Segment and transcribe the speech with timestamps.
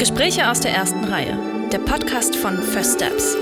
[0.00, 1.38] Gespräche aus der ersten Reihe.
[1.70, 3.36] Der Podcast von First Steps.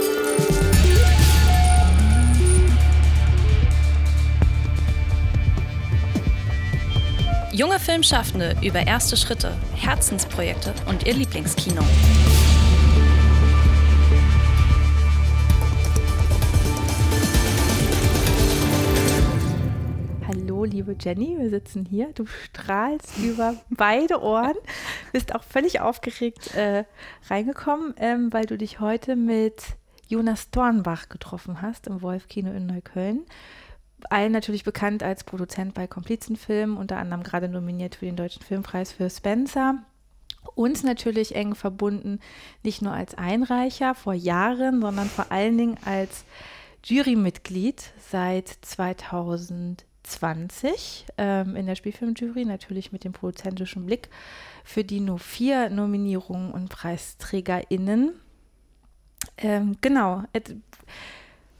[7.53, 11.81] Junge Filmschaffende über erste Schritte, Herzensprojekte und ihr Lieblingskino.
[20.27, 22.13] Hallo, liebe Jenny, wir sitzen hier.
[22.15, 24.57] Du strahlst über beide Ohren,
[25.13, 26.85] bist auch völlig aufgeregt äh,
[27.29, 29.63] reingekommen, ähm, weil du dich heute mit
[30.09, 33.25] Jonas Dornbach getroffen hast im Wolf-Kino in Neukölln
[34.11, 38.93] allen natürlich bekannt als Produzent bei Komplizenfilmen, unter anderem gerade nominiert für den Deutschen Filmpreis
[38.93, 39.83] für Spencer.
[40.55, 42.21] Uns natürlich eng verbunden,
[42.63, 46.25] nicht nur als Einreicher vor Jahren, sondern vor allen Dingen als
[46.85, 54.09] Jurymitglied seit 2020 ähm, in der Spielfilmjury, natürlich mit dem produzentischen Blick,
[54.69, 58.13] für die nur vier Nominierungen und PreisträgerInnen.
[59.39, 60.25] Ähm, genau.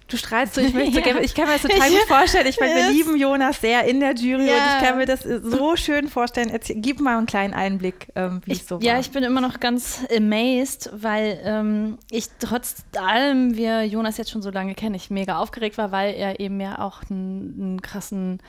[0.09, 1.19] Du strahlst so, ich, möchte ja.
[1.19, 2.47] ich kann mir das total gut vorstellen.
[2.47, 4.57] Ich meine, wir lieben Jonas sehr in der Jury ja.
[4.57, 6.51] und ich kann mir das so schön vorstellen.
[6.51, 8.83] Erzähl, gib mal einen kleinen Einblick, ähm, wie ich, es so war.
[8.83, 14.31] Ja, ich bin immer noch ganz amazed, weil ähm, ich trotz allem wir Jonas jetzt
[14.31, 18.41] schon so lange kennen, ich mega aufgeregt war, weil er eben ja auch einen, krassen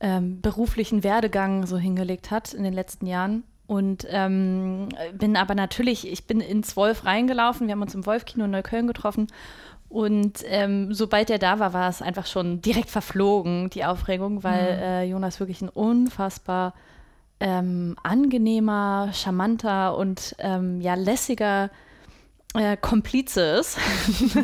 [0.00, 3.44] ähm, beruflichen Werdegang so hingelegt hat in den letzten Jahren.
[3.70, 7.68] Und ähm, bin aber natürlich, ich bin ins Wolf reingelaufen.
[7.68, 9.28] Wir haben uns im Wolf-Kino in Neukölln getroffen
[9.88, 14.76] und ähm, sobald er da war, war es einfach schon direkt verflogen, die Aufregung, weil
[14.76, 14.82] mhm.
[14.82, 16.74] äh, Jonas wirklich ein unfassbar
[17.40, 21.70] ähm, angenehmer, charmanter und ähm, ja lässiger
[22.54, 23.78] äh, Komplize ist.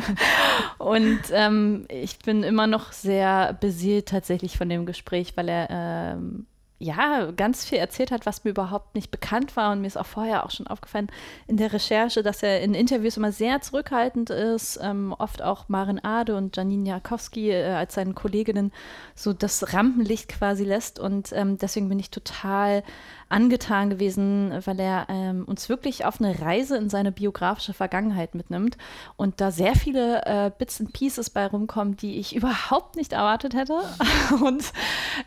[0.78, 6.46] und ähm, ich bin immer noch sehr beseelt tatsächlich von dem Gespräch, weil er ähm,
[6.78, 9.72] ja, ganz viel erzählt hat, was mir überhaupt nicht bekannt war.
[9.72, 11.08] Und mir ist auch vorher auch schon aufgefallen
[11.46, 16.04] in der Recherche, dass er in Interviews immer sehr zurückhaltend ist, ähm, oft auch Marin
[16.04, 18.72] Ade und Janine Jakowski äh, als seinen Kolleginnen
[19.14, 20.98] so das Rampenlicht quasi lässt.
[20.98, 22.82] Und ähm, deswegen bin ich total
[23.28, 28.76] angetan gewesen, weil er ähm, uns wirklich auf eine Reise in seine biografische Vergangenheit mitnimmt
[29.16, 33.54] und da sehr viele äh, Bits and Pieces bei rumkommen, die ich überhaupt nicht erwartet
[33.54, 33.80] hätte.
[34.44, 34.72] und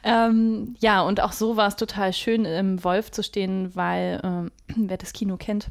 [0.03, 4.51] ähm, ja, und auch so war es total schön, im Wolf zu stehen, weil ähm,
[4.75, 5.69] wer das Kino kennt,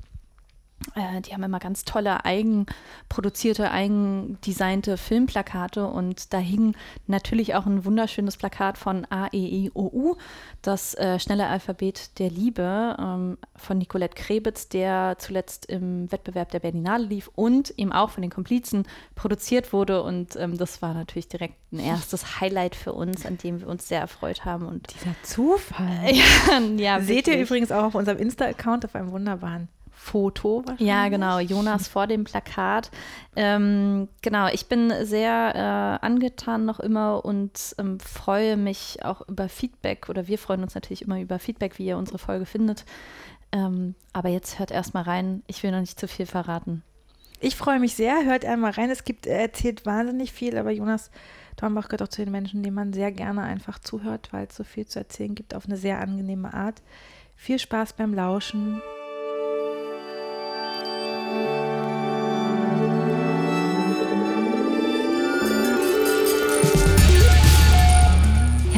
[0.94, 6.74] äh, die haben immer ganz tolle eigenproduzierte, eigendesignte Filmplakate und da hing
[7.06, 10.16] natürlich auch ein wunderschönes Plakat von AEIOU,
[10.62, 16.60] das äh, schnelle Alphabet der Liebe ähm, von Nicolette Krebitz, der zuletzt im Wettbewerb der
[16.60, 21.28] Berlinale lief und eben auch von den Komplizen produziert wurde und ähm, das war natürlich
[21.28, 24.66] direkt ein erstes Highlight für uns, an dem wir uns sehr erfreut haben.
[24.66, 26.10] Und Dieser Zufall.
[26.12, 27.36] ja, ja, Seht wirklich.
[27.36, 30.88] ihr übrigens auch auf unserem Insta-Account auf einem wunderbaren Foto wahrscheinlich.
[30.88, 32.90] Ja, genau, Jonas vor dem Plakat.
[33.34, 35.52] Ähm, genau, ich bin sehr
[36.00, 40.74] äh, angetan noch immer und ähm, freue mich auch über Feedback oder wir freuen uns
[40.74, 42.84] natürlich immer über Feedback, wie ihr unsere Folge findet.
[43.50, 46.84] Ähm, aber jetzt hört erstmal rein, ich will noch nicht zu viel verraten.
[47.40, 48.90] Ich freue mich sehr, hört einmal rein.
[48.90, 51.10] Es gibt, er erzählt wahnsinnig viel, aber Jonas
[51.56, 54.64] Dornbach gehört auch zu den Menschen, denen man sehr gerne einfach zuhört, weil es so
[54.64, 56.82] viel zu erzählen gibt auf eine sehr angenehme Art.
[57.36, 58.80] Viel Spaß beim Lauschen.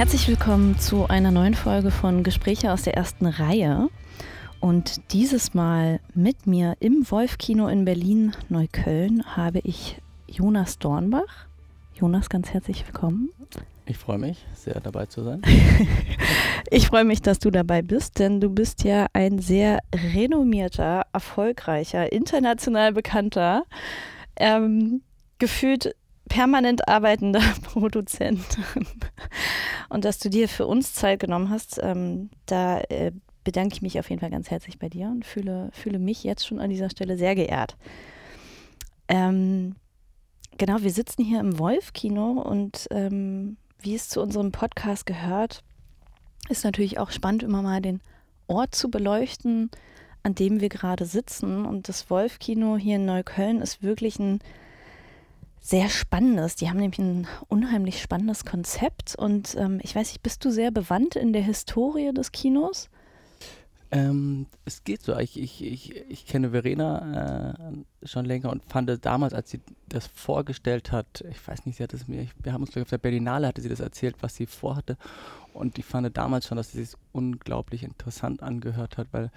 [0.01, 3.91] Herzlich willkommen zu einer neuen Folge von Gespräche aus der ersten Reihe.
[4.59, 11.49] Und dieses Mal mit mir im Wolf-Kino in Berlin-Neukölln habe ich Jonas Dornbach.
[11.93, 13.29] Jonas, ganz herzlich willkommen.
[13.85, 15.43] Ich freue mich, sehr dabei zu sein.
[16.71, 22.11] ich freue mich, dass du dabei bist, denn du bist ja ein sehr renommierter, erfolgreicher,
[22.11, 23.65] international bekannter,
[24.37, 25.03] ähm,
[25.39, 25.95] gefühlt
[26.31, 28.59] permanent arbeitender Produzent.
[29.91, 33.13] Und dass du dir für uns Zeit genommen hast, ähm, da äh,
[33.45, 36.47] bedanke ich mich auf jeden Fall ganz herzlich bei dir und fühle, fühle mich jetzt
[36.47, 37.77] schon an dieser Stelle sehr geehrt.
[39.09, 39.75] Ähm,
[40.57, 45.65] genau, wir sitzen hier im Wolf-Kino und ähm, wie es zu unserem Podcast gehört,
[46.49, 48.01] ist natürlich auch spannend, immer mal den
[48.47, 49.71] Ort zu beleuchten,
[50.23, 51.67] an dem wir gerade sitzen.
[51.67, 54.41] Und das Wolf-Kino hier in Neukölln ist wirklich ein
[55.61, 56.57] sehr spannendes.
[56.57, 59.15] Die haben nämlich ein unheimlich spannendes Konzept.
[59.15, 62.89] Und ähm, ich weiß nicht, bist du sehr bewandt in der Historie des Kinos?
[63.93, 65.19] Ähm, es geht so.
[65.19, 67.53] Ich, ich, ich, ich kenne Verena
[68.03, 71.83] äh, schon länger und fand damals, als sie das vorgestellt hat, ich weiß nicht, sie
[71.83, 74.37] hat es mir, wir haben uns glaube auf der Berlinale hatte sie das erzählt, was
[74.37, 74.97] sie vorhatte.
[75.53, 79.33] Und ich fand damals schon, dass sie es unglaublich interessant angehört hat, weil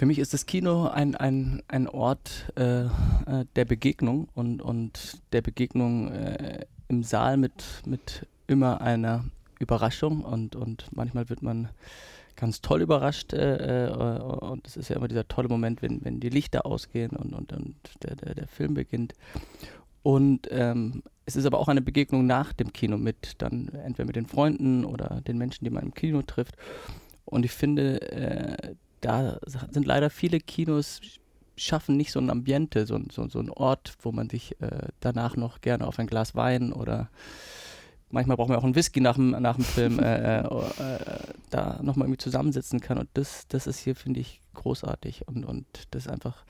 [0.00, 2.88] Für mich ist das Kino ein, ein, ein Ort äh, äh,
[3.54, 9.26] der Begegnung und, und der Begegnung äh, im Saal mit, mit immer einer
[9.58, 11.68] Überraschung und, und manchmal wird man
[12.34, 16.18] ganz toll überrascht äh, äh, und es ist ja immer dieser tolle Moment, wenn, wenn
[16.18, 19.12] die Lichter ausgehen und, und, und der, der, der Film beginnt.
[20.02, 24.16] Und ähm, es ist aber auch eine Begegnung nach dem Kino mit dann entweder mit
[24.16, 26.56] den Freunden oder den Menschen, die man im Kino trifft.
[27.26, 29.38] Und ich finde, äh, da
[29.70, 31.00] sind leider viele Kinos
[31.56, 35.36] schaffen nicht so ein Ambiente, so, so, so ein Ort, wo man sich äh, danach
[35.36, 37.10] noch gerne auf ein Glas Wein oder
[38.10, 40.98] manchmal braucht man auch einen Whisky nach dem, nach dem Film, äh, äh, äh
[41.50, 42.98] da nochmal irgendwie zusammensitzen kann.
[42.98, 45.26] Und das, das ist hier, finde ich, großartig.
[45.28, 46.44] Und, und das ist einfach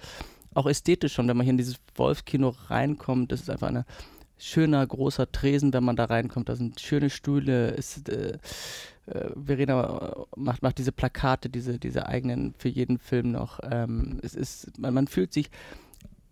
[0.54, 3.84] auch ästhetisch schon, wenn man hier in dieses Wolfskino reinkommt, das ist einfach ein
[4.38, 6.48] schöner, großer Tresen, wenn man da reinkommt.
[6.48, 8.38] Da sind schöne Stühle, ist, äh, äh,
[9.06, 13.60] Verena macht, macht diese Plakate, diese, diese eigenen für jeden Film noch.
[13.62, 15.50] Ähm, es ist, man, man fühlt sich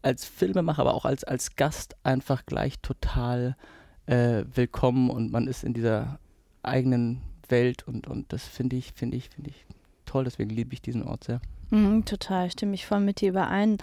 [0.02, 3.56] als Filmemacher, aber auch als, als Gast einfach gleich total
[4.06, 6.18] äh, willkommen und man ist in dieser
[6.62, 9.66] eigenen Welt und, und das finde ich, finde ich, finde ich
[10.06, 11.40] toll, deswegen liebe ich diesen Ort sehr.
[11.70, 13.76] Mhm, total, stimme ich voll mit dir überein.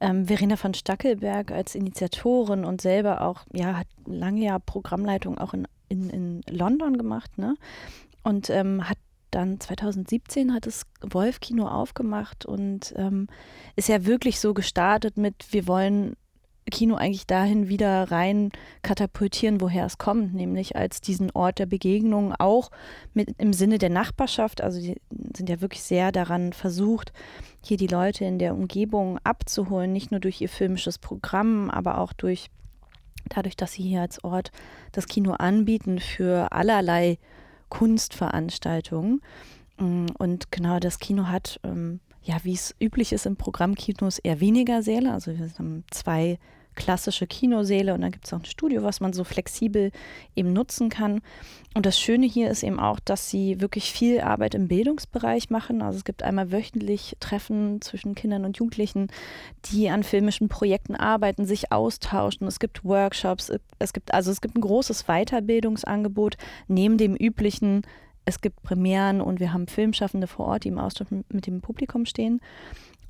[0.00, 5.54] Ähm, Verena von Stackelberg als Initiatorin und selber auch, ja, hat lange ja Programmleitung auch
[5.54, 7.54] in, in, in London gemacht, ne?
[8.22, 8.98] Und ähm, hat
[9.30, 13.28] dann 2017 hat das Wolf-Kino aufgemacht und ähm,
[13.76, 16.16] ist ja wirklich so gestartet mit, wir wollen
[16.70, 18.50] Kino eigentlich dahin wieder rein
[18.82, 22.70] katapultieren, woher es kommt, nämlich als diesen Ort der Begegnung, auch
[23.12, 24.60] mit im Sinne der Nachbarschaft.
[24.60, 25.00] Also die
[25.36, 27.12] sind ja wirklich sehr daran versucht,
[27.62, 32.12] hier die Leute in der Umgebung abzuholen, nicht nur durch ihr filmisches Programm, aber auch
[32.12, 32.50] durch
[33.28, 34.50] dadurch, dass sie hier als Ort
[34.92, 37.18] das Kino anbieten für allerlei
[37.70, 39.22] Kunstveranstaltungen.
[39.78, 44.40] Mm, und genau das Kino hat, ähm, ja, wie es üblich ist im Programmkinos, eher
[44.40, 45.12] weniger Säle.
[45.12, 46.38] Also wir haben zwei
[46.80, 49.92] klassische Kinosäle und dann gibt es auch ein Studio, was man so flexibel
[50.34, 51.20] eben nutzen kann.
[51.74, 55.82] Und das Schöne hier ist eben auch, dass sie wirklich viel Arbeit im Bildungsbereich machen.
[55.82, 59.08] Also es gibt einmal wöchentlich Treffen zwischen Kindern und Jugendlichen,
[59.66, 62.46] die an filmischen Projekten arbeiten, sich austauschen.
[62.46, 67.82] Es gibt Workshops, es gibt also es gibt ein großes Weiterbildungsangebot neben dem üblichen
[68.26, 72.06] es gibt Premieren und wir haben Filmschaffende vor Ort, die im Austausch mit dem Publikum
[72.06, 72.40] stehen.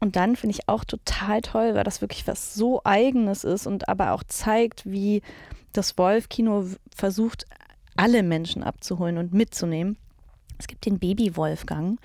[0.00, 3.88] Und dann finde ich auch total toll, weil das wirklich was so Eigenes ist und
[3.88, 5.22] aber auch zeigt, wie
[5.72, 7.44] das Wolf-Kino versucht,
[7.96, 9.96] alle Menschen abzuholen und mitzunehmen.
[10.58, 11.98] Es gibt den Baby-Wolfgang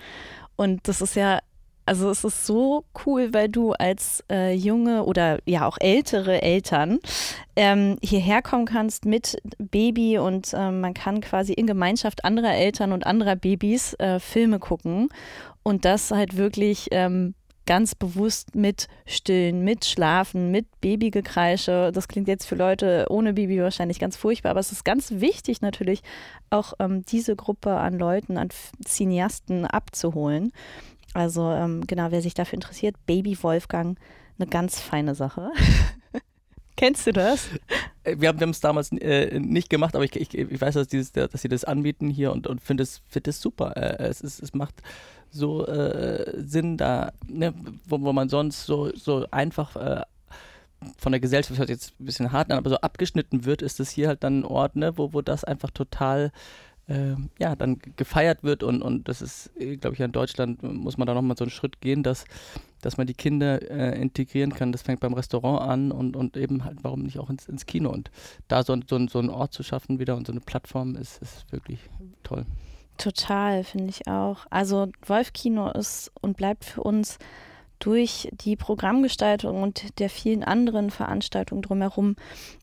[0.56, 1.40] und das ist ja,
[1.86, 7.00] also es ist so cool, weil du als äh, junge oder ja auch ältere Eltern
[7.56, 12.92] ähm, hierher kommen kannst mit Baby und äh, man kann quasi in Gemeinschaft anderer Eltern
[12.92, 15.10] und anderer Babys äh, Filme gucken
[15.64, 21.92] und das halt wirklich ähm, ganz bewusst mit Stillen, mit Schlafen, mit Babygekreische.
[21.94, 25.62] Das klingt jetzt für Leute ohne Baby wahrscheinlich ganz furchtbar, aber es ist ganz wichtig
[25.62, 26.02] natürlich,
[26.50, 28.50] auch ähm, diese Gruppe an Leuten, an
[28.86, 30.52] Cineasten abzuholen.
[31.14, 33.98] Also ähm, genau, wer sich dafür interessiert, Baby Wolfgang,
[34.38, 35.50] eine ganz feine Sache.
[36.76, 37.48] Kennst du das?
[38.04, 41.14] Äh, wir haben es damals äh, nicht gemacht, aber ich, ich, ich weiß, dass, dieses,
[41.14, 43.78] dass sie das anbieten hier und, und finde es, find super.
[43.78, 44.82] Äh, es, ist, es macht
[45.32, 47.54] so äh, Sinn da, ne,
[47.88, 50.02] wo, wo man sonst so, so einfach äh,
[50.98, 53.90] von der Gesellschaft hört jetzt ein bisschen hart an, aber so abgeschnitten wird, ist es
[53.90, 56.32] hier halt dann ein Ort, ne, wo, wo das einfach total
[56.88, 60.98] äh, ja, dann gefeiert wird und, und das ist, äh, glaube ich, in Deutschland muss
[60.98, 62.26] man da nochmal so einen Schritt gehen, dass,
[62.82, 64.72] dass man die Kinder äh, integrieren kann.
[64.72, 67.90] Das fängt beim Restaurant an und, und eben halt, warum nicht auch ins, ins Kino
[67.90, 68.12] und
[68.48, 71.52] da so, so, so einen Ort zu schaffen wieder und so eine Plattform ist, ist
[71.52, 71.80] wirklich
[72.24, 72.46] toll.
[72.98, 74.46] Total, finde ich auch.
[74.50, 77.18] Also Wolfkino ist und bleibt für uns
[77.80, 82.16] durch die Programmgestaltung und der vielen anderen Veranstaltungen drumherum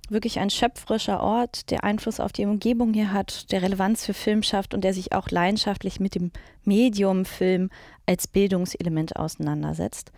[0.08, 4.42] wirklich ein schöpferischer Ort, der Einfluss auf die Umgebung hier hat, der Relevanz für Film
[4.42, 6.32] schafft und der sich auch leidenschaftlich mit dem
[6.64, 7.70] Medium Film
[8.06, 10.12] als Bildungselement auseinandersetzt.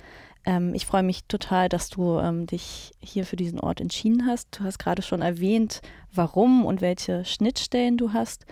[0.47, 4.59] Ähm, ich freue mich total, dass du ähm, dich hier für diesen Ort entschieden hast.
[4.59, 5.81] Du hast gerade schon erwähnt,
[6.13, 8.47] warum und welche Schnittstellen du hast.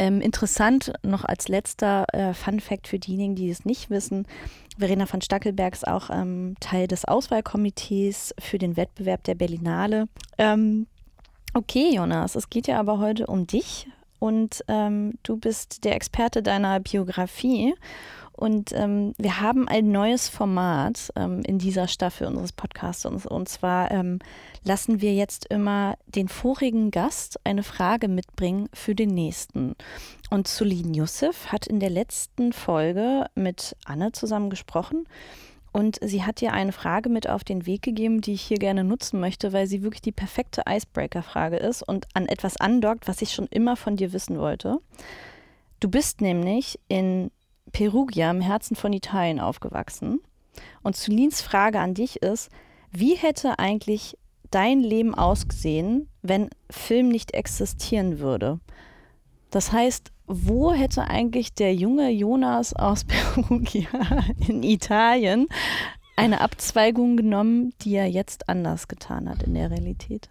[0.00, 4.26] Ähm, interessant noch als letzter äh, Fun Fact für diejenigen, die es nicht wissen.
[4.78, 10.08] Verena von Stackelberg ist auch ähm, Teil des Auswahlkomitees für den Wettbewerb der Berlinale.
[10.38, 10.86] Ähm,
[11.52, 13.88] okay, Jonas, es geht ja aber heute um dich
[14.18, 17.74] und ähm, du bist der Experte deiner Biografie.
[18.40, 23.04] Und ähm, wir haben ein neues Format ähm, in dieser Staffel unseres Podcasts.
[23.04, 24.18] Und, und zwar ähm,
[24.64, 29.76] lassen wir jetzt immer den vorigen Gast eine Frage mitbringen für den nächsten.
[30.30, 35.06] Und Sulin Youssef hat in der letzten Folge mit Anne zusammen gesprochen.
[35.72, 38.84] und sie hat dir eine Frage mit auf den Weg gegeben, die ich hier gerne
[38.84, 43.34] nutzen möchte, weil sie wirklich die perfekte Icebreaker-Frage ist und an etwas andockt, was ich
[43.34, 44.78] schon immer von dir wissen wollte.
[45.78, 47.30] Du bist nämlich in
[47.72, 50.20] Perugia im Herzen von Italien aufgewachsen.
[50.82, 52.50] Und Zulins Frage an dich ist,
[52.90, 54.16] wie hätte eigentlich
[54.50, 58.60] dein Leben ausgesehen, wenn Film nicht existieren würde?
[59.50, 63.88] Das heißt, wo hätte eigentlich der junge Jonas aus Perugia
[64.46, 65.48] in Italien
[66.16, 70.28] eine Abzweigung genommen, die er jetzt anders getan hat in der Realität?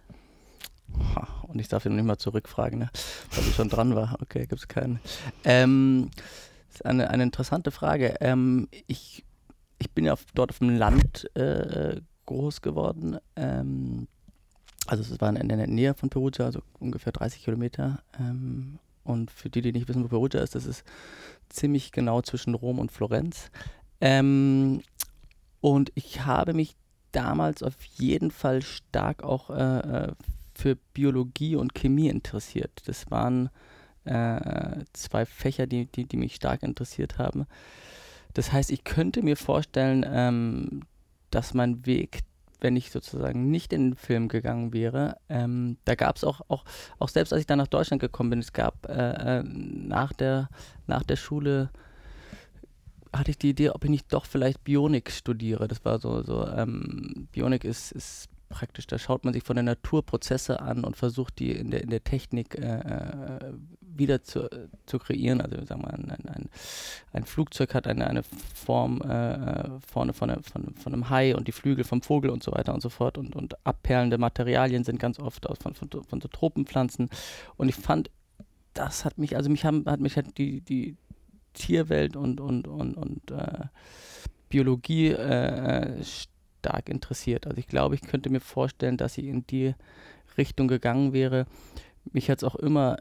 [1.42, 2.90] Und ich darf ihn nicht mal zurückfragen, ne?
[3.32, 4.16] weil ich schon dran war.
[4.22, 5.00] Okay, gibt es keinen.
[5.44, 6.10] Ähm,
[6.70, 8.16] das ist eine, eine interessante Frage.
[8.20, 9.24] Ähm, ich,
[9.78, 13.18] ich bin ja auf, dort auf dem Land äh, groß geworden.
[13.34, 14.06] Ähm,
[14.86, 18.02] also es war in, der Nähe von Perugia, also ungefähr 30 Kilometer.
[18.18, 20.84] Ähm, und für die, die nicht wissen, wo Perugia ist, das ist
[21.48, 23.50] ziemlich genau zwischen Rom und Florenz.
[24.00, 24.82] Ähm,
[25.60, 26.76] und ich habe mich
[27.12, 30.12] damals auf jeden Fall stark auch äh, äh,
[30.54, 32.82] für Biologie und Chemie interessiert.
[32.86, 33.50] Das waren
[34.04, 37.46] äh, zwei Fächer, die, die, die, mich stark interessiert haben.
[38.34, 40.82] Das heißt, ich könnte mir vorstellen, ähm,
[41.30, 42.20] dass mein Weg
[42.60, 45.16] wenn ich sozusagen nicht in den Film gegangen wäre.
[45.28, 46.64] Ähm, da gab es auch, auch,
[46.98, 50.48] auch selbst als ich dann nach Deutschland gekommen bin, es gab äh, äh, nach, der,
[50.86, 51.70] nach der Schule
[53.12, 55.66] hatte ich die Idee, ob ich nicht doch vielleicht Bionik studiere.
[55.66, 59.64] Das war so, so ähm, Bionik ist, ist praktisch, da schaut man sich von der
[59.64, 63.52] Natur Prozesse an und versucht die in der, in der Technik äh, äh
[64.00, 64.50] wieder zu,
[64.86, 65.40] zu kreieren.
[65.40, 66.48] Also sagen wir ein, ein,
[67.12, 71.46] ein Flugzeug hat eine, eine Form äh, vorne von, eine, von, von einem Hai und
[71.46, 73.16] die Flügel vom Vogel und so weiter und so fort.
[73.16, 77.08] Und, und abperlende Materialien sind ganz oft aus, von, von, von so Tropenpflanzen.
[77.56, 78.10] Und ich fand,
[78.74, 80.96] das hat mich, also mich haben, hat mich halt die, die
[81.52, 83.66] Tierwelt und, und, und, und äh,
[84.48, 87.46] Biologie äh, stark interessiert.
[87.46, 89.74] Also ich glaube, ich könnte mir vorstellen, dass ich in die
[90.36, 91.46] Richtung gegangen wäre.
[92.12, 92.96] Mich hat es auch immer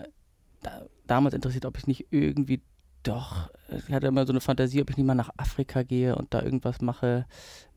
[0.62, 2.62] da, damals interessiert, ob ich nicht irgendwie
[3.04, 3.50] doch,
[3.88, 6.42] ich hatte immer so eine Fantasie, ob ich nicht mal nach Afrika gehe und da
[6.42, 7.26] irgendwas mache.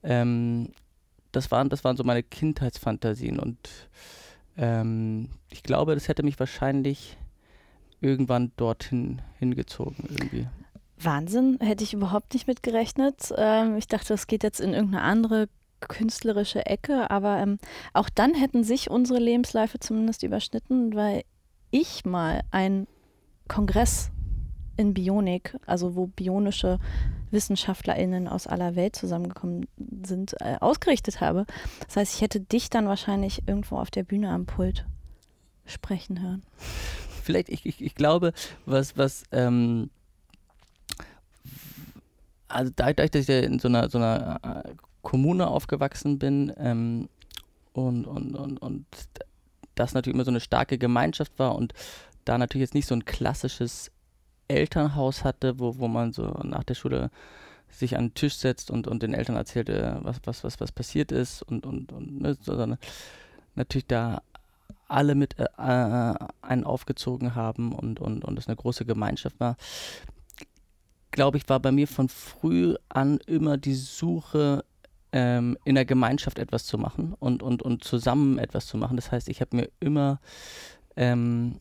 [0.02, 0.70] Ähm,
[1.30, 3.58] das, waren, das waren so meine Kindheitsfantasien und
[4.56, 7.16] ähm, ich glaube, das hätte mich wahrscheinlich
[8.00, 10.48] irgendwann dorthin hingezogen irgendwie.
[10.98, 13.32] Wahnsinn, hätte ich überhaupt nicht mit gerechnet.
[13.36, 15.48] Ähm, ich dachte, es geht jetzt in irgendeine andere
[15.80, 17.58] künstlerische Ecke, aber ähm,
[17.92, 21.22] auch dann hätten sich unsere Lebensläufe zumindest überschnitten, weil
[21.72, 22.86] ich mal einen
[23.48, 24.10] Kongress
[24.76, 26.78] in Bionik, also wo bionische
[27.30, 29.66] WissenschaftlerInnen aus aller Welt zusammengekommen
[30.04, 31.46] sind, äh, ausgerichtet habe.
[31.86, 34.86] Das heißt, ich hätte dich dann wahrscheinlich irgendwo auf der Bühne am Pult
[35.64, 36.42] sprechen hören.
[37.22, 38.32] Vielleicht, ich, ich, ich glaube,
[38.66, 39.90] was, was, ähm,
[42.48, 47.08] also dadurch, dass ich ja in so einer, so einer äh, Kommune aufgewachsen bin ähm,
[47.72, 48.86] und, und, und, und
[49.74, 51.72] das natürlich immer so eine starke Gemeinschaft war und
[52.24, 53.90] da natürlich jetzt nicht so ein klassisches
[54.48, 57.10] Elternhaus hatte, wo, wo man so nach der Schule
[57.68, 61.10] sich an den Tisch setzt und, und den Eltern erzählt, was, was, was, was passiert
[61.10, 62.78] ist und, und, und ne, sondern
[63.54, 64.22] natürlich da
[64.88, 69.56] alle mit äh, äh, einen aufgezogen haben und, und, und es eine große Gemeinschaft war,
[71.10, 74.64] glaube ich, war bei mir von früh an immer die Suche
[75.12, 78.96] ähm, in der Gemeinschaft etwas zu machen und, und, und zusammen etwas zu machen.
[78.96, 80.20] Das heißt, ich habe mir immer
[80.96, 81.60] ähm,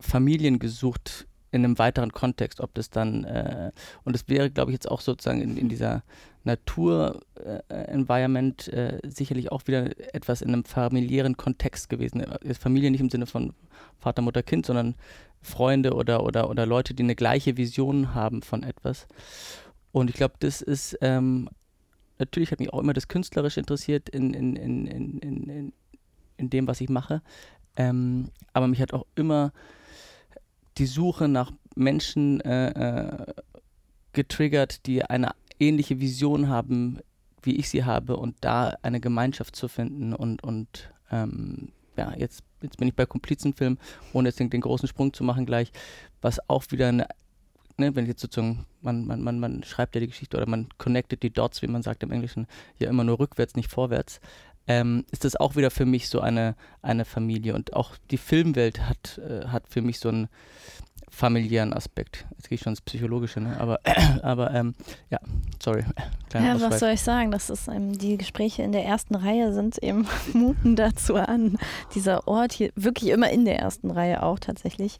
[0.00, 3.70] Familien gesucht in einem weiteren Kontext, ob das dann, äh,
[4.04, 6.02] und es wäre, glaube ich, jetzt auch sozusagen in, in dieser
[6.44, 12.24] Natur-Environment äh, äh, sicherlich auch wieder etwas in einem familiären Kontext gewesen.
[12.58, 13.54] Familie nicht im Sinne von
[13.98, 14.96] Vater, Mutter, Kind, sondern
[15.42, 19.06] Freunde oder, oder, oder Leute, die eine gleiche Vision haben von etwas.
[19.92, 21.48] Und ich glaube, das ist ähm,
[22.22, 25.72] natürlich hat mich auch immer das Künstlerische interessiert in, in, in, in, in,
[26.36, 27.22] in dem, was ich mache.
[27.76, 29.52] Ähm, aber mich hat auch immer
[30.78, 33.34] die Suche nach Menschen äh, äh,
[34.12, 37.00] getriggert, die eine ähnliche Vision haben,
[37.42, 40.14] wie ich sie habe, und da eine Gemeinschaft zu finden.
[40.14, 43.78] Und, und ähm, ja, jetzt, jetzt bin ich bei Komplizenfilm,
[44.12, 45.72] ohne jetzt den, den großen Sprung zu machen gleich,
[46.20, 47.06] was auch wieder eine
[47.78, 51.22] ne, wenn jetzt sozusagen, man, man, man, man schreibt ja die Geschichte oder man connectet
[51.22, 52.46] die Dots, wie man sagt im Englischen,
[52.78, 54.20] ja immer nur rückwärts, nicht vorwärts,
[54.66, 57.54] ähm, ist das auch wieder für mich so eine, eine Familie.
[57.54, 60.28] Und auch die Filmwelt hat, äh, hat für mich so einen
[61.12, 62.26] familiären Aspekt.
[62.38, 63.60] Jetzt gehe ich schon ins Psychologische, ne?
[63.60, 63.80] aber,
[64.22, 64.74] aber ähm,
[65.10, 65.18] ja,
[65.62, 65.84] sorry.
[66.32, 67.30] Ja, was soll ich sagen?
[67.30, 71.58] Das ist ähm, die Gespräche in der ersten Reihe sind eben muten dazu an.
[71.94, 74.98] Dieser Ort hier wirklich immer in der ersten Reihe auch tatsächlich.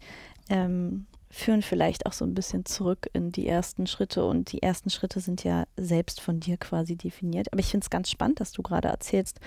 [0.50, 4.24] Ähm, führen vielleicht auch so ein bisschen zurück in die ersten Schritte.
[4.26, 7.50] Und die ersten Schritte sind ja selbst von dir quasi definiert.
[7.52, 9.40] Aber ich finde es ganz spannend, dass du gerade erzählst,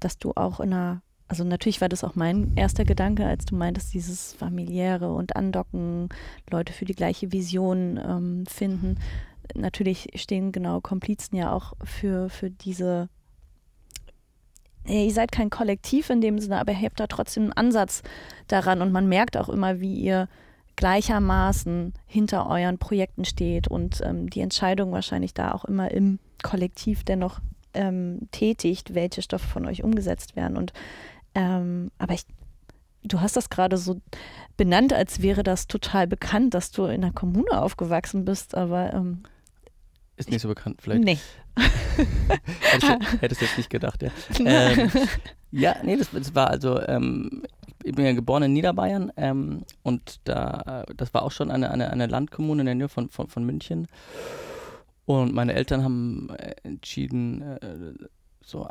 [0.00, 3.56] dass du auch in einer, also natürlich war das auch mein erster Gedanke, als du
[3.56, 6.10] meintest, dieses familiäre und Andocken,
[6.50, 8.98] Leute für die gleiche Vision ähm, finden.
[9.54, 13.08] Natürlich stehen genau Komplizen ja auch für, für diese
[14.86, 18.02] ihr seid kein Kollektiv in dem Sinne, aber ihr habt da trotzdem einen Ansatz
[18.46, 20.28] daran und man merkt auch immer, wie ihr
[20.78, 27.02] gleichermaßen hinter euren Projekten steht und ähm, die Entscheidung wahrscheinlich da auch immer im Kollektiv
[27.02, 27.40] dennoch
[27.74, 30.56] ähm, tätigt, welche Stoffe von euch umgesetzt werden.
[30.56, 30.72] Und
[31.34, 32.22] ähm, aber ich,
[33.02, 34.00] du hast das gerade so
[34.56, 39.24] benannt, als wäre das total bekannt, dass du in der Kommune aufgewachsen bist, aber ähm,
[40.16, 41.02] ist nicht so bekannt, vielleicht.
[41.04, 41.18] Nee.
[43.20, 44.10] Hättest du jetzt nicht gedacht, ja.
[44.44, 44.90] Ähm,
[45.50, 47.42] ja, nee, das, das war also, ähm,
[47.84, 51.90] ich bin ja geboren in Niederbayern ähm, und da, das war auch schon eine, eine,
[51.90, 53.88] eine Landkommune in der Nähe von, von, von München.
[55.04, 57.94] Und meine Eltern haben äh, entschieden, äh,
[58.42, 58.68] so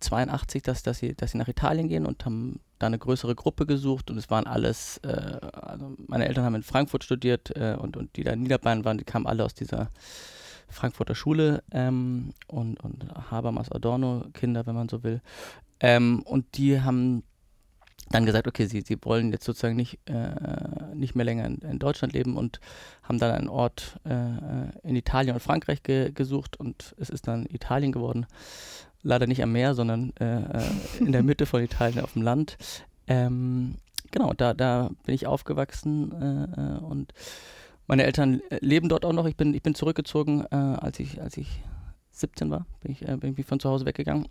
[0.00, 3.66] 82, dass, dass, sie, dass sie nach Italien gehen und haben da eine größere Gruppe
[3.66, 7.96] gesucht und es waren alles, äh, also meine Eltern haben in Frankfurt studiert äh, und,
[7.96, 9.90] und die da in Niederbayern waren, die kamen alle aus dieser
[10.68, 15.20] Frankfurter Schule ähm, und, und Habermas Adorno Kinder, wenn man so will.
[15.80, 17.22] Ähm, und die haben
[18.10, 21.78] dann gesagt, okay, sie, sie wollen jetzt sozusagen nicht, äh, nicht mehr länger in, in,
[21.78, 22.60] Deutschland leben und
[23.02, 27.46] haben dann einen Ort äh, in Italien und Frankreich ge gesucht und es ist dann
[27.46, 28.26] Italien geworden.
[29.02, 30.62] Leider nicht am Meer, sondern äh, äh
[31.00, 32.56] in der Mitte von Italien auf dem Land.
[33.06, 33.76] Ähm,
[34.10, 37.12] genau, da, da bin ich aufgewachsen äh, äh, und
[37.86, 39.26] meine Eltern leben dort auch noch.
[39.26, 41.62] Ich bin, ich bin zurückgezogen, als, ich, als ich
[42.10, 44.28] 17 war, bin ich, bin ich von zu Hause weggegangen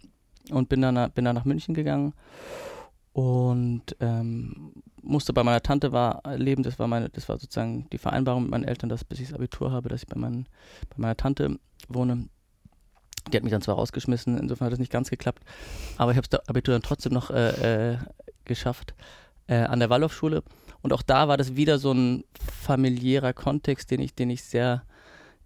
[0.52, 2.14] und bin dann, bin dann nach München gegangen
[3.18, 6.62] und ähm, musste bei meiner Tante war, leben.
[6.62, 9.34] Das war meine, das war sozusagen die Vereinbarung mit meinen Eltern, dass bis ich das
[9.34, 10.46] Abitur habe, dass ich bei, mein,
[10.92, 11.58] bei meiner Tante
[11.88, 12.30] wohne.
[13.32, 15.42] Die hat mich dann zwar rausgeschmissen, insofern hat das nicht ganz geklappt,
[15.98, 17.98] aber ich habe das Abitur dann trotzdem noch äh, äh,
[18.46, 18.94] geschafft
[19.48, 20.44] äh, an der Waldorfschule.
[20.84, 22.24] Und auch da war das wieder so ein
[22.62, 24.84] familiärer Kontext, den ich, den ich sehr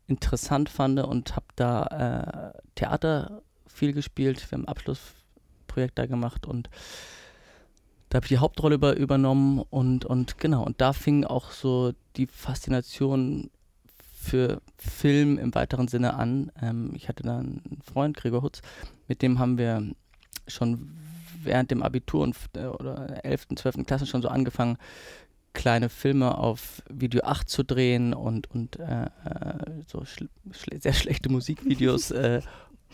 [0.07, 4.51] interessant fand und habe da äh, Theater viel gespielt.
[4.51, 6.69] Wir haben ein Abschlussprojekt da gemacht und
[8.11, 11.93] da habe ich die Hauptrolle über, übernommen und, und genau, und da fing auch so
[12.17, 13.49] die Faszination
[14.13, 16.51] für Film im weiteren Sinne an.
[16.61, 18.61] Ähm, ich hatte da einen Freund, Gregor Hutz,
[19.07, 19.81] mit dem haben wir
[20.45, 20.91] schon
[21.41, 23.85] während dem Abitur und, äh, oder 11., 12.
[23.85, 24.77] Klasse schon so angefangen,
[25.53, 31.29] kleine Filme auf Video 8 zu drehen und, und äh, äh, so schl sehr schlechte
[31.29, 32.41] Musikvideos äh,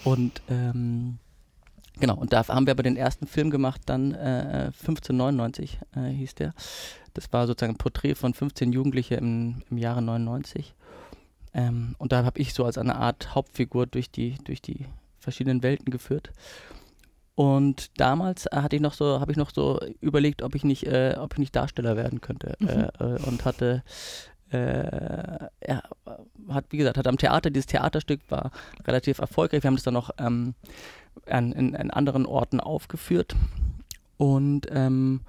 [0.04, 1.18] und ähm,
[2.00, 6.36] Genau, und da haben wir aber den ersten Film gemacht, dann äh, 1599 äh, hieß
[6.36, 6.54] der.
[7.14, 10.76] Das war sozusagen ein Porträt von 15 Jugendlichen im, im Jahre 99.
[11.54, 14.86] Ähm, und da habe ich so als eine Art Hauptfigur durch die, durch die
[15.20, 16.32] verschiedenen Welten geführt.
[17.34, 20.88] Und damals äh, hatte ich noch so, habe ich noch so überlegt, ob ich nicht,
[20.88, 22.56] äh, ob ich nicht Darsteller werden könnte.
[22.60, 22.68] Mhm.
[22.68, 23.84] Äh, äh, und hatte
[24.50, 25.84] er
[26.50, 28.52] hat, wie gesagt, hat am Theater, dieses Theaterstück war
[28.86, 29.64] relativ erfolgreich.
[29.64, 30.54] Wir haben das dann noch ähm,
[31.26, 33.36] an, in, in, anderen Orten aufgeführt.
[34.18, 35.22] Und, ähm,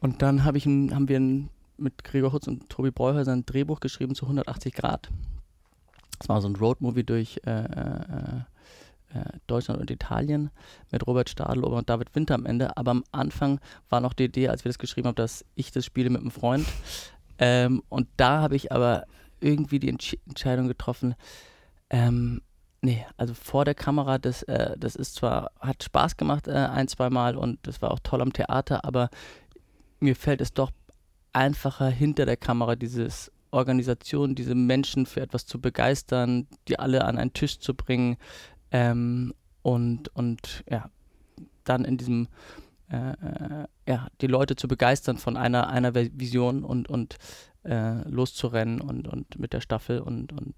[0.00, 3.80] und dann hab ich haben wir ein, mit Gregor Hutz und Tobi Breuhäuser ein Drehbuch
[3.80, 5.10] geschrieben zu 180 Grad.
[6.18, 8.40] Das war so ein Roadmovie durch äh, äh,
[9.14, 10.50] äh, Deutschland und Italien
[10.90, 12.76] mit Robert Stadlober und David Winter am Ende.
[12.76, 15.84] Aber am Anfang war noch die Idee, als wir das geschrieben haben, dass ich das
[15.84, 16.66] spiele mit einem Freund.
[17.38, 19.04] Ähm, und da habe ich aber
[19.40, 21.14] irgendwie die Entsch Entscheidung getroffen,
[21.90, 22.40] ähm,
[22.80, 26.88] nee, also vor der Kamera, das, äh, das ist zwar, hat Spaß gemacht äh, ein,
[26.88, 29.10] zwei Mal und das war auch toll am Theater, aber
[30.00, 30.70] mir fällt es doch
[31.32, 37.18] einfacher hinter der Kamera dieses Organisation, diese Menschen für etwas zu begeistern, die alle an
[37.18, 38.16] einen Tisch zu bringen
[38.70, 40.90] ähm, und, und ja,
[41.64, 42.28] dann in diesem
[42.90, 47.16] äh, äh, ja, die Leute zu begeistern von einer, einer Vision und, und
[47.64, 50.54] äh, loszurennen und, und mit der Staffel und, und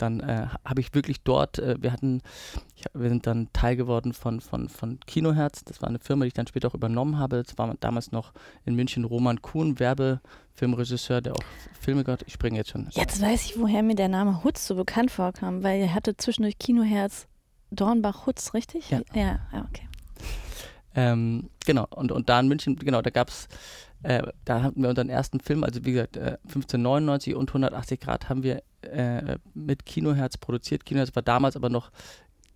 [0.00, 2.22] dann äh, habe ich wirklich dort, äh, wir hatten,
[2.74, 6.28] ich, wir sind dann Teil geworden von, von, von Kinoherz, das war eine Firma, die
[6.28, 8.32] ich dann später auch übernommen habe, das war damals noch
[8.64, 11.42] in München Roman Kuhn, Werbefilmregisseur, der auch
[11.80, 12.88] Filme gehört, ich springe jetzt schon.
[12.92, 16.58] Jetzt weiß ich, woher mir der Name Hutz so bekannt vorkam, weil er hatte zwischendurch
[16.58, 17.26] Kinoherz
[17.70, 18.90] Dornbach-Hutz, richtig?
[18.90, 19.00] Ja.
[19.14, 19.89] Ja, ja okay.
[20.94, 23.48] Ähm, genau, und, und da in München, genau, da gab es,
[24.02, 28.28] äh, da hatten wir unseren ersten Film, also wie gesagt, äh, 1599 und 180 Grad
[28.28, 30.84] haben wir äh, mit Kinoherz produziert.
[30.84, 31.90] Kinoherz war damals aber noch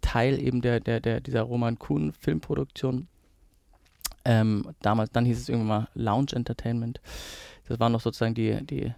[0.01, 3.09] Teil eben der, der, der dieser Roman Kuhn Filmproduktion.
[4.25, 7.01] Ähm, damals, dann hieß es irgendwann mal Lounge Entertainment.
[7.69, 8.93] das waren noch sozusagen die, die,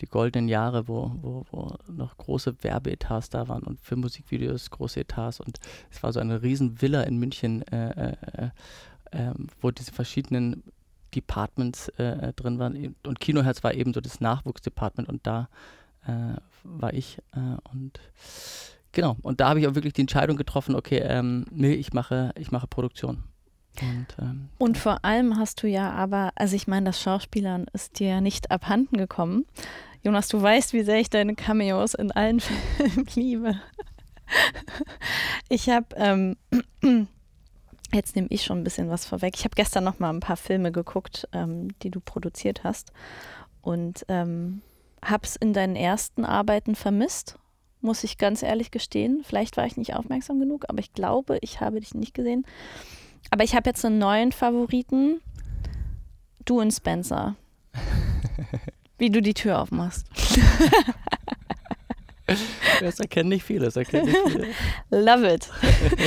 [0.00, 5.00] die goldenen Jahre, wo, wo, wo noch große Werbeetats da waren und für Musikvideos große
[5.00, 5.40] Etats.
[5.40, 5.58] Und
[5.90, 8.50] es war so eine riesen Villa in München, äh, äh,
[9.12, 10.64] äh, wo diese verschiedenen
[11.14, 12.96] Departments äh, drin waren.
[13.06, 15.48] Und Kinoherz war eben so das Nachwuchsdepartment und da
[16.06, 18.00] äh, war ich äh, und
[18.92, 19.16] genau.
[19.22, 22.50] Und da habe ich auch wirklich die Entscheidung getroffen, okay, ähm, nee, ich mache, ich
[22.50, 23.22] mache Produktion.
[23.80, 27.98] Und, ähm, und vor allem hast du ja aber, also ich meine, das Schauspielern ist
[27.98, 29.46] dir ja nicht abhanden gekommen.
[30.02, 33.60] Jonas, du weißt, wie sehr ich deine Cameos in allen Filmen liebe.
[35.48, 36.36] Ich habe, ähm,
[37.92, 39.34] jetzt nehme ich schon ein bisschen was vorweg.
[39.36, 42.92] Ich habe gestern noch mal ein paar Filme geguckt, ähm, die du produziert hast
[43.62, 44.62] und ähm,
[45.04, 47.38] habe es in deinen ersten Arbeiten vermisst,
[47.80, 49.22] muss ich ganz ehrlich gestehen.
[49.24, 52.46] Vielleicht war ich nicht aufmerksam genug, aber ich glaube, ich habe dich nicht gesehen.
[53.30, 55.20] Aber ich habe jetzt einen neuen Favoriten.
[56.44, 57.36] Du und Spencer.
[58.98, 60.06] Wie du die Tür aufmachst.
[62.80, 64.46] Das erkennen nicht viele, das erkennen nicht viele.
[64.90, 65.50] Love it.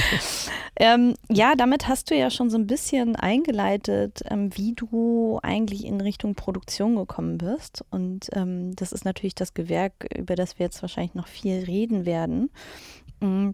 [0.76, 5.86] ähm, ja, damit hast du ja schon so ein bisschen eingeleitet, ähm, wie du eigentlich
[5.86, 7.86] in Richtung Produktion gekommen bist.
[7.92, 12.06] Und ähm, das ist natürlich das Gewerk, über das wir jetzt wahrscheinlich noch viel reden
[12.06, 12.50] werden.
[13.20, 13.52] Mm,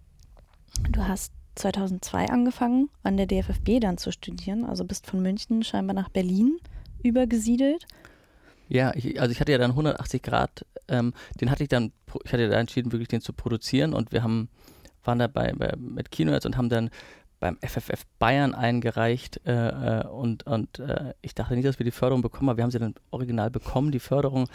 [0.90, 4.66] du hast 2002 angefangen, an der DFFB dann zu studieren.
[4.66, 6.58] Also bist von München scheinbar nach Berlin
[7.04, 7.86] übergesiedelt.
[8.70, 11.92] Ja, ich, also ich hatte ja dann 180 Grad, ähm, den hatte ich dann,
[12.24, 14.50] ich hatte da entschieden, wirklich den zu produzieren und wir haben,
[15.04, 16.90] waren da bei, bei mit Kinoherz und haben dann
[17.40, 21.92] beim FFF Bayern eingereicht äh, äh, und, und äh, ich dachte nicht, dass wir die
[21.92, 24.48] Förderung bekommen, aber wir haben sie dann original bekommen, die Förderung,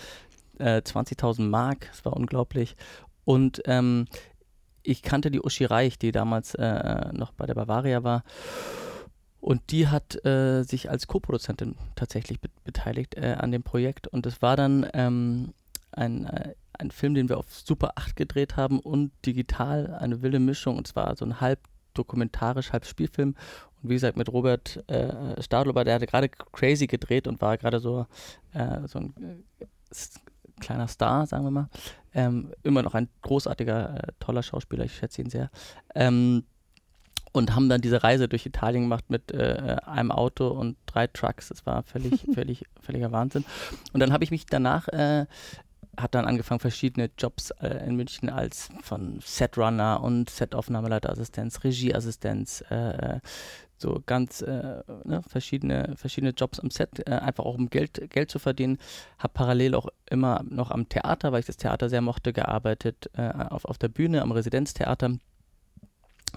[0.59, 2.77] äh, 20.000 Mark, das war unglaublich
[3.25, 4.07] und ähm,
[4.89, 8.23] ich kannte die Uschi Reich, die damals äh, noch bei der Bavaria war.
[9.41, 14.09] Und die hat äh, sich als Co-Produzentin tatsächlich be beteiligt äh, an dem Projekt.
[14.09, 15.55] Und es war dann ähm,
[15.93, 20.41] ein, äh, ein Film, den wir auf Super 8 gedreht haben und digital, eine wilde
[20.41, 20.77] Mischung.
[20.77, 21.61] Und zwar so ein halb
[21.95, 23.37] dokumentarisch, halb Spielfilm.
[23.83, 27.79] Und wie gesagt, mit Robert äh, Stadlober, der hatte gerade Crazy gedreht und war gerade
[27.79, 28.07] so,
[28.53, 29.15] äh, so ein
[29.61, 29.67] äh,
[30.59, 31.69] kleiner Star, sagen wir mal.
[32.15, 35.51] Ähm, immer noch ein großartiger, äh, toller Schauspieler, ich schätze ihn sehr.
[35.95, 36.45] Ähm,
[37.33, 41.49] und haben dann diese Reise durch Italien gemacht mit äh, einem Auto und drei Trucks.
[41.49, 43.45] Das war völlig, völlig, völliger Wahnsinn.
[43.93, 45.27] Und dann habe ich mich danach äh,
[45.99, 53.19] habe dann angefangen, verschiedene Jobs äh, in München als von Setrunner und Setaufnahmeleiterassistenz, Regieassistenz, äh
[53.79, 58.31] so ganz äh, ne, verschiedene, verschiedene Jobs am Set, äh, einfach auch um Geld, Geld
[58.31, 58.79] zu verdienen.
[59.19, 63.29] Habe parallel auch immer noch am Theater, weil ich das Theater sehr mochte, gearbeitet, äh,
[63.29, 65.17] auf, auf der Bühne, am Residenztheater.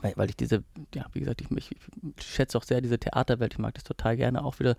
[0.02, 1.70] Weil, weil ich diese, ja, wie gesagt, ich, ich,
[2.24, 4.78] schätze auch sehr diese Theaterwelt, ich mag das total gerne, auch wieder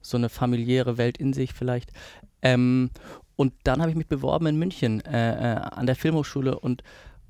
[0.00, 1.92] so eine familiäre Welt in sich vielleicht.
[2.42, 2.90] Ähm,
[3.36, 6.82] und dann habe ich mich beworben in München äh, äh, an der Filmhochschule und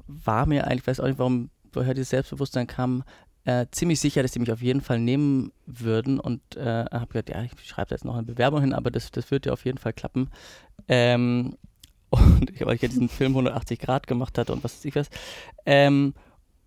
[0.07, 3.05] war mir eigentlich, weiß auch nicht, warum, woher dieses Selbstbewusstsein kam,
[3.49, 7.31] äh, ziemlich sicher, dass sie mich auf jeden Fall nehmen würden und äh, habe gesagt,
[7.31, 9.79] ja, ich schreibe jetzt noch eine Bewerbung hin, aber das, das wird ja auf jeden
[9.79, 10.29] Fall klappen.
[10.87, 11.57] Ähm,
[12.11, 14.97] und ich, weil ich ja diesen Film 180 Grad gemacht hatte und was weiß ich
[14.97, 15.09] was.
[15.65, 16.13] Ähm,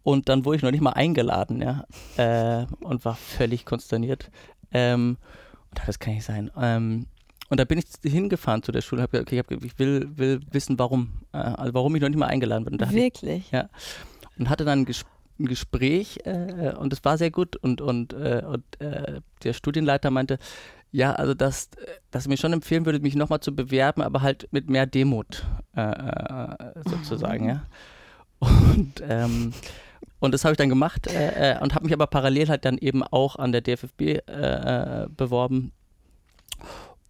[0.02, 1.86] und dann wurde ich noch nicht mal eingeladen, ja,
[2.18, 4.32] äh, und war völlig konsterniert.
[4.72, 5.18] Ähm,
[5.70, 6.50] und das kann nicht sein.
[6.58, 7.06] Ähm,
[7.50, 10.40] und da bin ich hingefahren zu der Schule und habe gesagt, okay, ich will, will
[10.50, 11.22] wissen, warum.
[11.32, 12.80] Äh, also warum ich noch nicht mal eingeladen bin.
[12.80, 13.22] Wirklich?
[13.22, 13.70] Ich, ja.
[14.40, 15.12] Und hatte dann ein Gespräch
[15.42, 20.12] ein Gespräch äh, und es war sehr gut und, und, äh, und äh, der Studienleiter
[20.12, 20.40] meinte,
[20.92, 21.70] ja, also dass,
[22.12, 25.46] dass er mir schon empfehlen würde, mich nochmal zu bewerben, aber halt mit mehr Demut
[25.76, 27.50] äh, äh, sozusagen, mhm.
[27.50, 27.66] ja.
[28.40, 29.54] Und, ähm,
[30.20, 33.04] und das habe ich dann gemacht äh, und habe mich aber parallel halt dann eben
[33.04, 34.20] auch an der DFFB
[35.16, 35.72] beworben.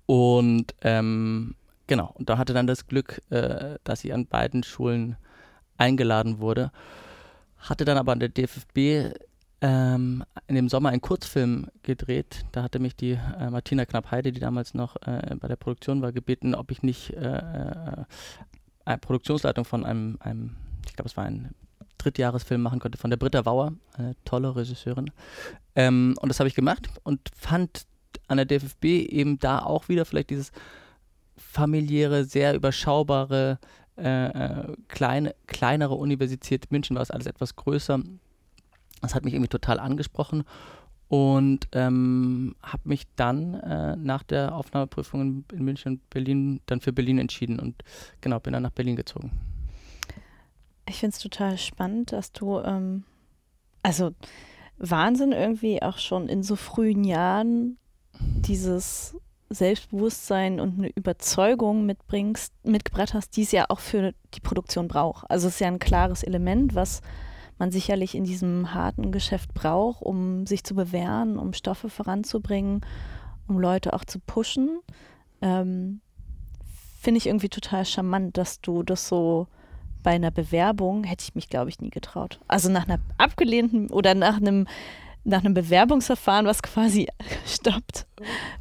[0.05, 1.55] Und ähm,
[1.87, 5.15] genau, und da hatte dann das Glück, dass ich an beiden Schulen
[5.77, 6.71] eingeladen wurde
[7.61, 9.13] hatte dann aber an der DFB
[9.61, 12.45] ähm, in dem Sommer einen Kurzfilm gedreht.
[12.51, 16.11] Da hatte mich die äh, Martina Knapp-Heide, die damals noch äh, bei der Produktion war,
[16.11, 18.05] gebeten, ob ich nicht äh, äh
[18.83, 20.55] eine Produktionsleitung von einem, einem
[20.87, 21.53] ich glaube, es war ein
[21.99, 25.11] Drittjahresfilm machen konnte, von der Britta Wauer, eine tolle Regisseurin.
[25.75, 27.85] Ähm, und das habe ich gemacht und fand
[28.27, 30.51] an der DFB eben da auch wieder vielleicht dieses
[31.37, 33.59] familiäre, sehr überschaubare,
[34.01, 37.99] äh, äh, kleine, kleinere Universität München war es alles etwas größer.
[39.01, 40.43] Das hat mich irgendwie total angesprochen
[41.07, 46.79] und ähm, habe mich dann äh, nach der Aufnahmeprüfung in, in, München und Berlin dann
[46.79, 47.83] für Berlin entschieden und
[48.21, 49.31] genau bin dann nach Berlin gezogen.
[50.87, 53.03] Ich finde es total spannend, dass du ähm,
[53.83, 54.11] also
[54.77, 57.77] Wahnsinn irgendwie auch schon in so frühen Jahren
[58.19, 59.15] dieses
[59.53, 65.29] Selbstbewusstsein und eine Überzeugung mitbringst, mitgebracht hast, die es ja auch für die Produktion braucht.
[65.29, 67.01] Also es ist ja ein klares Element, was
[67.57, 72.81] man sicherlich in diesem harten Geschäft braucht, um sich zu bewähren, um Stoffe voranzubringen,
[73.47, 74.79] um Leute auch zu pushen.
[75.41, 76.01] Ähm,
[76.99, 79.47] Finde ich irgendwie total charmant, dass du das so
[80.03, 82.39] bei einer Bewerbung hätte ich mich, glaube ich, nie getraut.
[82.47, 84.67] Also nach einer abgelehnten oder nach einem
[85.23, 87.07] nach einem Bewerbungsverfahren, was quasi
[87.45, 88.05] stoppt,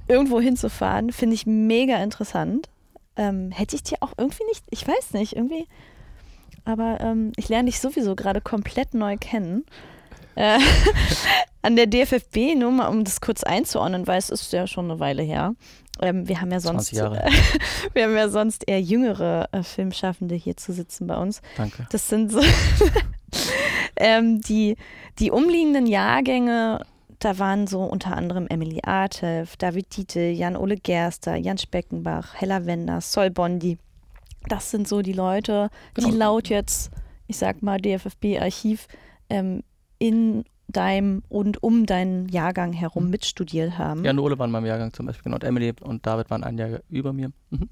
[0.09, 2.69] irgendwo hinzufahren, finde ich mega interessant.
[3.17, 5.67] Ähm, hätte ich dir auch irgendwie nicht, ich weiß nicht, irgendwie.
[6.65, 9.65] Aber ähm, ich lerne dich sowieso gerade komplett neu kennen.
[10.37, 10.59] Äh,
[11.63, 15.01] an der DFFB, nur mal um das kurz einzuordnen, weil es ist ja schon eine
[15.01, 15.55] Weile her.
[16.01, 20.73] Ähm, wir haben ja sonst, wir haben ja sonst eher jüngere äh, Filmschaffende hier zu
[20.73, 21.43] sitzen bei uns.
[21.57, 21.87] Danke.
[21.91, 22.41] Das sind so
[23.97, 24.77] ähm, die,
[25.19, 26.85] die umliegenden Jahrgänge.
[27.19, 33.13] Da waren so unter anderem Emily Artev, David Dietl, Jan-Ole Gerster, Jan Speckenbach, Hella Wenders,
[33.13, 33.77] Sol Bondi.
[34.49, 36.09] Das sind so die Leute, genau.
[36.09, 36.91] die laut jetzt,
[37.27, 38.87] ich sag mal, DFFB-Archiv
[39.29, 39.63] ähm,
[39.99, 43.11] in deinem und um deinen Jahrgang herum mhm.
[43.11, 44.05] mitstudiert haben.
[44.05, 45.37] Ja, Nole waren in meinem Jahrgang zum Beispiel, genau.
[45.37, 47.33] Und Emily und David waren ein Jahr über mir.
[47.51, 47.69] Mhm.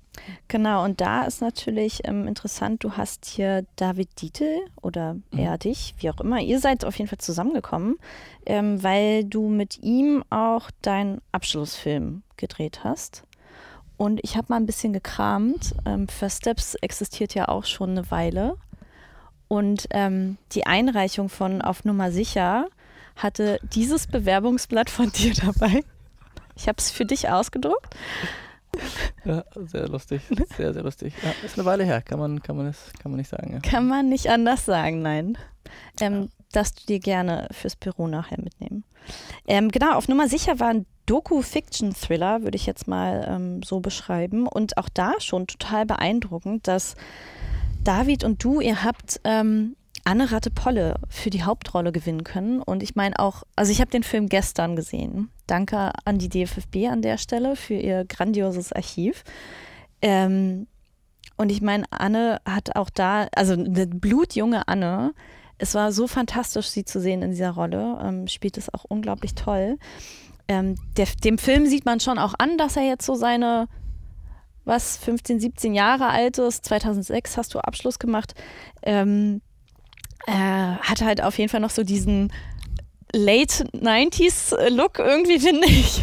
[0.49, 5.23] Genau, und da ist natürlich ähm, interessant, du hast hier David Dietl oder mhm.
[5.39, 6.41] er dich, wie auch immer.
[6.41, 7.97] Ihr seid auf jeden Fall zusammengekommen,
[8.47, 13.25] ähm, weil du mit ihm auch deinen Abschlussfilm gedreht hast.
[13.97, 15.75] Und ich habe mal ein bisschen gekramt.
[15.85, 18.57] Ähm, First Steps existiert ja auch schon eine Weile.
[19.49, 22.69] Und ähm, die Einreichung von Auf Nummer sicher
[23.19, 25.85] hatte dieses Bewerbungsblatt von dir dabei.
[26.57, 27.95] Ich habe es für dich ausgedruckt.
[29.25, 30.23] Ja, sehr lustig.
[30.57, 31.15] Sehr, sehr lustig.
[31.23, 33.53] Ja, ist eine Weile her, kann man, kann man, das, kann man nicht sagen.
[33.53, 33.61] Ja.
[33.61, 35.39] Kann man nicht anders sagen, nein.
[36.01, 38.85] Ähm, dass du dir gerne fürs Büro nachher mitnehmen.
[39.47, 44.47] Ähm, genau, auf Nummer sicher war ein Doku-Fiction-Thriller, würde ich jetzt mal ähm, so beschreiben.
[44.47, 46.97] Und auch da schon total beeindruckend, dass
[47.85, 49.77] David und du, ihr habt ähm,
[50.09, 52.63] Anne Ratte-Polle für die Hauptrolle gewinnen können.
[52.63, 55.29] Und ich meine auch, also ich habe den Film gestern gesehen.
[55.47, 59.23] Danke an die DFFB an der Stelle für ihr grandioses Archiv.
[60.01, 60.67] Ähm,
[61.37, 65.13] und ich meine, Anne hat auch da, also eine blutjunge Anne,
[65.59, 69.35] es war so fantastisch, sie zu sehen in dieser Rolle, ähm, spielt es auch unglaublich
[69.35, 69.77] toll.
[70.49, 73.69] Ähm, der, dem Film sieht man schon auch an, dass er jetzt so seine,
[74.65, 76.65] was, 15, 17 Jahre alt ist.
[76.65, 78.33] 2006 hast du Abschluss gemacht.
[78.83, 79.43] Ähm,
[80.29, 82.31] äh, hat halt auf jeden Fall noch so diesen
[83.13, 86.03] Late 90s Look irgendwie, finde ich.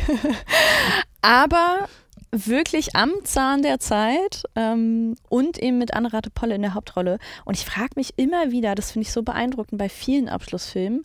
[1.22, 1.88] Aber
[2.32, 7.20] wirklich am Zahn der Zeit ähm, und eben mit Anne Polle in der Hauptrolle.
[7.46, 11.04] Und ich frage mich immer wieder, das finde ich so beeindruckend bei vielen Abschlussfilmen,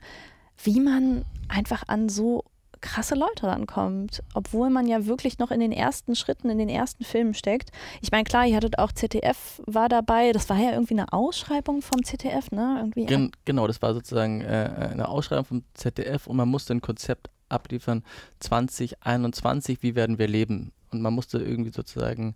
[0.65, 2.45] wie man einfach an so
[2.81, 7.05] krasse Leute rankommt, obwohl man ja wirklich noch in den ersten Schritten, in den ersten
[7.05, 7.71] Filmen steckt.
[8.01, 11.83] Ich meine, klar, ihr hattet auch ZDF war dabei, das war ja irgendwie eine Ausschreibung
[11.83, 12.77] vom ZDF, ne?
[12.79, 16.81] Irgendwie Gen genau, das war sozusagen äh, eine Ausschreibung vom ZDF und man musste ein
[16.81, 18.05] Konzept abliefern,
[18.41, 20.73] 2021, wie werden wir leben?
[20.91, 22.35] Und man musste irgendwie sozusagen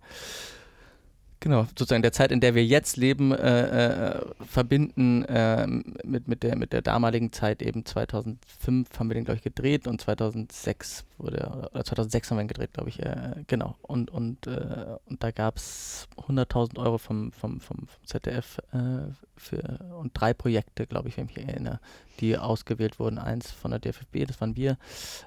[1.45, 6.41] Genau, sozusagen der Zeit, in der wir jetzt leben, äh, äh, verbinden äh, mit, mit,
[6.41, 11.05] der, mit der damaligen Zeit eben 2005 haben wir den, glaube ich, gedreht und 2006
[11.19, 13.75] wurde, oder 2006 haben wir ihn gedreht, glaube ich, äh, genau.
[13.83, 19.13] Und, und, äh, und da gab es 100.000 Euro vom, vom, vom, vom ZDF äh,
[19.37, 21.79] für, und drei Projekte, glaube ich, wenn ich mich erinnere,
[22.21, 23.19] die ausgewählt wurden.
[23.19, 24.79] Eins von der DFB, das waren wir,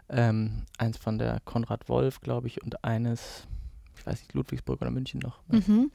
[0.08, 3.46] ähm, eins von der Konrad Wolf, glaube ich, und eines
[4.08, 5.40] weiß nicht, Ludwigsburg oder München noch.
[5.48, 5.90] Mhm.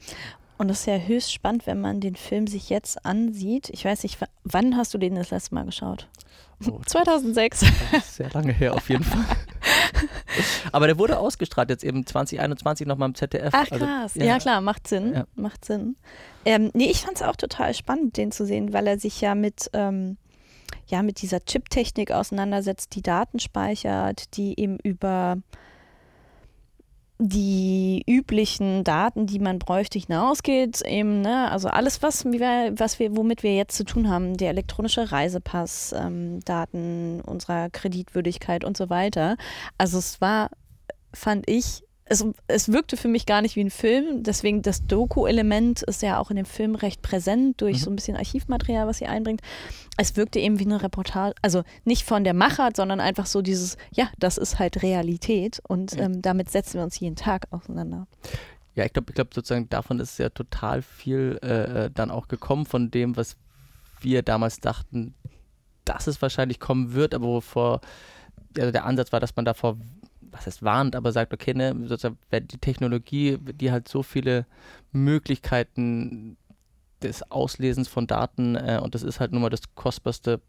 [0.56, 3.70] Und das ist ja höchst spannend, wenn man den Film sich jetzt ansieht.
[3.70, 6.08] Ich weiß nicht, wann hast du den das letzte Mal geschaut?
[6.66, 7.64] Oh, 2006.
[8.04, 9.24] sehr lange her auf jeden Fall.
[10.72, 13.50] Aber der wurde ausgestrahlt jetzt eben 2021 nochmal im ZDF.
[13.52, 14.24] Ach also, krass, ja.
[14.24, 14.38] ja.
[14.38, 15.14] klar, macht Sinn.
[15.14, 15.26] Ja.
[15.34, 15.96] Macht Sinn.
[16.44, 19.34] Ähm, nee, ich fand es auch total spannend, den zu sehen, weil er sich ja
[19.34, 20.16] mit, ähm,
[20.86, 25.38] ja, mit dieser Chip-Technik auseinandersetzt, die Daten speichert, die eben über
[27.18, 33.42] die üblichen Daten, die man bräuchte, hinausgeht, eben, ne, also alles, was was wir, womit
[33.42, 39.36] wir jetzt zu tun haben, der elektronische Reisepass, ähm, Daten unserer Kreditwürdigkeit und so weiter.
[39.78, 40.50] Also es war,
[41.12, 45.82] fand ich, es, es wirkte für mich gar nicht wie ein Film, deswegen das Doku-Element
[45.82, 47.80] ist ja auch in dem Film recht präsent durch mhm.
[47.80, 49.40] so ein bisschen Archivmaterial, was sie einbringt.
[49.96, 53.78] Es wirkte eben wie eine Reportage, also nicht von der Machart, sondern einfach so dieses,
[53.92, 58.06] ja, das ist halt Realität und ähm, damit setzen wir uns jeden Tag auseinander.
[58.74, 62.28] Ja, ich glaube, ich glaube sozusagen davon ist ja total viel äh, äh, dann auch
[62.28, 63.36] gekommen von dem, was
[64.00, 65.14] wir damals dachten,
[65.84, 67.80] dass es wahrscheinlich kommen wird, aber wovor,
[68.58, 69.78] also der Ansatz war, dass man davor
[70.34, 74.46] was heißt warnt, aber sagt, okay, ne, sozusagen, die Technologie, die halt so viele
[74.92, 76.36] Möglichkeiten
[77.02, 80.40] des Auslesens von Daten äh, und das ist halt nun mal das kostbarste,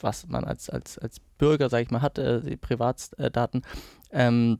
[0.00, 3.62] was man als, als, als Bürger, sag ich mal, hat, äh, die Privatdaten.
[4.10, 4.58] Ähm,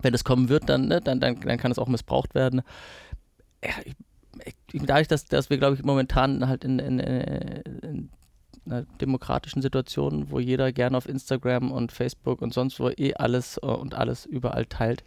[0.00, 2.62] wenn das kommen wird, dann, ne, dann, dann, dann kann es auch missbraucht werden.
[3.64, 3.94] Ja, ich,
[4.72, 8.10] ich, dadurch, dass, dass wir, glaube ich, momentan halt in, in, in
[8.70, 13.58] einer demokratischen Situation, wo jeder gerne auf Instagram und Facebook und sonst wo eh alles
[13.62, 15.04] äh, und alles überall teilt,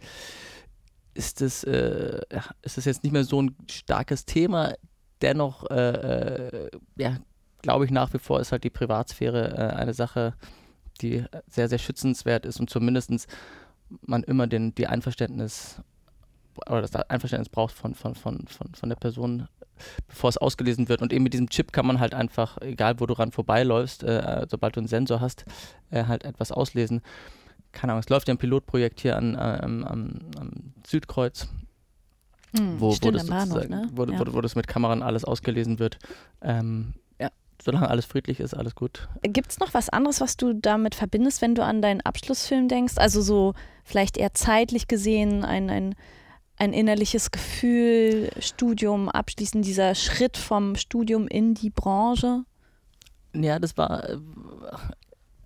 [1.14, 2.20] ist es, äh,
[2.62, 4.74] ist es jetzt nicht mehr so ein starkes Thema.
[5.22, 7.18] Dennoch, äh, äh, ja,
[7.62, 10.34] glaube ich nach wie vor ist halt die Privatsphäre äh, eine Sache,
[11.00, 13.26] die sehr, sehr schützenswert ist und zumindest
[14.02, 15.80] man immer den, die Einverständnis
[16.66, 19.48] oder das Einverständnis braucht von, von, von, von, von der Person,
[20.08, 21.02] bevor es ausgelesen wird.
[21.02, 24.46] Und eben mit diesem Chip kann man halt einfach, egal wo du ran vorbeiläufst, äh,
[24.48, 25.44] sobald du einen Sensor hast,
[25.90, 27.02] äh, halt etwas auslesen.
[27.72, 30.50] Keine Ahnung, es läuft ja ein Pilotprojekt hier an, äh, am, am, am
[30.86, 31.48] Südkreuz.
[32.56, 33.88] Hm, wo, wo, das Bahnhof, ne?
[33.92, 34.18] wo, ja.
[34.18, 35.98] wo, wo, das mit Kameran alles ausgelesen wird.
[36.40, 39.08] Ähm, ja, solange alles friedlich ist, alles gut.
[39.22, 42.94] Gibt es noch was anderes, was du damit verbindest, wenn du an deinen Abschlussfilm denkst?
[42.96, 45.94] Also so vielleicht eher zeitlich gesehen, ein, ein
[46.56, 52.44] ein innerliches Gefühl, Studium abschließen, dieser Schritt vom Studium in die Branche?
[53.34, 54.08] Ja, das war.
[54.08, 54.18] Äh,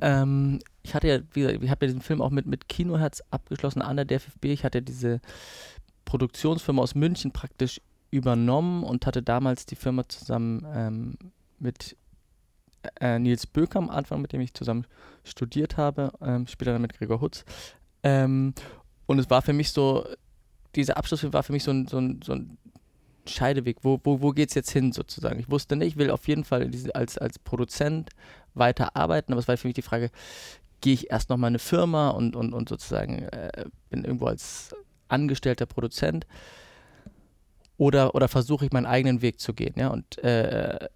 [0.01, 3.23] ähm, ich hatte ja, wie gesagt, ich habe ja diesen Film auch mit, mit Kinoherz
[3.31, 4.47] abgeschlossen an der DFFB.
[4.47, 5.21] Ich hatte diese
[6.05, 11.19] Produktionsfirma aus München praktisch übernommen und hatte damals die Firma zusammen ähm,
[11.59, 11.97] mit
[13.01, 14.87] äh, Nils Böker am Anfang, mit dem ich zusammen
[15.25, 17.45] studiert habe, ähm, später dann mit Gregor Hutz.
[18.03, 18.55] Ähm,
[19.07, 20.07] und es war für mich so,
[20.79, 22.57] dieser Abschlussfilm war für mich so ein, so ein, so ein
[23.27, 23.79] Scheideweg.
[23.83, 25.39] Wo, wo, wo geht es jetzt hin sozusagen?
[25.39, 28.11] Ich wusste nicht, ich will auf jeden Fall als, als Produzent
[28.55, 30.11] weiter arbeiten, aber es war für mich die Frage,
[30.81, 34.75] gehe ich erst noch mal eine Firma und, und, und sozusagen äh, bin irgendwo als
[35.09, 36.27] angestellter Produzent
[37.77, 39.75] oder, oder versuche ich meinen eigenen Weg zu gehen.
[39.77, 39.89] Ja?
[39.89, 40.89] Und äh,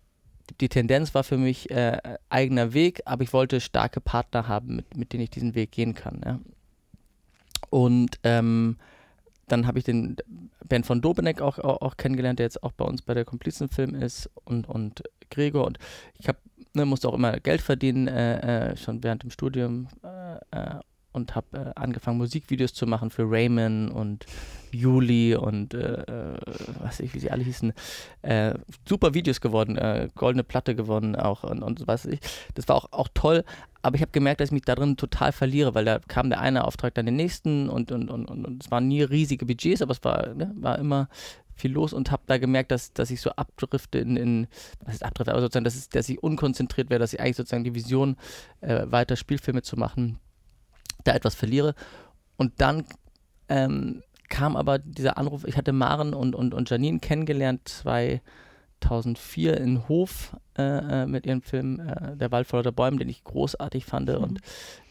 [0.61, 4.97] die Tendenz war für mich äh, eigener Weg, aber ich wollte starke Partner haben, mit,
[4.97, 6.21] mit denen ich diesen Weg gehen kann.
[6.25, 6.41] Ja?
[7.71, 8.77] Und ähm,
[9.49, 10.17] dann habe ich den
[10.67, 13.95] Ben von Dobeneck auch, auch, auch, kennengelernt, der jetzt auch bei uns bei der Komplizenfilm
[13.95, 15.67] ist und, und Gregor.
[15.67, 15.79] Und
[16.19, 16.39] ich habe,
[16.75, 19.89] ne, musste auch immer Geld verdienen, äh, äh, schon während dem Studium.
[20.03, 20.81] Äh, äh
[21.13, 21.47] und habe
[21.77, 24.27] äh, angefangen, Musikvideos zu machen für Raymond und
[24.73, 26.39] Juli und äh, äh,
[26.81, 27.73] was ich, wie sie alle hießen.
[28.23, 28.55] Äh,
[28.89, 32.21] super Videos geworden, äh, goldene Platte gewonnen auch und, und was ich.
[32.55, 33.45] Das war auch, auch toll,
[33.83, 36.41] aber ich habe gemerkt, dass ich mich da drin total verliere, weil da kam der
[36.41, 39.83] eine Auftrag dann den nächsten und, und, und, und, und es waren nie riesige Budgets,
[39.83, 41.09] aber es war, ne, war immer
[41.55, 44.47] viel los und habe da gemerkt, dass, dass ich so abdrifte in, in
[44.85, 47.65] was ist abdrifte, aber sozusagen, dass, es, dass ich unkonzentriert wäre, dass ich eigentlich sozusagen
[47.65, 48.17] die Vision,
[48.61, 50.19] äh, weiter Spielfilme zu machen,
[51.05, 51.75] da etwas verliere.
[52.37, 52.85] Und dann
[53.49, 59.89] ähm, kam aber dieser Anruf, ich hatte Maren und, und, und Janine kennengelernt, 2004 in
[59.89, 64.09] Hof äh, äh, mit ihrem Film äh, Der Wald voller Bäume, den ich großartig fand.
[64.09, 64.17] Mhm.
[64.17, 64.41] Und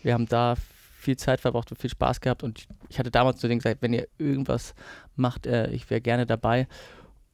[0.03, 0.55] wir haben da
[1.01, 2.43] viel Zeit verbracht und viel Spaß gehabt.
[2.43, 4.75] Und ich hatte damals zu denen gesagt, wenn ihr irgendwas
[5.15, 6.67] macht, äh, ich wäre gerne dabei.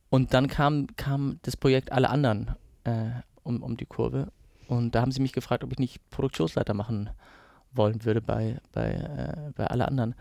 [0.09, 3.09] Und dann kam, kam das Projekt Alle anderen äh,
[3.43, 4.31] um, um die Kurve.
[4.67, 7.09] Und da haben sie mich gefragt, ob ich nicht Produktionsleiter machen
[7.73, 10.15] wollen würde bei, bei, äh, bei alle anderen.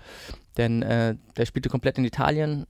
[0.56, 2.66] Denn äh, der spielte komplett in Italien.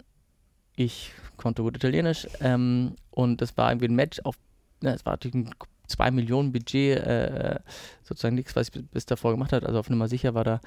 [0.74, 2.26] Ich konnte gut Italienisch.
[2.40, 4.36] Ähm, und das war irgendwie ein Match auf,
[4.82, 5.50] ne, es war natürlich ein
[5.88, 7.60] 2 Millionen Budget, äh,
[8.02, 9.66] sozusagen nichts, was ich bis davor gemacht habe.
[9.66, 10.60] Also auf Nummer sicher war da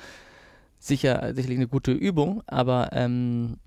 [0.80, 3.58] sicher, sicherlich eine gute Übung, aber ähm,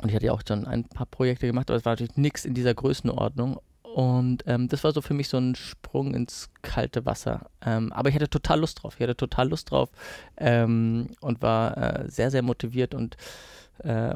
[0.00, 2.44] und ich hatte ja auch schon ein paar Projekte gemacht, aber es war natürlich nichts
[2.44, 3.60] in dieser Größenordnung.
[3.94, 7.50] Und ähm, das war so für mich so ein Sprung ins kalte Wasser.
[7.64, 8.94] Ähm, aber ich hatte total Lust drauf.
[8.96, 9.90] Ich hatte total Lust drauf
[10.38, 12.94] ähm, und war äh, sehr, sehr motiviert.
[12.94, 13.16] Und
[13.78, 14.14] äh,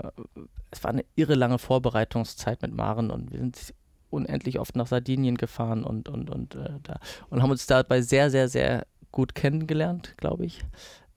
[0.71, 3.75] es war eine irre lange Vorbereitungszeit mit Maren und wir sind
[4.09, 8.31] unendlich oft nach Sardinien gefahren und, und, und, äh, da, und haben uns dabei sehr,
[8.31, 10.65] sehr, sehr gut kennengelernt, glaube ich.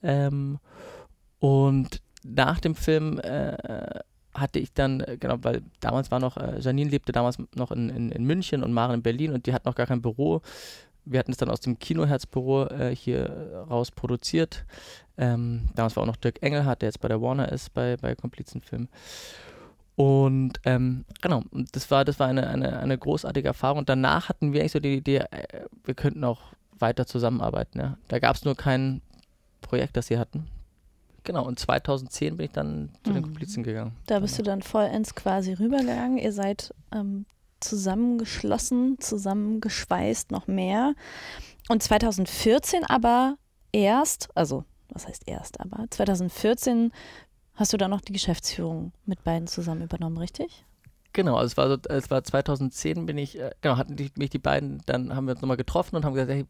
[0.04, 0.60] Ähm,
[1.40, 4.02] und nach dem Film äh,
[4.40, 7.90] hatte ich dann, äh, genau, weil damals war noch, äh, Janine lebte damals noch in,
[7.90, 10.42] in, in, München und Maren in Berlin und die hat noch gar kein Büro.
[11.06, 14.66] Wir hatten es dann aus dem Kinoherzbüro äh, hier raus produziert.
[15.18, 18.16] Ähm, damals war auch noch Dirk Engelhardt, der jetzt bei der Warner ist, bei, bei
[18.16, 18.88] Komplizenfilm.
[19.96, 23.80] Und ähm, genau, das war, das war eine, eine, eine großartige Erfahrung.
[23.80, 26.42] Und danach hatten wir eigentlich so die Idee, äh, wir könnten auch
[26.78, 27.80] weiter zusammenarbeiten.
[27.80, 27.98] Ja.
[28.08, 29.02] Da gab es nur kein
[29.62, 30.48] Projekt, das sie hatten.
[31.24, 33.28] Genau, und 2010 bin ich dann zu den mhm.
[33.28, 33.94] Komplizen gegangen.
[34.08, 36.18] Da bist du dann vollends quasi rübergegangen.
[36.18, 37.26] Ihr seid ähm,
[37.60, 40.94] zusammengeschlossen, zusammengeschweißt, noch mehr.
[41.68, 43.38] Und 2014 aber
[43.72, 46.92] erst, also was heißt erst, aber 2014
[47.54, 50.66] hast du dann noch die Geschäftsführung mit beiden zusammen übernommen, richtig?
[51.14, 54.30] Genau, also es war, so, es war 2010 bin ich, äh, genau, hatten die, mich
[54.30, 56.46] die beiden, dann haben wir uns nochmal getroffen und haben gesagt, hey,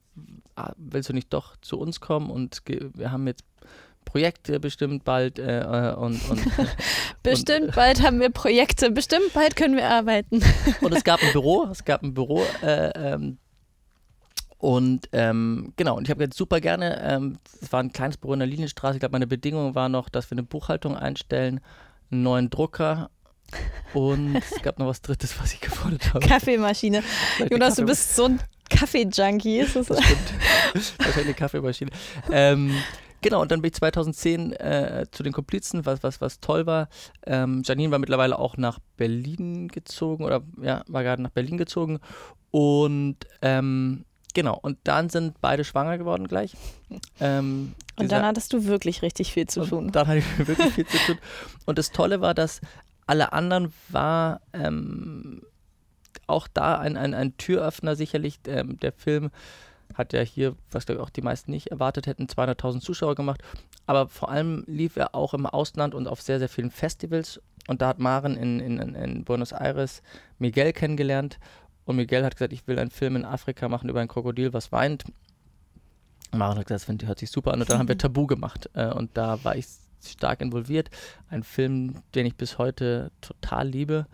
[0.56, 3.44] ah, willst du nicht doch zu uns kommen und wir haben jetzt
[4.06, 6.42] Projekte bestimmt bald äh, äh und, und
[7.24, 10.42] bestimmt und, bald haben wir Projekte, bestimmt bald können wir arbeiten.
[10.82, 13.38] und es gab ein Büro, es gab ein Büro äh, ähm,
[14.58, 18.34] und ähm, genau, und ich habe jetzt super gerne, ähm, es war ein kleines Büro
[18.34, 21.62] in der Linienstraße, ich glaube, meine Bedingung war noch, dass wir eine Buchhaltung einstellen,
[22.12, 23.10] einen neuen Drucker
[23.94, 26.28] und es gab noch was Drittes, was ich gefordert habe.
[26.28, 27.04] Kaffeemaschine.
[27.50, 28.40] Jonas, du bist so ein
[28.70, 29.62] Kaffee-Junkie.
[29.62, 30.34] Das, das stimmt.
[30.98, 31.92] Wahrscheinlich eine Kaffeemaschine.
[32.32, 32.76] Ähm,
[33.22, 36.90] Genau, und dann bin ich 2010 äh, zu den Komplizen, was, was, was toll war.
[37.26, 42.00] Ähm, Janine war mittlerweile auch nach Berlin gezogen oder ja, war gerade nach Berlin gezogen.
[42.52, 46.56] Und ähm, genau, und dann sind beide schwanger geworden gleich.
[47.22, 49.92] Ähm, und dann hattest du wirklich richtig viel zu tun.
[49.92, 51.18] Dann hatte ich wirklich viel zu tun.
[51.66, 52.62] Und das Tolle war, dass
[53.06, 55.42] alle anderen war ähm,
[56.28, 58.40] auch da ein, ein, ein Türöffner sicherlich.
[58.48, 59.32] Ähm, der Film
[59.94, 63.42] hat ja hier, was glaube ich auch die meisten nicht erwartet hätten, 200.000 Zuschauer gemacht.
[63.86, 67.42] Aber vor allem lief er auch im Ausland und auf sehr, sehr vielen Festivals.
[67.68, 70.02] Und da hat Maren in, in, in Buenos Aires
[70.38, 71.40] Miguel kennengelernt.
[71.86, 74.72] Und Miguel hat gesagt, ich will einen Film in Afrika machen über ein Krokodil, was
[74.72, 75.04] weint.
[76.32, 77.62] Maren hat gesagt, das hört sich super an.
[77.62, 78.70] Und dann haben wir Tabu gemacht.
[78.74, 79.66] Äh, und da war ich
[80.06, 80.90] stark involviert.
[81.30, 84.06] Ein Film, den ich bis heute total liebe.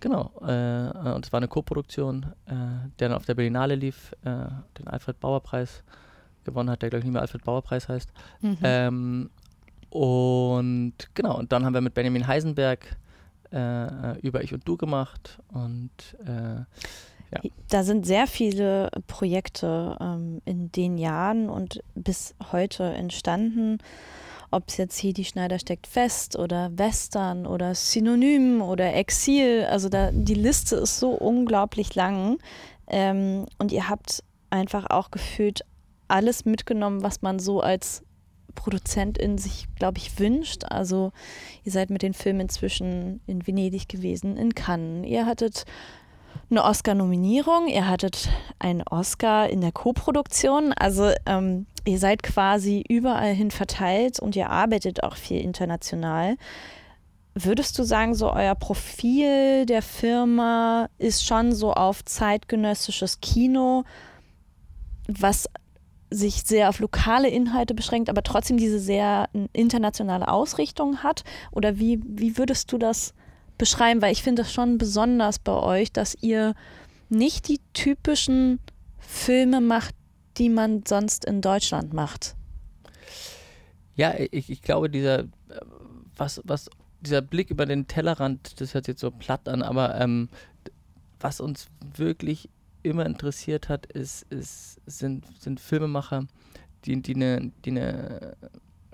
[0.00, 2.52] Genau, äh, und es war eine Co-Produktion, äh,
[2.98, 4.46] der dann auf der Berlinale lief, äh,
[4.78, 5.82] den Alfred Bauer Preis
[6.44, 8.12] gewonnen hat, der glaube ich nicht mehr Alfred Bauer Preis heißt.
[8.40, 8.58] Mhm.
[8.62, 9.30] Ähm,
[9.90, 12.96] und genau, und dann haben wir mit Benjamin Heisenberg
[13.52, 15.90] äh, über Ich und Du gemacht und
[16.24, 16.62] äh,
[17.30, 17.40] ja.
[17.68, 23.78] Da sind sehr viele Projekte ähm, in den Jahren und bis heute entstanden
[24.50, 29.66] ob es jetzt hier die Schneider steckt fest oder Western oder Synonym oder Exil.
[29.70, 32.38] Also da die Liste ist so unglaublich lang.
[32.86, 35.62] Ähm, und ihr habt einfach auch gefühlt
[36.08, 38.02] alles mitgenommen, was man so als
[38.54, 40.64] Produzent in sich, glaube ich, wünscht.
[40.64, 41.12] Also
[41.64, 45.06] ihr seid mit den Filmen inzwischen in Venedig gewesen, in Cannes.
[45.06, 45.64] Ihr hattet
[46.50, 50.72] eine Oscar-Nominierung, ihr hattet einen Oscar in der Co-Produktion.
[50.72, 56.36] Also ähm, ihr seid quasi überall hin verteilt und ihr arbeitet auch viel international.
[57.34, 63.84] Würdest du sagen, so euer Profil der Firma ist schon so auf zeitgenössisches Kino,
[65.06, 65.48] was
[66.10, 71.22] sich sehr auf lokale Inhalte beschränkt, aber trotzdem diese sehr internationale Ausrichtung hat?
[71.52, 73.14] Oder wie, wie würdest du das
[73.56, 74.02] beschreiben?
[74.02, 76.54] Weil ich finde das schon besonders bei euch, dass ihr
[77.08, 78.58] nicht die typischen
[78.98, 79.94] Filme macht,
[80.38, 82.34] die man sonst in Deutschland macht.
[83.94, 85.24] Ja, ich, ich glaube, dieser,
[86.16, 86.70] was, was,
[87.00, 90.28] dieser Blick über den Tellerrand, das hört sich jetzt so platt an, aber ähm,
[91.20, 91.66] was uns
[91.96, 92.48] wirklich
[92.82, 96.26] immer interessiert hat, ist, ist, sind, sind Filmemacher,
[96.84, 98.36] die, die, eine, die eine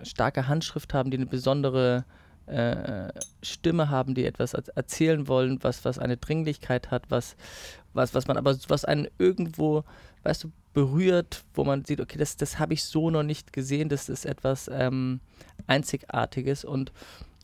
[0.03, 2.05] starke Handschrift haben, die eine besondere
[2.47, 3.09] äh,
[3.43, 7.37] Stimme haben, die etwas erzählen wollen, was, was eine Dringlichkeit hat, was,
[7.93, 9.85] was, was man aber, was einen irgendwo,
[10.25, 13.89] weißt du, berührt, wo man sieht, okay, das, das habe ich so noch nicht gesehen,
[13.89, 15.21] das ist etwas ähm,
[15.67, 16.93] Einzigartiges und,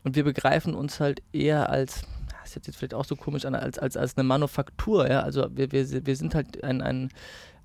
[0.02, 2.02] und wir begreifen uns halt eher als,
[2.40, 5.46] das ist jetzt vielleicht auch so komisch an, als, als, als eine Manufaktur, ja, also
[5.54, 7.10] wir, wir, wir sind halt ein, ein,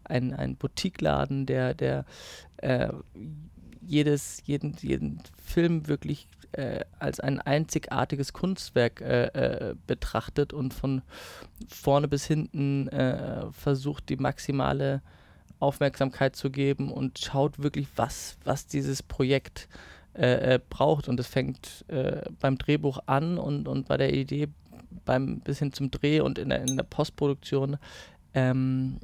[0.03, 2.05] ein, ein Boutiqueladen, der, der
[2.57, 2.89] äh,
[3.87, 11.01] jedes, jeden, jeden Film wirklich äh, als ein einzigartiges Kunstwerk äh, äh, betrachtet und von
[11.67, 15.01] vorne bis hinten äh, versucht, die maximale
[15.59, 19.67] Aufmerksamkeit zu geben und schaut wirklich, was, was dieses Projekt
[20.13, 21.07] äh, äh, braucht.
[21.07, 21.85] Und es fängt
[22.39, 24.47] beim Drehbuch an und, und bei der Idee
[25.03, 27.77] beim bis hin zum Dreh und in der, in der Postproduktion.
[28.33, 28.99] Ähm,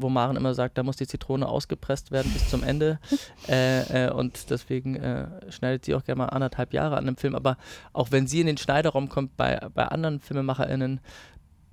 [0.00, 2.98] wo Maren immer sagt, da muss die Zitrone ausgepresst werden bis zum Ende.
[3.48, 7.34] äh, äh, und deswegen äh, schneidet sie auch gerne mal anderthalb Jahre an einem Film.
[7.34, 7.56] Aber
[7.92, 11.00] auch wenn sie in den Schneiderraum kommt bei, bei anderen FilmemacherInnen,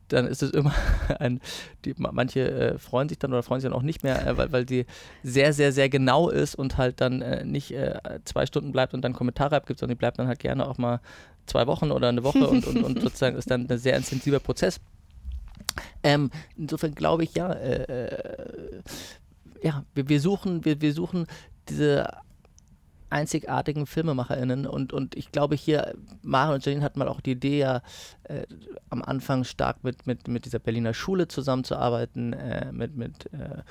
[0.10, 0.74] dann ist es immer
[1.20, 1.40] ein,
[1.84, 4.52] die, manche äh, freuen sich dann oder freuen sich dann auch nicht mehr, äh, weil,
[4.52, 4.86] weil die
[5.24, 7.74] sehr, sehr, sehr genau ist und halt dann äh, nicht
[8.26, 11.00] zwei Stunden bleibt und dann Kommentare abgibt, sondern die bleibt dann halt gerne auch mal
[11.46, 14.80] zwei Wochen oder eine Woche und, und, und sozusagen ist dann ein sehr intensiver Prozess.
[16.06, 18.82] Ähm, insofern glaube ich, ja, äh, äh,
[19.64, 21.26] ja, wir, wir, suchen, wir, wir suchen
[21.68, 22.08] diese
[23.10, 27.58] einzigartigen FilmemacherInnen und, und ich glaube hier, Maren und Janine hatten mal auch die Idee,
[27.58, 27.82] ja
[28.26, 28.46] äh,
[28.92, 33.64] am Anfang stark mit, mit, mit dieser Berliner Schule zusammenzuarbeiten, äh, mit, mit äh,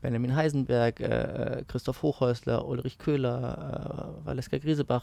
[0.00, 5.02] Benjamin Heisenberg, äh, äh, Christoph Hochhäusler, Ulrich Köhler, Valeska Griesebach.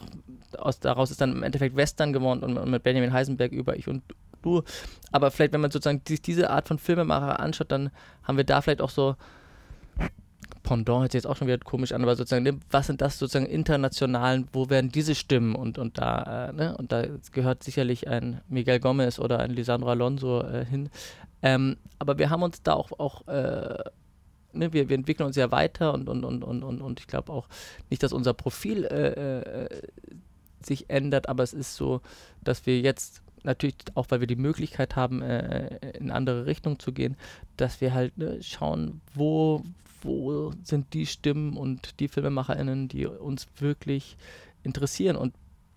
[0.56, 3.88] Aus, daraus ist dann im Endeffekt Western geworden und, und, mit Benjamin Heisenberg über Ich
[3.88, 4.02] und
[4.42, 4.62] Du.
[5.10, 7.90] Aber vielleicht, wenn man sozusagen sich diese Art von Filmemacher anschaut, dann
[8.22, 9.16] haben wir da vielleicht auch so
[10.62, 13.18] Pendant hört sich jetzt auch schon wieder komisch an, aber sozusagen, ne, was sind das
[13.18, 18.08] sozusagen internationalen, wo werden diese Stimmen und, und da, äh, ne, und da gehört sicherlich
[18.08, 20.88] ein Miguel Gomez oder ein Lisandro Alonso äh, hin.
[21.42, 23.74] Ähm, aber wir haben uns da auch, auch äh,
[24.52, 27.32] ne, wir, wir entwickeln uns ja weiter und, und, und, und, und, und ich glaube
[27.32, 27.48] auch
[27.90, 29.82] nicht, dass unser Profil äh, äh,
[30.64, 32.02] sich ändert, aber es ist so,
[32.42, 36.92] dass wir jetzt natürlich auch, weil wir die Möglichkeit haben, äh, in andere Richtungen zu
[36.92, 37.16] gehen,
[37.56, 39.64] dass wir halt ne, schauen, wo,
[40.02, 44.16] wo sind die Stimmen und die FilmemacherInnen, die uns wirklich
[44.62, 45.16] interessieren.
[45.16, 45.34] Und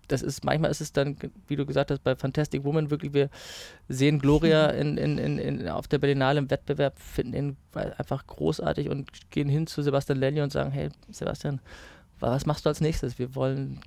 [0.08, 1.16] das ist, manchmal ist es dann,
[1.48, 3.28] wie du gesagt hast, bei Fantastic Woman wirklich, wir
[3.88, 8.88] sehen Gloria in, in, in, in auf der Berlinale im Wettbewerb, finden ihn einfach großartig
[8.88, 11.60] und gehen hin zu Sebastian Lelli und sagen, hey Sebastian,
[12.20, 13.18] was machst du als nächstes?
[13.18, 13.80] Wir wollen,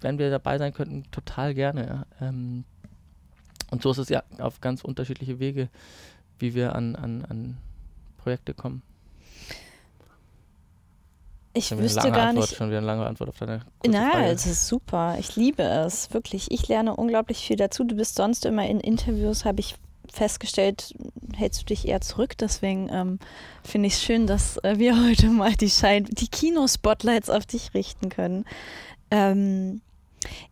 [0.00, 2.06] wenn wir dabei sein könnten, total gerne.
[2.20, 2.64] Ähm,
[3.70, 5.68] und so ist es ja auf ganz unterschiedliche Wege,
[6.38, 7.56] wie wir an, an, an
[8.18, 8.82] Projekte kommen.
[11.56, 12.56] Ich wüsste gar Antwort, nicht.
[12.56, 14.26] Schon wieder eine lange Antwort auf deine Nein, Frage.
[14.26, 15.16] es ist super.
[15.18, 16.50] Ich liebe es, wirklich.
[16.50, 17.84] Ich lerne unglaublich viel dazu.
[17.84, 19.76] Du bist sonst immer in Interviews, habe ich
[20.12, 20.94] festgestellt,
[21.34, 22.36] hältst du dich eher zurück.
[22.36, 23.18] Deswegen ähm,
[23.64, 27.72] finde ich es schön, dass äh, wir heute mal die, Schein die Kino-Spotlights auf dich
[27.72, 28.44] richten können.
[29.10, 29.80] Ähm,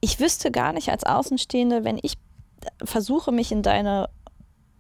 [0.01, 2.15] ich wüsste gar nicht als Außenstehende, wenn ich
[2.83, 4.09] versuche, mich in deine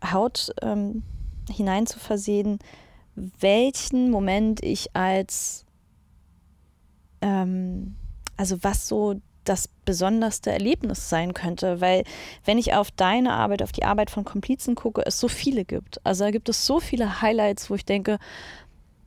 [0.04, 1.02] Haut ähm,
[1.50, 2.58] hineinzuversehen,
[3.14, 5.64] welchen Moment ich als
[7.20, 7.96] ähm,
[8.36, 12.04] also was so das besonderste Erlebnis sein könnte, weil
[12.44, 16.04] wenn ich auf deine Arbeit, auf die Arbeit von Komplizen gucke, es so viele gibt.
[16.04, 18.18] Also da gibt es so viele Highlights, wo ich denke,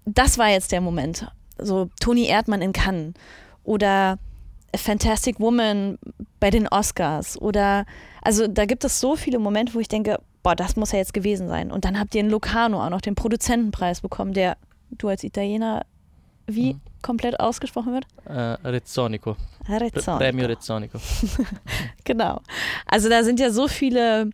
[0.05, 1.31] das war jetzt der Moment.
[1.57, 3.13] So Toni Erdmann in Cannes
[3.63, 4.19] oder
[4.77, 5.97] Fantastic Woman
[6.39, 7.85] bei den Oscars oder
[8.21, 11.13] also da gibt es so viele Momente, wo ich denke, boah, das muss ja jetzt
[11.13, 11.71] gewesen sein.
[11.71, 14.57] Und dann habt ihr in Locarno auch noch den Produzentenpreis bekommen, der
[14.91, 15.85] du als Italiener
[16.45, 16.81] wie mhm.
[17.01, 18.05] komplett ausgesprochen wird?
[18.25, 19.35] Äh, Rezzonico.
[19.67, 20.17] Rezzonico.
[20.17, 20.99] Premio Rezzonico.
[22.03, 22.41] genau.
[22.85, 24.29] Also da sind ja so viele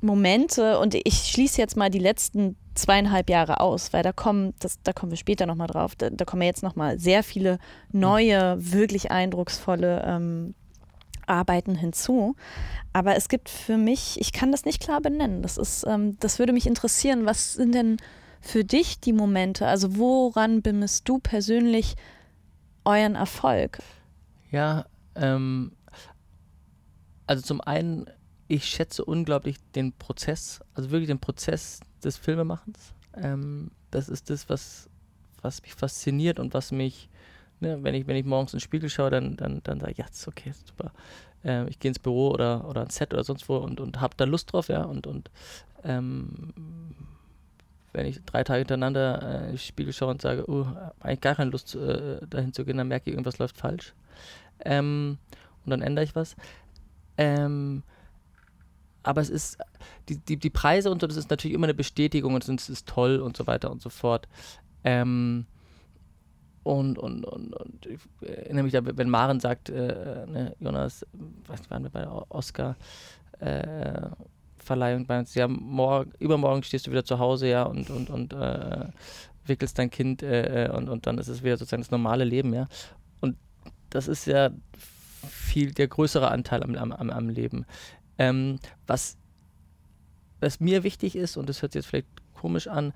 [0.00, 4.80] Momente und ich schließe jetzt mal die letzten zweieinhalb Jahre aus, weil da kommen, das,
[4.82, 7.58] da kommen wir später nochmal drauf, da, da kommen jetzt nochmal sehr viele
[7.92, 10.54] neue, wirklich eindrucksvolle ähm,
[11.26, 12.36] Arbeiten hinzu.
[12.92, 15.42] Aber es gibt für mich, ich kann das nicht klar benennen.
[15.42, 17.26] Das ist, ähm, das würde mich interessieren.
[17.26, 17.98] Was sind denn
[18.40, 19.66] für dich die Momente?
[19.66, 21.96] Also woran bemisst du persönlich
[22.84, 23.80] euren Erfolg?
[24.50, 25.72] Ja, ähm,
[27.26, 28.06] also zum einen,
[28.46, 32.92] ich schätze unglaublich den Prozess, also wirklich den Prozess des Filmemachens.
[33.14, 34.88] Ähm, das ist das, was,
[35.42, 37.08] was mich fasziniert und was mich,
[37.60, 39.98] ne, wenn ich, wenn ich morgens in den Spiegel schaue, dann, dann, dann sage ich,
[39.98, 40.92] ja, ist okay, super.
[41.44, 44.14] Äh, ich gehe ins Büro oder, oder ans Set oder sonst wo und, und habe
[44.16, 45.30] da Lust drauf, ja, und, und
[45.84, 46.52] ähm,
[47.92, 50.66] wenn ich drei Tage hintereinander äh, in den Spiegel schaue und sage, oh,
[51.00, 53.94] eigentlich gar keine Lust äh, dahin zu gehen, dann merke ich, irgendwas läuft falsch.
[54.64, 55.18] Ähm,
[55.64, 56.36] und dann ändere ich was.
[57.16, 57.82] Ähm,
[59.08, 59.58] aber es ist,
[60.08, 62.86] die, die, die Preise und so, das ist natürlich immer eine Bestätigung und es ist
[62.86, 64.28] toll und so weiter und so fort.
[64.84, 65.46] Ähm,
[66.62, 67.98] und, und, und, und ich
[68.28, 71.06] erinnere mich da, wenn Maren sagt, äh, ne, Jonas,
[71.46, 72.76] was waren wir bei der Oscar,
[73.40, 74.10] äh,
[74.66, 75.34] bei uns.
[75.34, 78.88] Ja, morgen, übermorgen stehst du wieder zu Hause, ja, und, und, und äh,
[79.46, 82.52] wickelst dein Kind äh, äh, und, und dann ist es wieder sozusagen das normale Leben,
[82.52, 82.68] ja.
[83.22, 83.38] Und
[83.88, 84.50] das ist ja
[85.26, 87.64] viel der größere Anteil am, am, am Leben.
[88.18, 89.16] Ähm, was,
[90.40, 92.92] was mir wichtig ist, und das hört sich jetzt vielleicht komisch an,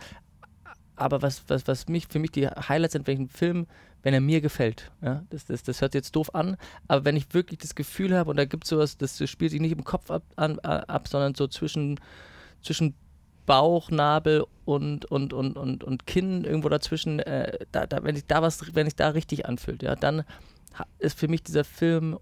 [0.97, 3.66] aber was, was, was mich für mich die Highlights sind, welchen Film
[4.03, 4.91] wenn er mir gefällt.
[5.01, 5.25] Ja?
[5.31, 6.57] Das, das, das hört jetzt doof an,
[6.89, 9.61] aber wenn ich wirklich das Gefühl habe, und da gibt es sowas, das spielt sich
[9.61, 12.01] nicht im Kopf ab, an, ab sondern so zwischen,
[12.62, 12.95] zwischen
[13.47, 18.27] Bauch, Nabel und, und, und, und, und Kinn irgendwo dazwischen, äh, da, da, wenn ich
[18.27, 20.25] da was, wenn ich da richtig anfühlt, ja, dann
[20.99, 22.18] ist für mich dieser Film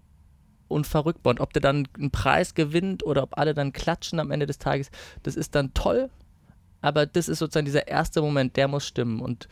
[0.71, 1.31] unverrückbar.
[1.31, 4.57] Und ob der dann einen Preis gewinnt oder ob alle dann klatschen am Ende des
[4.57, 4.89] Tages,
[5.23, 6.09] das ist dann toll.
[6.81, 9.19] Aber das ist sozusagen dieser erste Moment, der muss stimmen.
[9.19, 9.47] Und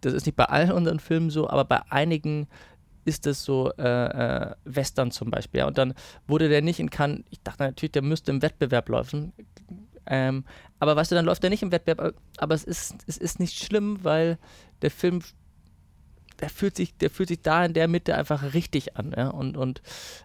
[0.00, 2.46] das ist nicht bei allen unseren Filmen so, aber bei einigen
[3.04, 5.64] ist es so äh, äh, Western zum Beispiel.
[5.64, 5.94] Und dann
[6.26, 9.32] wurde der nicht in Cannes, ich dachte natürlich, der müsste im Wettbewerb laufen.
[10.06, 10.44] Ähm,
[10.78, 13.62] aber weißt du, dann läuft er nicht im Wettbewerb, aber es ist, es ist nicht
[13.62, 14.38] schlimm, weil
[14.82, 15.22] der Film,
[16.40, 19.14] der fühlt sich, der fühlt sich da in der Mitte einfach richtig an.
[19.16, 19.28] Ja.
[19.28, 19.82] Und, und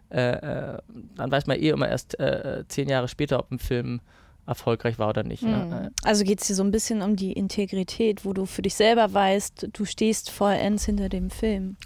[0.09, 0.77] äh, äh
[1.15, 4.01] dann weiß man eh immer erst äh, zehn Jahre später, ob ein Film
[4.49, 5.43] erfolgreich war oder nicht.
[5.43, 5.49] Mhm.
[5.49, 5.89] Ja.
[6.03, 9.13] Also geht es dir so ein bisschen um die Integrität, wo du für dich selber
[9.13, 11.77] weißt, du stehst vollends hinter dem Film,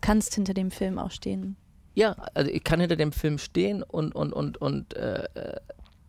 [0.00, 1.56] kannst hinter dem Film auch stehen.
[1.94, 5.24] Ja, also ich kann hinter dem Film stehen und, und, und, und äh,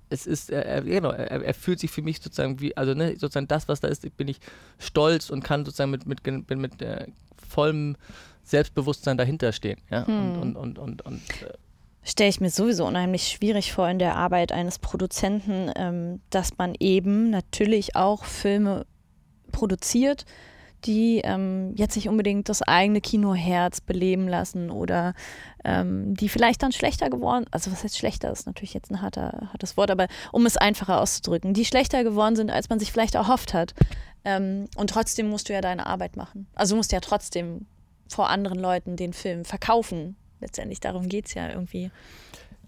[0.09, 3.47] es ist, er, genau, er, er, fühlt sich für mich sozusagen wie, also ne, sozusagen
[3.47, 4.39] das, was da ist, bin ich
[4.77, 7.07] stolz und kann sozusagen mit, mit, mit, mit äh,
[7.51, 7.95] vollem
[8.43, 9.79] Selbstbewusstsein dahinter stehen.
[9.89, 10.07] Ja?
[10.07, 10.41] Hm.
[10.41, 11.53] Und, und, und, und, und äh,
[12.03, 16.73] Stelle ich mir sowieso unheimlich schwierig vor in der Arbeit eines Produzenten, ähm, dass man
[16.79, 18.87] eben natürlich auch Filme
[19.51, 20.25] produziert,
[20.85, 25.13] die ähm, jetzt nicht unbedingt das eigene Kinoherz beleben lassen oder
[25.63, 29.49] ähm, die vielleicht dann schlechter geworden, also was heißt schlechter, ist natürlich jetzt ein harter,
[29.51, 33.13] hartes Wort, aber um es einfacher auszudrücken, die schlechter geworden sind, als man sich vielleicht
[33.13, 33.75] erhofft hat.
[34.23, 36.47] Ähm, und trotzdem musst du ja deine Arbeit machen.
[36.53, 37.65] Also du musst ja trotzdem
[38.07, 40.15] vor anderen Leuten den Film verkaufen.
[40.39, 41.91] Letztendlich darum geht es ja irgendwie.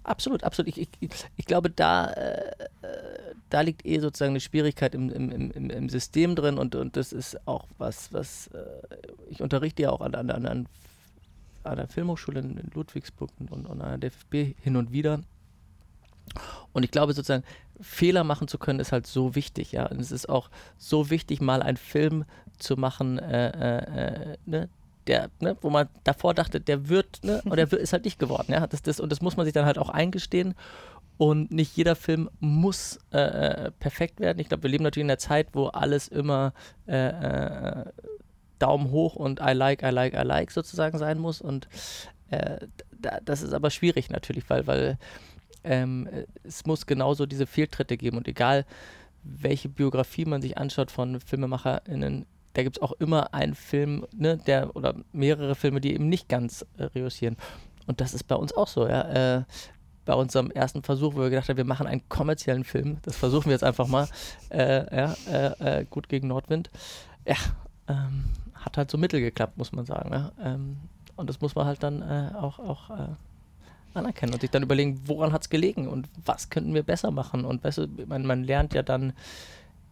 [0.04, 0.76] Absolut, absolut.
[0.78, 2.52] Ich, ich, ich glaube, da, äh,
[3.50, 7.14] da liegt eh sozusagen eine Schwierigkeit im, im, im, im System drin und, und das
[7.14, 8.64] ist auch was, was äh,
[9.30, 10.68] ich unterrichte ja auch an, an, an,
[11.64, 15.22] an der Filmhochschule in Ludwigsburg und, und an der DFB hin und wieder.
[16.72, 17.44] Und ich glaube sozusagen,
[17.80, 19.86] Fehler machen zu können, ist halt so wichtig, ja.
[19.88, 22.26] Und es ist auch so wichtig, mal einen Film
[22.58, 24.70] zu machen, äh, äh, äh ne,
[25.08, 28.52] der, ne, wo man davor dachte, der wird, ne, und der ist halt nicht geworden.
[28.52, 28.68] Ja?
[28.68, 30.56] Das, das, und das muss man sich dann halt auch eingestehen.
[31.18, 34.40] Und nicht jeder Film muss äh, äh perfekt werden.
[34.40, 36.54] Ich glaube, wir leben natürlich in einer Zeit, wo alles immer
[36.88, 37.86] äh,
[38.58, 41.40] Daumen hoch und I like, I like, I like sozusagen sein muss.
[41.40, 41.68] Und
[43.00, 44.98] da, das ist aber schwierig natürlich, weil, weil
[45.64, 46.08] ähm,
[46.44, 48.18] es muss genauso diese Fehltritte geben.
[48.18, 48.66] Und egal,
[49.24, 54.38] welche Biografie man sich anschaut von FilmemacherInnen, da gibt es auch immer einen Film, ne,
[54.38, 57.38] der oder mehrere Filme, die eben nicht ganz äh, reüssieren.
[57.88, 59.38] Und das ist bei uns auch so, ja.
[59.38, 59.44] Äh,
[60.06, 63.46] bei unserem ersten Versuch, wo wir gedacht haben, wir machen einen kommerziellen Film, das versuchen
[63.46, 64.08] wir jetzt einfach mal,
[64.50, 66.70] äh, ja, äh, äh, gut gegen Nordwind.
[67.26, 67.38] Ja,
[67.88, 70.12] ähm, hat halt so mittel geklappt, muss man sagen.
[70.12, 70.32] Ja?
[70.44, 70.78] Ähm,
[71.16, 72.90] und das muss man halt dann äh, auch, auch
[73.96, 77.46] anerkennen und sich dann überlegen, woran hat es gelegen und was könnten wir besser machen.
[77.46, 79.14] Und weißt du, man, man lernt ja dann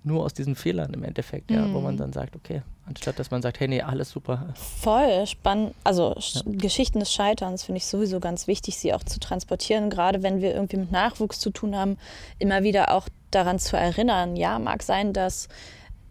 [0.03, 1.73] nur aus diesen Fehlern im Endeffekt, ja, mhm.
[1.73, 1.99] wo man mhm.
[1.99, 4.53] dann sagt, okay, anstatt dass man sagt, hey, nee, alles super.
[4.55, 5.75] Voll spannend.
[5.83, 6.41] Also ja.
[6.45, 10.53] Geschichten des Scheiterns finde ich sowieso ganz wichtig, sie auch zu transportieren, gerade wenn wir
[10.53, 11.97] irgendwie mit Nachwuchs zu tun haben,
[12.39, 14.35] immer wieder auch daran zu erinnern.
[14.35, 15.47] Ja, mag sein, dass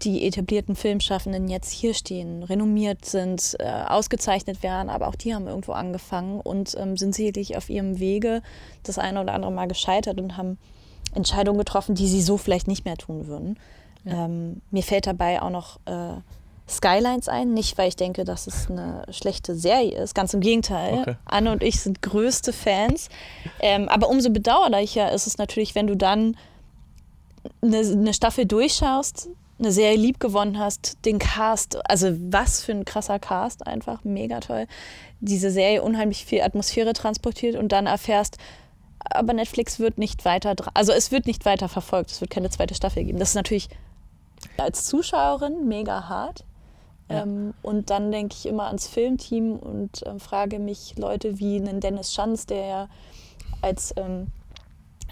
[0.05, 5.47] die etablierten Filmschaffenden jetzt hier stehen, renommiert sind, äh, ausgezeichnet werden, aber auch die haben
[5.47, 8.43] irgendwo angefangen und ähm, sind sicherlich auf ihrem Wege
[8.83, 10.59] das eine oder andere Mal gescheitert und haben
[11.15, 13.59] Entscheidungen getroffen, die sie so vielleicht nicht mehr tun würden.
[14.05, 14.25] Ja.
[14.25, 16.21] Ähm, mir fällt dabei auch noch äh,
[16.69, 21.01] Skylines ein, nicht weil ich denke, dass es eine schlechte Serie ist, ganz im Gegenteil.
[21.01, 21.17] Okay.
[21.25, 23.09] Anne und ich sind größte Fans.
[23.61, 26.37] Ähm, aber umso bedauerlicher ist es natürlich, wenn du dann
[27.61, 29.31] eine, eine Staffel durchschaust,
[29.61, 34.41] eine Serie lieb gewonnen hast, den Cast, also was für ein krasser Cast einfach, mega
[34.41, 34.67] toll.
[35.21, 38.39] Diese Serie unheimlich viel Atmosphäre transportiert und dann erfährst,
[38.99, 42.75] aber Netflix wird nicht weiter, also es wird nicht weiter verfolgt, es wird keine zweite
[42.75, 43.19] Staffel geben.
[43.19, 43.69] Das ist natürlich
[44.57, 46.45] als Zuschauerin mega hart.
[47.09, 47.23] Ja.
[47.23, 51.81] Ähm, und dann denke ich immer ans Filmteam und ähm, frage mich Leute wie einen
[51.81, 52.89] Dennis Schanz, der ja
[53.63, 54.29] als ähm,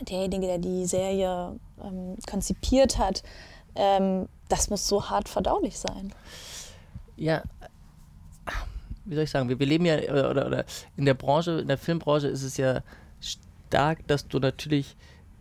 [0.01, 3.23] derjenige, der die Serie ähm, konzipiert hat,
[3.79, 6.13] ähm, das muss so hart verdaulich sein.
[7.17, 7.43] Ja,
[9.05, 10.65] wie soll ich sagen, wir, wir leben ja, oder, oder,
[10.97, 12.83] in der Branche, in der Filmbranche ist es ja
[13.21, 14.97] stark, dass du natürlich,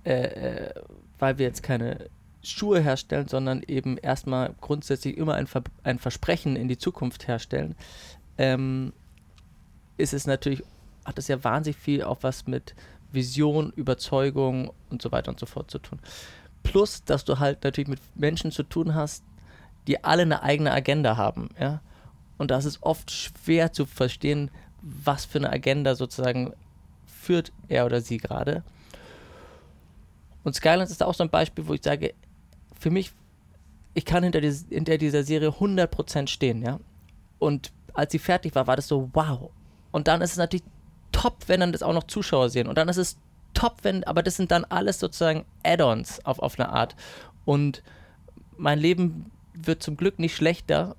[0.05, 0.73] äh, äh
[1.19, 2.09] weil wir jetzt keine
[2.43, 7.75] Schuhe herstellen, sondern eben erstmal grundsätzlich immer ein, Ver ein Versprechen in die Zukunft herstellen,
[8.37, 8.93] ähm,
[9.97, 10.63] ist es natürlich,
[11.03, 12.75] hat es ja wahnsinnig viel auch was mit
[13.11, 15.99] Vision, Überzeugung und so weiter und so fort zu tun.
[16.63, 19.23] Plus, dass du halt natürlich mit Menschen zu tun hast,
[19.87, 21.81] die alle eine eigene Agenda haben, ja.
[22.37, 24.51] Und das ist oft schwer zu verstehen,
[24.81, 26.53] was für eine Agenda sozusagen
[27.05, 28.63] führt er oder sie gerade.
[30.43, 32.13] Und Skylands ist auch so ein Beispiel, wo ich sage,
[32.79, 33.11] für mich,
[33.95, 36.79] ich kann hinter, die, hinter dieser Serie 100% stehen, ja.
[37.39, 39.49] Und als sie fertig war, war das so, wow.
[39.91, 40.65] Und dann ist es natürlich
[41.11, 42.67] top, wenn dann das auch noch Zuschauer sehen.
[42.67, 43.17] Und dann ist es
[43.57, 46.95] top, wenn, aber das sind dann alles sozusagen Add-ons auf, auf eine Art.
[47.43, 47.81] Und
[48.55, 50.95] mein Leben wird zum Glück nicht schlechter,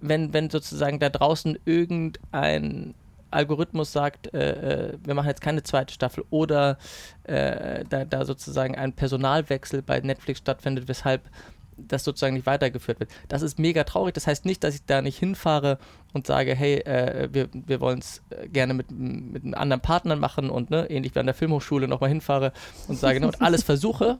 [0.00, 2.94] wenn, wenn sozusagen da draußen irgendein
[3.30, 6.78] Algorithmus sagt, äh, äh, wir machen jetzt keine zweite Staffel oder
[7.24, 11.22] äh, da, da, sozusagen ein Personalwechsel bei Netflix stattfindet, weshalb
[11.76, 13.10] das sozusagen nicht weitergeführt wird.
[13.28, 14.14] Das ist mega traurig.
[14.14, 15.78] Das heißt nicht, dass ich da nicht hinfahre
[16.12, 20.16] und sage, hey, äh, wir, wir wollen es äh, gerne mit, mit einem anderen Partner
[20.16, 22.52] machen und ne, ähnlich wie an der Filmhochschule nochmal hinfahre
[22.88, 24.18] und sage ne, und alles versuche.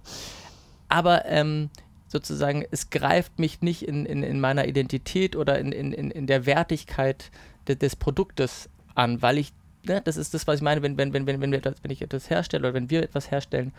[0.89, 1.71] Aber ähm,
[2.09, 6.47] sozusagen, es greift mich nicht in, in, in meiner Identität oder in, in, in der
[6.47, 7.31] Wertigkeit
[7.69, 9.53] de, des Produktes an, weil ich
[9.87, 11.91] ne, das ist das, was ich meine, wenn, wenn, wenn, wenn, wenn, wir etwas, wenn
[11.91, 13.73] ich etwas herstelle oder wenn wir etwas herstellen,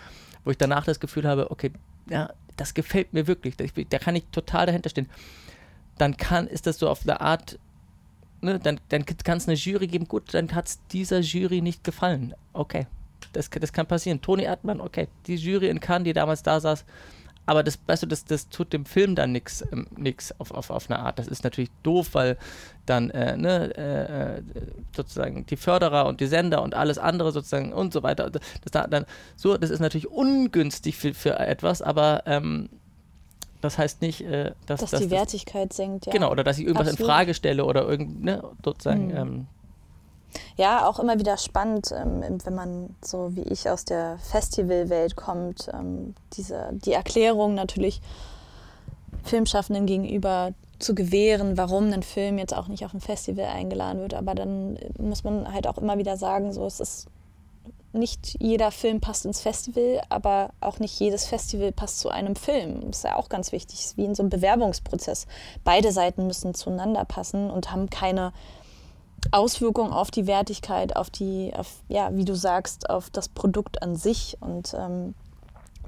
[0.44, 1.72] wo ich danach das Gefühl habe, okay,
[2.10, 5.10] ja, das gefällt mir wirklich, da, kann ich total dahinter stehen,
[5.98, 7.60] dann kann, ist das so auf der Art,
[8.42, 11.84] ne, dann, dann kann es eine Jury geben, gut, dann hat es dieser Jury nicht
[11.84, 12.34] gefallen.
[12.54, 12.88] Okay,
[13.34, 14.22] das, das kann passieren.
[14.22, 16.86] Toni Erdmann, okay, die Jury in Cannes, die damals da saß,
[17.46, 19.88] aber das, weißt du, das, das tut dem Film dann nichts ähm,
[20.38, 21.20] auf, auf, auf eine Art.
[21.20, 22.38] Das ist natürlich doof, weil
[22.86, 24.42] dann äh, ne, äh,
[24.96, 28.30] sozusagen die Förderer und die Sender und alles andere sozusagen und so weiter.
[28.32, 28.42] Das,
[28.72, 32.70] da, dann, so, das ist natürlich ungünstig für, für etwas, aber ähm,
[33.62, 36.08] das heißt nicht, äh, dass, dass, dass die Wertigkeit senkt.
[36.08, 36.12] Ja.
[36.12, 37.00] Genau, oder dass ich irgendwas Absolut.
[37.00, 39.08] in Frage stelle oder irgend, ne, sozusagen.
[39.08, 39.18] Mhm.
[39.18, 39.48] Ähm,
[40.58, 45.70] Ja, auch immer wieder spannend, ähm, wenn man so wie ich aus der Festivalwelt kommt,
[45.74, 48.02] ähm, diese, die Erklärung natürlich
[49.24, 54.14] Filmschaffenden gegenüber zu gewähren, warum ein Film jetzt auch nicht auf ein Festival eingeladen wird.
[54.14, 57.08] Aber dann muss man halt auch immer wieder sagen, so es ist
[57.96, 62.82] nicht jeder Film passt ins Festival, aber auch nicht jedes Festival passt zu einem Film.
[62.88, 65.28] Das ist ja auch ganz wichtig, es ist wie in so einem Bewerbungsprozess.
[65.64, 68.34] Beide Seiten müssen zueinander passen und haben keine
[69.32, 73.96] Auswirkung auf die Wertigkeit, auf die, auf, ja, wie du sagst, auf das Produkt an
[73.96, 74.38] sich.
[74.40, 75.14] Und ähm,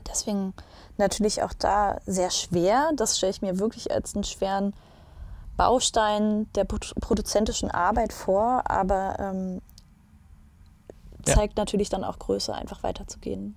[0.10, 0.54] deswegen
[0.98, 2.92] natürlich auch da sehr schwer.
[2.96, 4.74] Das stelle ich mir wirklich als einen schweren
[5.56, 9.62] Baustein der pro- produzentischen Arbeit vor, aber ähm,
[11.26, 11.34] Ja.
[11.36, 13.56] zeigt natürlich dann auch Größe, einfach weiterzugehen.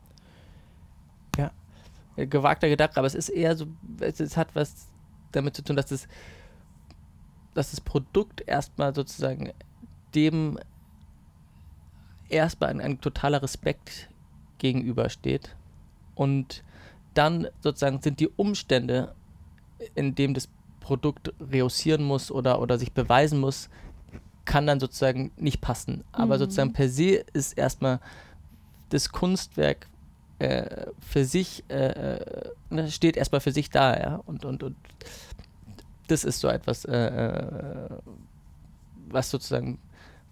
[2.17, 3.67] äh, gewagter Gedanke, aber es ist eher so,
[4.01, 4.75] es, es hat was
[5.31, 6.09] damit zu tun, dass das,
[7.55, 9.53] dass das Produkt erstmal sozusagen
[10.15, 10.59] dem
[12.29, 14.09] erstmal ein, ein totaler Respekt
[14.59, 15.57] gegenübersteht
[16.15, 16.63] und
[17.15, 19.15] dann sozusagen sind die Umstände,
[19.95, 20.49] in dem das
[20.81, 23.69] Produkt reussieren muss oder, oder sich beweisen muss,
[24.45, 26.05] kann dann sozusagen nicht passen.
[26.13, 26.39] Aber Mhm.
[26.41, 28.01] sozusagen per se ist erstmal
[28.91, 29.89] das Kunstwerk
[30.39, 34.17] äh, für sich, äh, äh, ne, steht erstmal für sich da, ja.
[34.27, 34.77] Und, und, und
[36.09, 37.89] das ist so etwas, äh, äh,
[39.09, 39.79] was sozusagen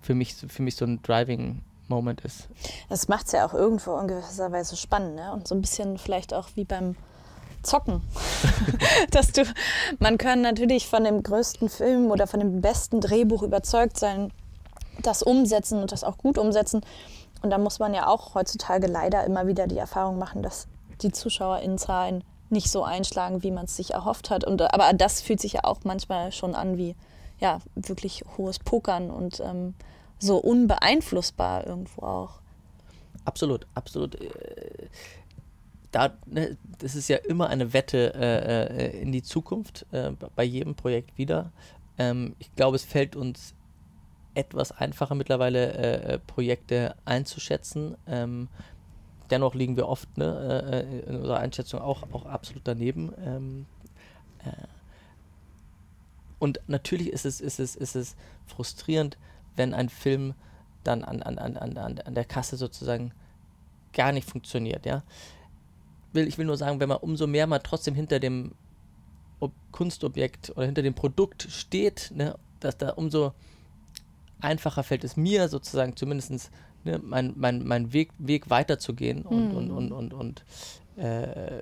[0.00, 2.48] für mich, für mich so ein Driving Moment ist.
[2.88, 5.32] Das macht es ja auch irgendwo in gewisser Weise spannend ne?
[5.32, 6.96] und so ein bisschen vielleicht auch wie beim
[7.62, 8.02] Zocken.
[9.10, 9.44] Dass du,
[9.98, 14.30] man kann natürlich von dem größten Film oder von dem besten Drehbuch überzeugt sein,
[15.02, 16.82] das umsetzen und das auch gut umsetzen.
[17.42, 20.66] Und da muss man ja auch heutzutage leider immer wieder die Erfahrung machen, dass
[21.02, 24.44] die ZuschauerInnenzahlen nicht so einschlagen, wie man es sich erhofft hat.
[24.44, 26.96] Und, aber das fühlt sich ja auch manchmal schon an wie
[27.40, 29.74] ja, wirklich hohes Pokern und ähm,
[30.18, 32.40] so unbeeinflussbar irgendwo auch.
[33.24, 34.20] Absolut, absolut.
[34.20, 34.88] Äh,
[35.90, 40.44] Da, ne, das ist ja immer eine Wette äh, äh, in die Zukunft, äh, bei
[40.44, 41.50] jedem Projekt wieder.
[41.96, 43.54] Ähm, ich glaube, es fällt uns
[44.34, 47.96] etwas einfacher mittlerweile, äh, äh, Projekte einzuschätzen.
[48.06, 48.48] Ähm,
[49.30, 53.12] dennoch liegen wir oft ne, in unserer Einschätzung auch, auch absolut daneben.
[53.24, 53.66] Ähm,
[54.44, 54.50] äh,
[56.38, 58.16] und natürlich ist es, ist, es, ist es
[58.46, 59.16] frustrierend,
[59.56, 60.34] wenn ein Film
[60.84, 63.12] dann an, an, an, an, an der Kasse sozusagen
[63.92, 65.02] gar nicht funktioniert, ja.
[66.12, 68.52] Will, ich will nur sagen, wenn man umso mehr man trotzdem hinter dem
[69.40, 73.32] Ob Kunstobjekt oder hinter dem Produkt steht, ne, dass da umso
[74.40, 76.50] einfacher fällt es mir sozusagen zumindest
[76.84, 79.56] ne, mein, mein, mein Weg, Weg weiterzugehen und, Mhm.
[79.56, 80.44] und, und, und, und
[80.96, 81.60] äh,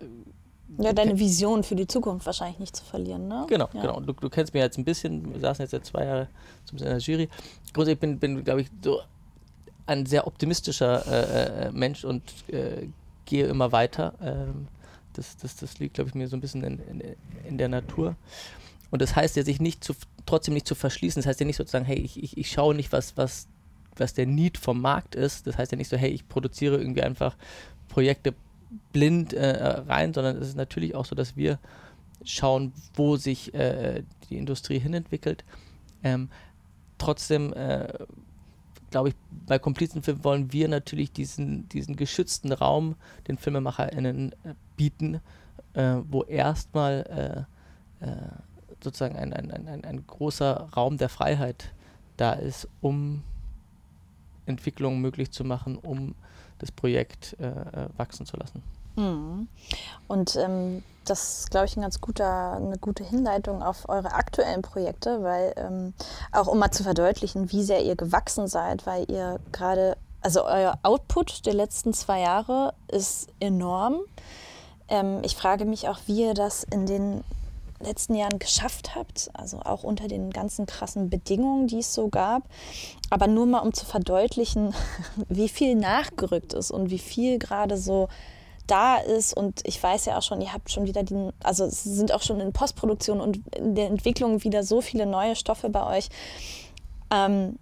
[0.78, 3.46] Ja, deine Vision für die Zukunft wahrscheinlich nicht zu verlieren, ne?
[3.48, 3.80] Genau, ja.
[3.80, 4.00] genau.
[4.00, 6.28] Du, du kennst mich jetzt ein bisschen, wir saßen jetzt seit zwei Jahre
[6.64, 7.28] zumindest in der Jury.
[7.72, 9.00] Grundsätzlich bin, bin glaube ich, so
[9.86, 12.88] ein sehr optimistischer äh, äh, Mensch und äh,
[13.24, 14.14] gehe immer weiter.
[14.20, 14.68] Ähm,
[15.12, 17.02] das, das, das liegt, glaube ich, mir so ein bisschen in, in,
[17.48, 18.16] in der Natur.
[18.90, 19.94] Und das heißt ja, sich nicht zu,
[20.26, 21.20] trotzdem nicht zu verschließen.
[21.20, 23.46] Das heißt ja nicht sozusagen, hey, ich, ich, ich schaue nicht, was, was,
[23.96, 25.46] was der Need vom Markt ist.
[25.46, 27.36] Das heißt ja nicht so, hey, ich produziere irgendwie einfach
[27.88, 28.34] Projekte
[28.92, 31.58] blind äh, rein, sondern es ist natürlich auch so, dass wir
[32.24, 35.44] schauen, wo sich äh, die Industrie hinentwickelt.
[36.02, 36.28] Ähm,
[36.98, 37.88] trotzdem, äh,
[38.90, 39.14] glaube ich,
[39.46, 42.96] bei Komplizenfilm wollen wir natürlich diesen, diesen geschützten Raum
[43.28, 45.20] den FilmemacherInnen äh, bieten,
[45.74, 47.46] äh, wo erstmal
[48.00, 48.16] äh, äh,
[48.82, 51.72] sozusagen ein, ein, ein, ein, ein großer Raum der Freiheit
[52.16, 53.22] da ist, um
[54.46, 56.14] Entwicklungen möglich zu machen, um
[56.58, 58.62] das Projekt äh, äh, wachsen zu lassen.
[58.96, 59.48] Mhm.
[60.08, 64.62] Und ähm, das ist, glaube ich, ein ganz guter, eine gute Hinleitung auf eure aktuellen
[64.62, 65.94] Projekte, weil ähm,
[66.32, 70.78] auch um mal zu verdeutlichen, wie sehr ihr gewachsen seid, weil ihr gerade, also euer
[70.82, 74.00] Output der letzten zwei Jahre ist enorm.
[74.88, 77.22] Ähm, ich frage mich auch, wie ihr das in den
[77.80, 82.44] letzten Jahren geschafft habt, also auch unter den ganzen krassen Bedingungen, die es so gab.
[83.10, 84.74] Aber nur mal um zu verdeutlichen,
[85.28, 88.08] wie viel nachgerückt ist und wie viel gerade so
[88.66, 89.36] da ist.
[89.36, 92.40] Und ich weiß ja auch schon, ihr habt schon wieder die, also sind auch schon
[92.40, 96.08] in Postproduktion und in der Entwicklung wieder so viele neue Stoffe bei euch.
[97.10, 97.58] Ähm,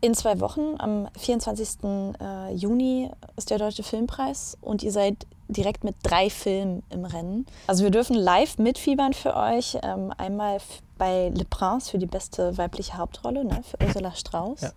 [0.00, 1.84] in zwei Wochen, am 24.
[2.20, 7.46] Äh, Juni, ist der Deutsche Filmpreis und ihr seid direkt mit drei Filmen im Rennen.
[7.66, 9.78] Also wir dürfen live mitfiebern für euch.
[9.82, 10.58] Ähm, einmal
[10.98, 14.60] bei Le Prince für die beste weibliche Hauptrolle, ne, für Ursula Strauß.
[14.60, 14.72] Ja.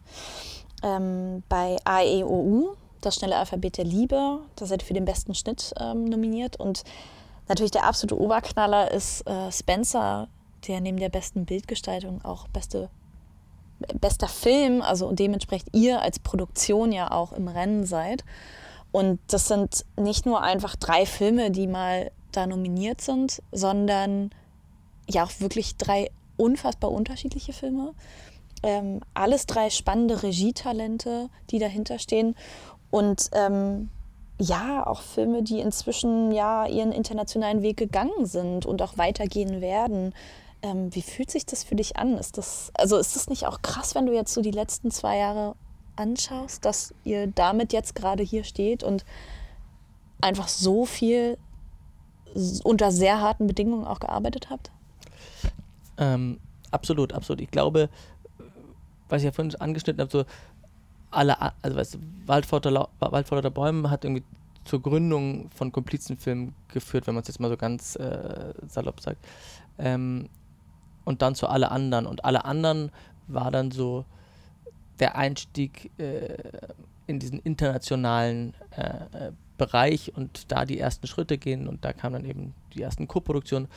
[0.84, 5.74] Ähm, bei AEOU, das schnelle Alphabet der Liebe, da seid ihr für den besten Schnitt
[5.80, 6.60] ähm, nominiert.
[6.60, 6.84] Und
[7.48, 10.28] natürlich der absolute Oberknaller ist äh, Spencer,
[10.68, 12.90] der neben der besten Bildgestaltung auch beste
[14.00, 18.24] bester Film, also dementsprechend ihr als Produktion ja auch im Rennen seid.
[18.96, 24.30] Und das sind nicht nur einfach drei Filme, die mal da nominiert sind, sondern
[25.10, 27.94] ja auch wirklich drei unfassbar unterschiedliche Filme.
[28.64, 32.38] Ähm, alles drei spannende Regietalente, die dahinter stehen.
[32.90, 33.90] Und ähm,
[34.40, 40.14] ja, auch Filme, die inzwischen ja ihren internationalen Weg gegangen sind und auch weitergehen werden.
[40.62, 42.18] Ähm, wie fühlt sich das für dich an?
[42.18, 45.18] Ist das, also ist das nicht auch krass, wenn du jetzt so die letzten zwei
[45.18, 45.58] Jahre
[45.96, 49.06] anschaust, dass ihr damit jetzt gerade hier steht und
[50.22, 51.38] einfach so viel
[52.64, 54.72] unter sehr harten Bedingungen auch gearbeitet habt?
[55.98, 56.40] Ähm,
[56.72, 57.42] absolut, absolut.
[57.42, 57.90] Ich glaube,
[59.08, 60.26] was ich ja vorhin angeschnitten habe, so
[61.12, 64.24] alle, also weißt du, Wald vor der Bäume hat irgendwie
[64.66, 69.24] zur Gründung von Komplizenfilmen geführt, wenn man es jetzt mal so ganz äh, salopp sagt.
[69.78, 70.28] Ähm,
[71.06, 72.08] und dann zu alle anderen.
[72.08, 72.92] Und alle anderen
[73.28, 74.06] war dann so
[75.00, 76.38] der Einstieg äh,
[77.08, 82.26] in diesen internationalen äh, Bereich und da die ersten Schritte gehen und da kamen dann
[82.26, 83.68] eben die ersten Co-Produktionen.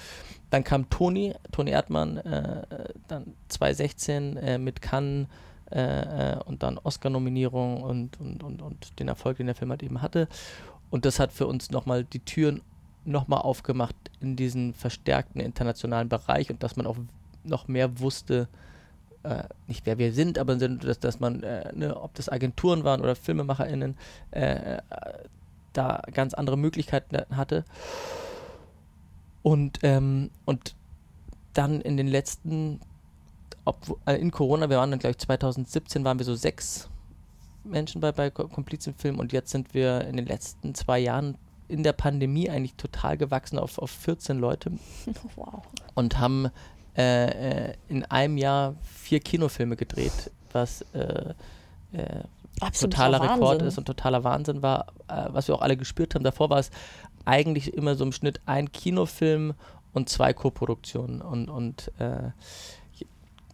[0.51, 2.65] Dann kam Toni, Toni Erdmann, äh,
[3.07, 5.29] dann 2016 äh, mit Cannes
[5.71, 9.83] äh, äh, und dann Oscar-Nominierung und, und, und, und den Erfolg, den der Film halt
[9.83, 10.29] eben hatte.
[10.91, 12.63] Und das hat für uns nochmal die Türen
[13.05, 16.97] nochmal aufgemacht in diesen verstärkten internationalen Bereich und dass man auch
[17.45, 18.49] noch mehr wusste,
[19.23, 23.01] äh, nicht wer wir sind, aber dass, dass man, äh, ne, ob das Agenturen waren
[23.01, 23.97] oder FilmemacherInnen,
[24.31, 24.83] äh, äh
[25.75, 27.65] da ganz andere Möglichkeiten hatte.
[29.43, 30.75] Und, ähm, und
[31.53, 32.81] dann in den letzten,
[33.65, 36.89] ob, äh, in Corona, wir waren dann, glaube ich, 2017 waren wir so sechs
[37.65, 41.37] Menschen bei, bei Komplizenfilm und jetzt sind wir in den letzten zwei Jahren
[41.69, 44.73] in der Pandemie eigentlich total gewachsen auf, auf 14 Leute.
[45.37, 45.63] Wow.
[45.95, 46.49] Und haben
[46.99, 51.33] äh, äh, in einem Jahr vier Kinofilme gedreht, was äh,
[51.93, 52.23] äh
[52.73, 53.35] totaler Wahnsinn.
[53.35, 56.25] Rekord ist und totaler Wahnsinn war, äh, was wir auch alle gespürt haben.
[56.25, 56.73] Davor war es
[57.25, 59.55] eigentlich immer so im Schnitt ein Kinofilm
[59.93, 61.93] und zwei Koproduktionen und, und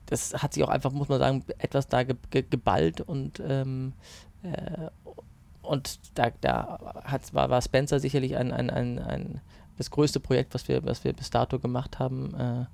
[0.07, 3.93] das hat sich auch einfach, muss man sagen, etwas da ge ge geballt und ähm,
[5.63, 9.41] und da, da hat, war, war Spencer sicherlich ein, ein, ein, ein,
[9.79, 12.35] das größte Projekt, was wir, was wir bis dato gemacht haben.
[12.35, 12.67] Äh,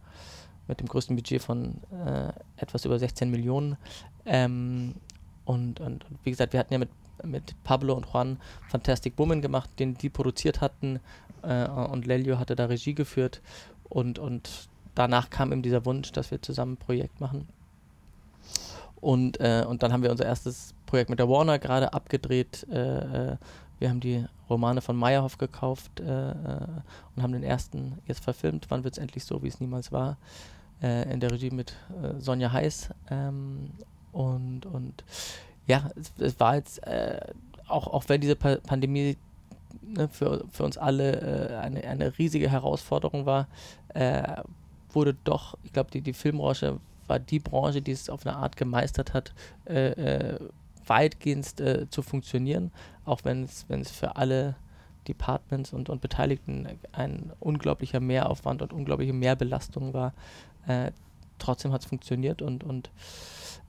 [0.70, 3.76] mit dem größten Budget von äh, etwas über 16 Millionen.
[4.24, 4.94] Ähm,
[5.44, 6.90] und, und, und, wie gesagt, wir hatten ja mit,
[7.24, 11.00] mit Pablo und Juan Fantastic Woman gemacht, den die produziert hatten
[11.42, 13.42] äh, und Lelio hatte da Regie geführt
[13.88, 17.48] und, und danach kam eben dieser Wunsch, dass wir zusammen ein Projekt machen.
[19.00, 22.66] Und, äh, und dann haben wir unser erstes Projekt mit der Warner gerade abgedreht.
[22.70, 23.36] Äh, äh
[23.78, 26.34] wir haben die Romane von Meyerhoff gekauft äh, äh,
[27.16, 28.66] und haben den ersten jetzt verfilmt.
[28.68, 30.18] Wann wird es endlich so, wie es niemals war?
[30.82, 32.90] Äh, in der Regie mit äh, Sonja Heiß.
[33.10, 33.70] Ähm,
[34.12, 35.04] und, und
[35.66, 37.20] ja, es, es war jetzt, äh,
[37.68, 39.16] auch, auch wenn diese pa Pandemie
[39.82, 43.46] ne, für, für uns alle äh, eine, eine riesige Herausforderung war,
[43.94, 44.42] äh,
[44.92, 48.56] wurde doch, ich glaube, die, die Filmbranche war die Branche, die es auf eine Art
[48.56, 49.32] gemeistert hat,
[49.64, 50.36] äh,
[50.86, 51.54] weitgehend
[51.90, 52.72] zu funktionieren,
[53.04, 54.56] auch wenn es für alle
[55.06, 60.12] Departments und, und Beteiligten ein unglaublicher Mehraufwand und unglaubliche Mehrbelastung war,
[60.66, 60.92] äh,
[61.38, 62.90] trotzdem hat es funktioniert und, und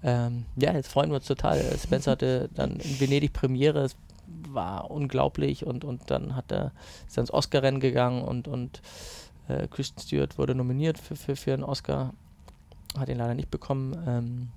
[0.03, 1.61] ähm, ja, jetzt freuen wir uns total.
[1.77, 3.95] Spencer hatte dann in Venedig Premiere, es
[4.49, 6.71] war unglaublich und, und dann hat er,
[7.07, 8.81] ist er ins Oscar-Rennen gegangen und, und
[9.47, 12.13] äh, Christian Stewart wurde nominiert für, für, für einen Oscar,
[12.97, 13.97] hat ihn leider nicht bekommen.
[14.07, 14.47] Ähm,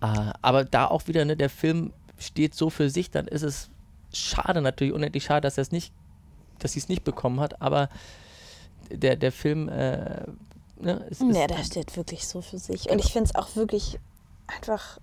[0.00, 3.70] äh, aber da auch wieder, ne, der Film steht so für sich, dann ist es
[4.12, 5.92] schade natürlich, unendlich schade, dass er es nicht,
[6.58, 7.88] dass sie es nicht bekommen hat, aber
[8.90, 10.22] der, der Film äh,
[10.80, 12.90] ne, ist, Ja, der steht wirklich so für sich.
[12.90, 13.98] Und ich finde es auch wirklich
[14.46, 14.98] einfach,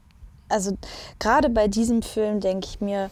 [0.50, 0.78] also
[1.20, 3.10] gerade bei diesem Film denke ich mir,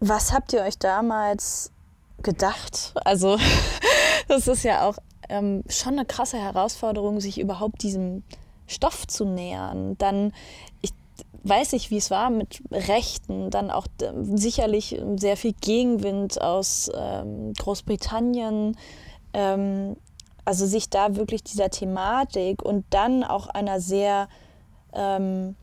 [0.00, 1.70] was habt ihr euch damals
[2.22, 2.92] gedacht?
[3.04, 3.38] Also,
[4.28, 4.96] das ist ja auch
[5.28, 8.22] ähm, schon eine krasse Herausforderung, sich überhaupt diesem
[8.66, 9.96] Stoff zu nähern.
[9.98, 10.32] Dann,
[10.80, 10.92] ich
[11.42, 13.86] weiß nicht, wie es war mit Rechten, dann auch
[14.22, 18.76] sicherlich sehr viel Gegenwind aus ähm, Großbritannien.
[19.32, 19.96] Ähm,
[20.50, 24.28] also sich da wirklich dieser Thematik und dann auch einer sehr
[24.92, 25.54] ähm,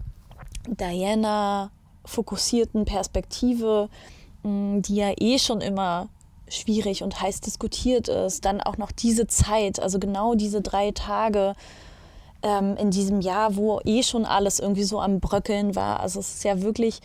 [0.66, 1.72] Diana
[2.06, 3.90] fokussierten Perspektive,
[4.44, 6.08] mh, die ja eh schon immer
[6.48, 11.54] schwierig und heiß diskutiert ist, dann auch noch diese Zeit, also genau diese drei Tage
[12.42, 16.00] ähm, in diesem Jahr, wo eh schon alles irgendwie so am Bröckeln war.
[16.00, 17.02] Also es ist ja wirklich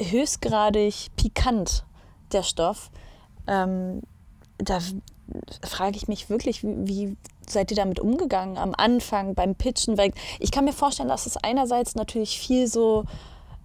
[0.00, 1.84] höchstgradig pikant,
[2.32, 2.90] der Stoff.
[3.46, 4.00] Ähm,
[4.56, 4.78] da
[5.64, 7.16] frage ich mich wirklich, wie, wie
[7.46, 9.98] seid ihr damit umgegangen am Anfang beim Pitchen?
[9.98, 13.04] Weil ich kann mir vorstellen, dass es einerseits natürlich viel so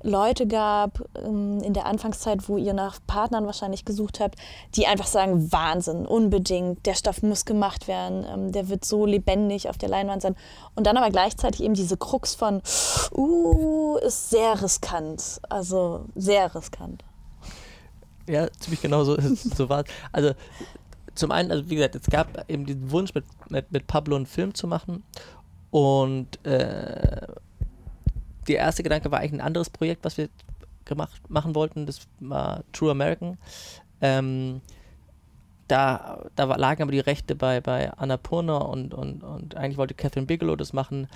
[0.03, 4.35] Leute gab ähm, in der Anfangszeit, wo ihr nach Partnern wahrscheinlich gesucht habt,
[4.75, 9.69] die einfach sagen, Wahnsinn, unbedingt, der Stoff muss gemacht werden, ähm, der wird so lebendig
[9.69, 10.35] auf der Leinwand sein.
[10.75, 12.61] Und dann aber gleichzeitig eben diese Krux von,
[13.15, 17.03] uh, ist sehr riskant, also sehr riskant.
[18.27, 19.85] Ja, ziemlich genau so, so war es.
[20.11, 20.33] Also
[21.17, 24.25] zum einen, also wie gesagt, es gab eben diesen Wunsch, mit, mit, mit Pablo einen
[24.25, 25.03] Film zu machen
[25.71, 27.27] und äh,
[28.47, 30.29] der erste Gedanke war eigentlich ein anderes Projekt, was wir
[30.85, 31.85] gemacht, machen wollten.
[31.85, 33.37] Das war True American.
[34.01, 34.61] Ähm,
[35.67, 40.25] da, da lagen aber die Rechte bei, bei Annapurna und, und, und eigentlich wollte Catherine
[40.25, 41.07] Bigelow das machen.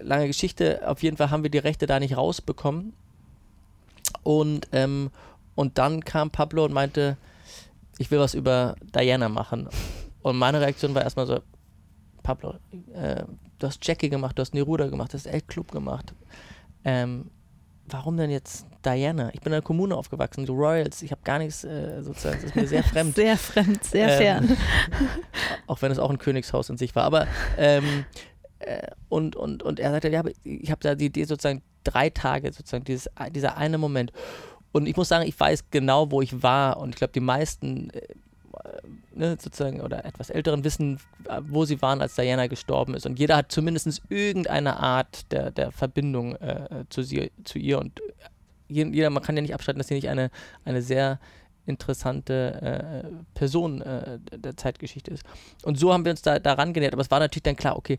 [0.00, 2.92] Lange Geschichte, auf jeden Fall haben wir die Rechte da nicht rausbekommen.
[4.22, 5.10] Und, ähm,
[5.54, 7.16] und dann kam Pablo und meinte,
[7.98, 9.68] ich will was über Diana machen.
[10.22, 11.40] Und meine Reaktion war erstmal so,
[12.22, 12.54] Pablo,
[12.94, 13.24] äh,
[13.58, 16.12] du hast Jackie gemacht, du hast Neruda gemacht, du hast El Club gemacht
[16.86, 17.30] ähm,
[17.88, 19.30] warum denn jetzt Diana?
[19.34, 22.44] Ich bin in der Kommune aufgewachsen, so Royals, ich habe gar nichts, äh, sozusagen, das
[22.44, 23.16] ist mir sehr fremd.
[23.16, 24.56] Sehr fremd, sehr ähm, fern.
[25.66, 27.02] auch wenn es auch ein Königshaus in sich war.
[27.02, 27.26] Aber,
[27.58, 28.04] ähm,
[28.60, 32.52] äh, und, und, und er sagte, ja, ich habe da die Idee sozusagen drei Tage,
[32.52, 34.12] sozusagen, dieses, dieser eine Moment.
[34.76, 37.88] Und ich muss sagen, ich weiß genau, wo ich war und ich glaube, die meisten
[37.90, 38.02] äh,
[39.14, 41.00] ne, sozusagen oder etwas Älteren wissen,
[41.48, 43.06] wo sie waren, als Diana gestorben ist.
[43.06, 47.78] Und jeder hat zumindest irgendeine Art der, der Verbindung äh, zu, sie, zu ihr.
[47.78, 48.02] Und
[48.68, 50.30] jeder, man kann ja nicht abstreiten, dass sie nicht eine,
[50.66, 51.20] eine sehr
[51.64, 55.24] interessante äh, Person äh, der Zeitgeschichte ist.
[55.62, 56.92] Und so haben wir uns da daran genähert.
[56.92, 57.98] Aber es war natürlich dann klar, okay,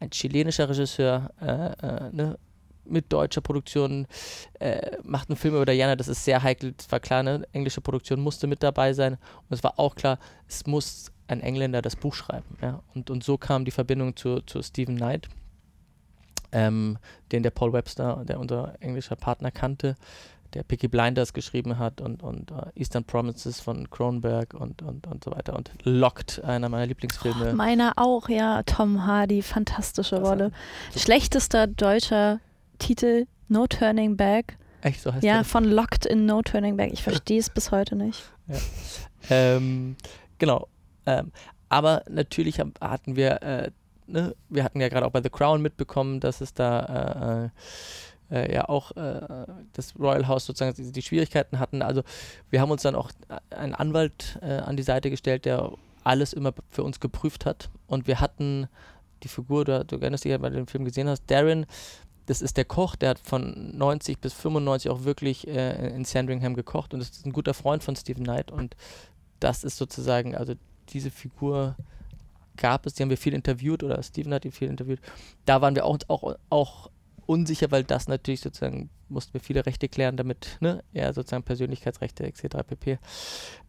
[0.00, 1.46] ein chilenischer Regisseur, äh,
[1.86, 2.38] äh ne,
[2.90, 4.06] mit deutscher Produktion,
[4.58, 7.80] äh, macht einen Film über Diana, das ist sehr heikel, das war klar, eine englische
[7.80, 10.18] Produktion musste mit dabei sein und es war auch klar,
[10.48, 12.56] es muss ein Engländer das Buch schreiben.
[12.60, 12.82] Ja?
[12.94, 15.28] Und, und so kam die Verbindung zu, zu Stephen Knight,
[16.52, 16.98] ähm,
[17.32, 19.94] den der Paul Webster, der unser englischer Partner kannte,
[20.54, 25.24] der Picky Blinders geschrieben hat und, und uh, Eastern Promises von Cronenberg und, und, und
[25.24, 27.50] so weiter und Locked, einer meiner Lieblingsfilme.
[27.52, 28.62] Oh, meiner auch, ja.
[28.64, 30.50] Tom Hardy, fantastische Rolle.
[30.96, 32.40] Schlechtester deutscher
[32.80, 34.56] Titel No Turning Back.
[34.82, 36.92] Echt, so heißt Ja, von Locked in No Turning Back.
[36.92, 38.22] Ich verstehe es bis heute nicht.
[38.48, 38.56] Ja.
[39.30, 39.96] Ähm,
[40.38, 40.66] genau.
[41.06, 41.30] Ähm,
[41.68, 43.70] aber natürlich hatten wir, äh,
[44.06, 47.50] ne, wir hatten ja gerade auch bei The Crown mitbekommen, dass es da
[48.30, 51.82] äh, äh, ja auch äh, das Royal House sozusagen die, die, Schwierigkeiten hatten.
[51.82, 52.02] Also
[52.48, 53.10] wir haben uns dann auch
[53.50, 55.72] einen Anwalt äh, an die Seite gestellt, der
[56.02, 57.70] alles immer für uns geprüft hat.
[57.86, 58.68] Und wir hatten
[59.22, 61.66] die Figur, du, du erinnerst dich ja, weil du den Film gesehen hast, Darren
[62.26, 66.54] das ist der Koch, der hat von 90 bis 95 auch wirklich äh, in Sandringham
[66.54, 68.76] gekocht und das ist ein guter Freund von Stephen Knight und
[69.40, 70.54] das ist sozusagen, also
[70.90, 71.76] diese Figur
[72.56, 75.00] gab es, die haben wir viel interviewt oder Stephen hat ihn viel interviewt.
[75.46, 76.90] Da waren wir auch, auch, auch
[77.26, 82.24] unsicher, weil das natürlich sozusagen mussten wir viele Rechte klären, damit ne, er sozusagen Persönlichkeitsrechte
[82.24, 82.58] etc.
[82.66, 82.98] pp.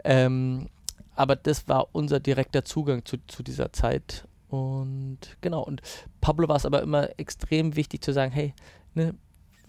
[0.04, 0.68] Ähm,
[1.16, 5.82] aber das war unser direkter Zugang zu, zu dieser Zeit und genau, und
[6.20, 8.54] Pablo war es aber immer extrem wichtig zu sagen, hey,
[8.94, 9.16] ne,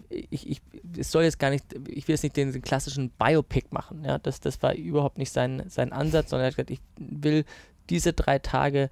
[0.09, 0.61] ich, ich,
[0.97, 4.17] es soll jetzt gar nicht, ich will jetzt nicht den, den, klassischen Biopic machen, ja,
[4.17, 7.45] das, das war überhaupt nicht sein, sein Ansatz, sondern er hat gesagt, ich will
[7.89, 8.89] diese drei Tage,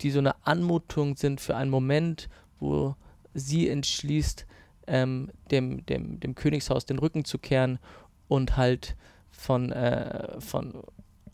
[0.00, 2.96] die so eine Anmutung sind für einen Moment, wo
[3.32, 4.44] sie entschließt,
[4.88, 7.78] ähm, dem, dem, dem Königshaus den Rücken zu kehren
[8.26, 8.96] und halt
[9.30, 10.82] von, äh, von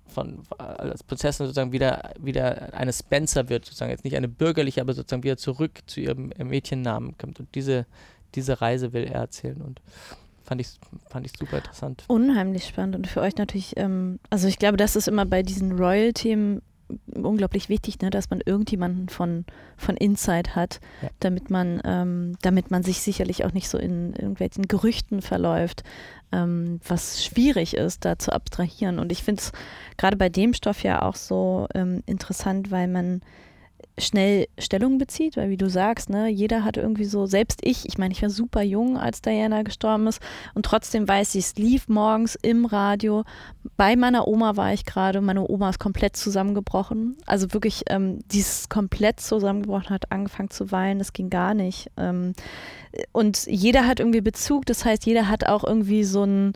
[0.09, 4.95] von als Prinzessin sozusagen wieder, wieder eine Spencer wird, sozusagen jetzt nicht eine bürgerliche, aber
[4.95, 7.41] sozusagen wieder zurück zu ihrem Mädchennamen kommt.
[7.41, 7.87] Und diese,
[8.35, 9.61] diese Reise will er erzählen.
[9.61, 9.81] Und
[10.45, 10.69] fand ich,
[11.09, 12.05] fand ich super interessant.
[12.09, 15.73] Unheimlich spannend und für euch natürlich, ähm, also ich glaube, das ist immer bei diesen
[15.73, 16.63] Royal-Themen
[17.15, 19.45] unglaublich wichtig, ne, dass man irgendjemanden von,
[19.77, 21.09] von Inside hat, ja.
[21.21, 25.83] damit man, ähm, damit man sich sicherlich auch nicht so in irgendwelchen Gerüchten verläuft,
[26.33, 28.99] ähm, was schwierig ist, da zu abstrahieren.
[28.99, 29.53] Und ich finde es
[29.97, 33.22] gerade bei dem Stoff ja auch so ähm, interessant, weil man
[33.99, 37.99] schnell Stellung bezieht, weil wie du sagst, ne, jeder hat irgendwie so, selbst ich, ich
[37.99, 40.21] meine, ich war super jung, als Diana gestorben ist
[40.55, 43.25] und trotzdem weiß ich, es lief morgens im Radio.
[43.77, 47.17] Bei meiner Oma war ich gerade, meine Oma ist komplett zusammengebrochen.
[47.27, 51.91] Also wirklich, ähm, dieses komplett zusammengebrochen hat angefangen zu weinen, das ging gar nicht.
[51.97, 52.33] Ähm,
[53.13, 56.53] und jeder hat irgendwie Bezug, das heißt, jeder hat auch irgendwie so ein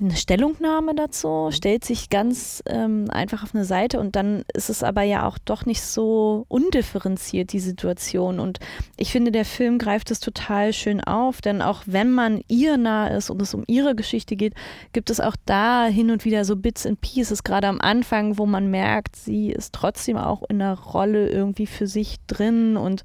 [0.00, 1.52] eine Stellungnahme dazu, mhm.
[1.52, 5.38] stellt sich ganz ähm, einfach auf eine Seite und dann ist es aber ja auch
[5.38, 8.40] doch nicht so undifferenziert, die Situation.
[8.40, 8.58] Und
[8.96, 13.08] ich finde, der Film greift es total schön auf, denn auch wenn man ihr nah
[13.08, 14.54] ist und es um ihre Geschichte geht,
[14.92, 18.46] gibt es auch da hin und wieder so Bits and Pieces, gerade am Anfang, wo
[18.46, 23.04] man merkt, sie ist trotzdem auch in der Rolle irgendwie für sich drin und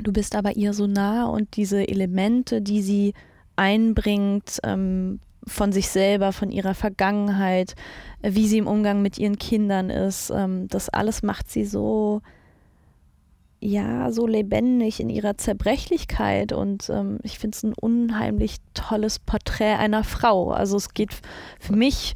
[0.00, 3.14] du bist aber ihr so nah und diese Elemente, die sie
[3.56, 7.74] einbringt, ähm, von sich selber, von ihrer Vergangenheit,
[8.22, 10.30] äh, wie sie im Umgang mit ihren Kindern ist.
[10.30, 12.22] Ähm, das alles macht sie so,
[13.60, 19.76] ja, so lebendig in ihrer Zerbrechlichkeit und ähm, ich finde es ein unheimlich tolles Porträt
[19.76, 20.50] einer Frau.
[20.50, 21.10] Also es geht
[21.60, 22.14] für mich,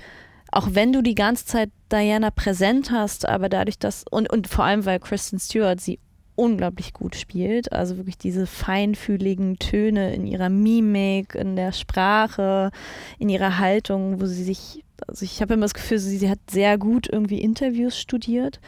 [0.51, 4.65] auch wenn du die ganze Zeit Diana präsent hast, aber dadurch, dass, und, und vor
[4.65, 6.01] allem, weil Kristen Stewart sie
[6.37, 7.73] unglaublich gut spielt.
[7.73, 12.71] Also wirklich diese feinfühligen Töne in ihrer Mimik, in der Sprache,
[13.19, 16.39] in ihrer Haltung, wo sie sich, also ich habe immer das Gefühl, sie, sie, hat
[16.51, 18.61] sehr gut irgendwie Interviews studiert.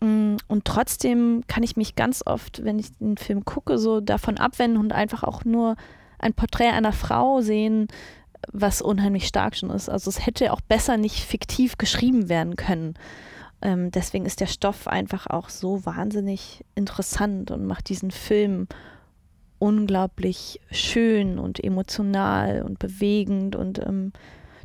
[0.00, 0.38] Mhm.
[0.48, 4.78] Und trotzdem kann ich mich ganz oft, wenn ich den Film gucke, so davon abwenden
[4.78, 5.76] und einfach auch nur
[6.18, 7.88] ein Porträt einer Frau sehen,
[8.52, 9.88] was unheimlich stark schon ist.
[9.88, 12.94] Also es hätte auch besser nicht fiktiv geschrieben werden können.
[13.64, 18.68] Ähm, deswegen ist der Stoff einfach auch so wahnsinnig interessant und macht diesen Film
[19.58, 23.56] unglaublich schön und emotional und bewegend.
[23.56, 24.12] Und ähm,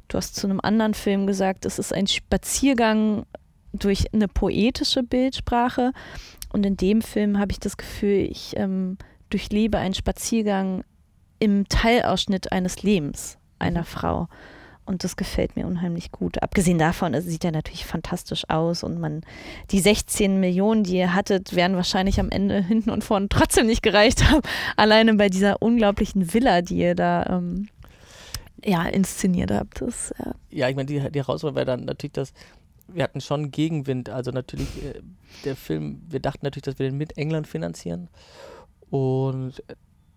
[0.10, 3.26] du hast zu einem anderen Film gesagt, es ist ein Spaziergang
[3.72, 5.94] durch eine poetische Bildsprache.
[6.52, 8.98] Und in dem Film habe ich das Gefühl, ich ähm,
[9.30, 10.84] durchlebe einen Spaziergang
[11.40, 13.86] im Teilausschnitt eines Lebens einer mhm.
[13.86, 14.28] Frau.
[14.90, 16.42] Und das gefällt mir unheimlich gut.
[16.42, 19.22] Abgesehen davon sieht er natürlich fantastisch aus und man,
[19.70, 23.84] die 16 Millionen, die ihr hattet, werden wahrscheinlich am Ende hinten und vorne trotzdem nicht
[23.84, 24.42] gereicht haben.
[24.78, 27.70] Alleine bei dieser unglaublichen Villa, die ihr da ähm,
[28.66, 29.80] ja, inszeniert habt.
[29.80, 30.34] Das, ja.
[30.50, 32.34] ja, ich meine, die, die Herausforderung wäre dann natürlich das,
[32.88, 34.10] wir hatten schon Gegenwind.
[34.10, 35.02] Also natürlich, äh,
[35.46, 38.10] der Film, wir dachten natürlich, dass wir den mit England finanzieren.
[38.90, 39.62] Und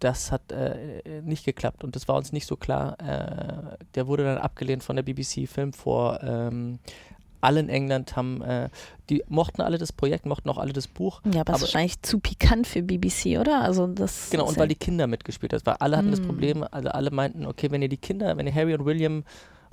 [0.03, 2.97] das hat äh, nicht geklappt und das war uns nicht so klar.
[3.01, 6.21] Äh, der wurde dann abgelehnt von der BBC Film vor.
[6.23, 6.79] Ähm,
[7.41, 8.69] alle in England haben, äh,
[9.11, 11.21] die mochten alle das Projekt, mochten auch alle das Buch.
[11.25, 13.63] Ja, aber, aber ist wahrscheinlich zu pikant für BBC, oder?
[13.63, 15.63] Also das genau, und weil die Kinder mitgespielt haben.
[15.65, 16.13] Weil alle hatten mm.
[16.13, 16.27] das hm.
[16.27, 19.25] Problem, also alle meinten, okay, wenn ihr die Kinder, wenn ihr Harry und William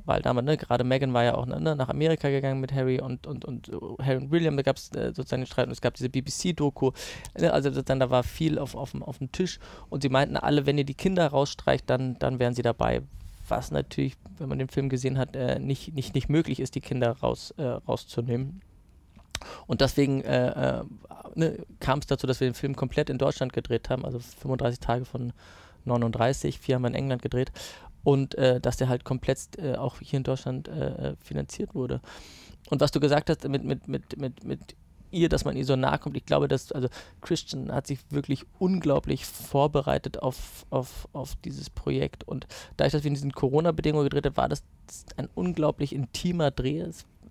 [0.10, 3.28] weil damals, ne, gerade Megan war ja auch ne, nach Amerika gegangen mit Harry und,
[3.28, 3.70] und, und
[4.02, 6.92] Harry und William, da gab es äh, sozusagen den Streit und es gab diese BBC-Doku,
[7.38, 10.66] ne, also dann da war viel auf, auf, auf dem Tisch und sie meinten alle,
[10.66, 13.04] wenn ihr die Kinder rausstreicht, dann, dann wären sie dabei,
[13.48, 16.82] was natürlich, wenn man den Film gesehen hat, äh, nicht, nicht, nicht möglich ist, die
[16.82, 18.62] Kinder raus, äh, rauszunehmen.
[19.68, 20.84] Und deswegen äh, äh,
[21.36, 24.80] ne, kam es dazu, dass wir den Film komplett in Deutschland gedreht haben, also 35
[24.80, 25.34] Tage von
[25.86, 27.52] 39, vier haben wir in England gedreht
[28.10, 32.02] und äh, dass der halt komplett äh, auch hier in Deutschland äh, äh, finanziert wurde.
[32.72, 34.76] Und was du gesagt hast mit, mit, mit, mit, mit
[35.12, 36.88] ihr, dass man ihr so nahe kommt, ich glaube, dass, also
[37.22, 42.48] Christian hat sich wirklich unglaublich vorbereitet auf, auf, auf dieses Projekt und
[42.78, 44.64] dadurch, dass wir in diesen Corona-Bedingungen gedreht haben, war das
[45.18, 46.84] ein unglaublich intimer Dreh.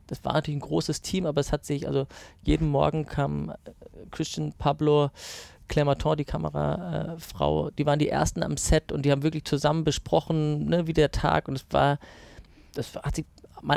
[0.07, 2.07] Das war natürlich ein großes Team, aber es hat sich, also
[2.43, 3.55] jeden Morgen kam äh,
[4.13, 5.11] Christian, Pablo,
[5.69, 10.67] Clermaton, die Kamerafrau, die waren die ersten am Set und die haben wirklich zusammen besprochen,
[10.67, 11.99] ne, wie der Tag und es war,
[12.75, 13.27] das hat sich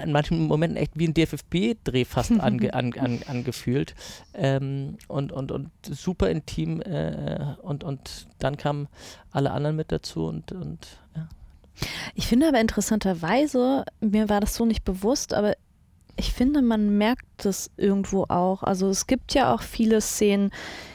[0.04, 3.96] in manchen Momenten echt wie ein DFFB-Dreh fast ange, an, an, angefühlt
[4.34, 8.88] ähm, und, und, und super intim äh, und, und dann kamen
[9.32, 11.28] alle anderen mit dazu und, und ja.
[12.14, 15.56] Ich finde aber interessanterweise, mir war das so nicht bewusst, aber
[16.16, 18.64] ich finde, man merkt das irgendwo auch.
[18.64, 20.52] Also es gibt ja auch viele Szenen,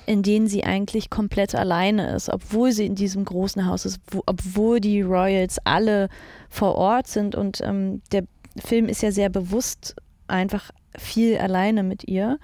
[0.06, 4.22] in denen sie eigentlich komplett alleine ist, obwohl sie in diesem großen Haus ist, wo,
[4.26, 6.08] obwohl die Royals alle
[6.48, 7.34] vor Ort sind.
[7.34, 8.24] Und ähm, der
[8.58, 9.96] Film ist ja sehr bewusst
[10.28, 12.38] einfach viel alleine mit ihr.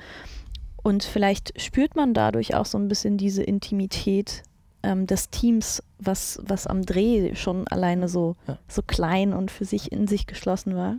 [0.83, 4.43] Und vielleicht spürt man dadurch auch so ein bisschen diese Intimität
[4.83, 8.59] ähm, des Teams, was, was am Dreh schon alleine so, Ja.
[8.67, 10.97] so klein und für sich in sich geschlossen war.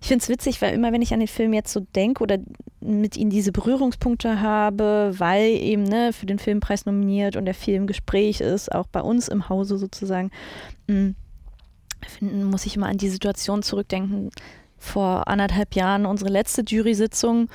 [0.00, 2.38] Ich finde es witzig, weil immer wenn ich an den Film jetzt so denke oder
[2.80, 7.86] mit ihm diese Berührungspunkte habe, weil eben ne, für den Filmpreis nominiert und der Film
[7.86, 10.30] Gespräch ist, auch bei uns im Hause sozusagen,
[10.86, 11.14] mh,
[12.06, 14.30] finden, muss ich immer an die Situation zurückdenken.
[14.78, 17.48] Vor anderthalb Jahren unsere letzte Jury-Sitzung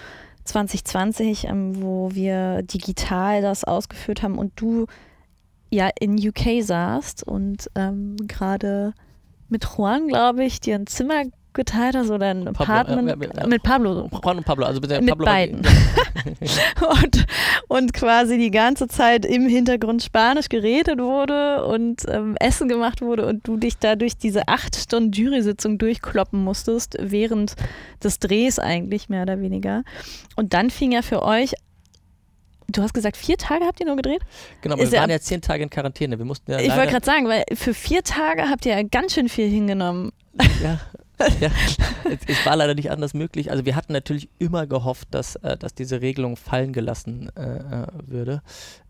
[0.44, 4.88] 2020, ähm, wo wir digital das ausgeführt haben und du
[5.70, 8.94] ja in UK saßt und ähm, gerade
[9.48, 11.24] mit Juan, glaube ich, dir ein Zimmer
[11.54, 13.48] geteilt hast oder ein Pablo, Apartment ja, ja, ja.
[13.48, 15.62] mit Pablo Juan und Pablo, also bitte Mit Pablo beiden.
[17.04, 17.26] und,
[17.68, 23.26] und quasi die ganze Zeit im Hintergrund Spanisch geredet wurde und ähm, Essen gemacht wurde
[23.26, 27.56] und du dich da durch diese acht Stunden Jury-Sitzung durchkloppen musstest, während
[28.04, 29.84] des Drehs eigentlich mehr oder weniger.
[30.36, 31.54] Und dann fing ja für euch,
[32.70, 34.22] du hast gesagt, vier Tage habt ihr nur gedreht?
[34.62, 36.18] Genau, aber Ist wir waren ja zehn Tage in Quarantäne.
[36.18, 39.14] Wir mussten ja ich wollte gerade sagen, weil für vier Tage habt ihr ja ganz
[39.14, 40.12] schön viel hingenommen.
[40.64, 40.80] ja,
[41.40, 41.50] ja,
[42.28, 43.52] es, war leider nicht anders möglich.
[43.52, 47.88] Also wir hatten natürlich immer gehofft, dass, äh, dass diese Regelung fallen gelassen äh, äh,
[48.06, 48.42] würde.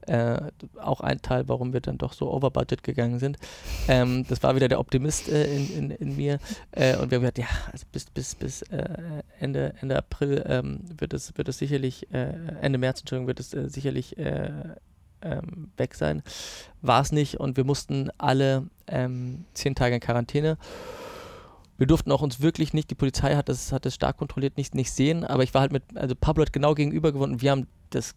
[0.07, 0.39] Äh,
[0.79, 3.37] auch ein Teil, warum wir dann doch so over budget gegangen sind.
[3.87, 6.39] Ähm, das war wieder der Optimist äh, in, in, in mir.
[6.71, 8.63] Äh, und wir haben gesagt, ja, also bis, bis, bis
[9.39, 14.17] Ende, Ende April ähm, wird, es, wird es sicherlich, Ende März, Entschuldigung, wird es sicherlich
[14.17, 14.51] äh,
[15.21, 16.23] ähm, weg sein.
[16.81, 20.57] War es nicht und wir mussten alle ähm, zehn Tage in Quarantäne.
[21.81, 24.75] Wir durften auch uns wirklich nicht, die Polizei hat das, hat das stark kontrolliert, nicht,
[24.75, 27.49] nicht sehen, aber ich war halt mit, also Pablo hat genau gegenüber gewohnt und wir
[27.49, 28.13] haben das,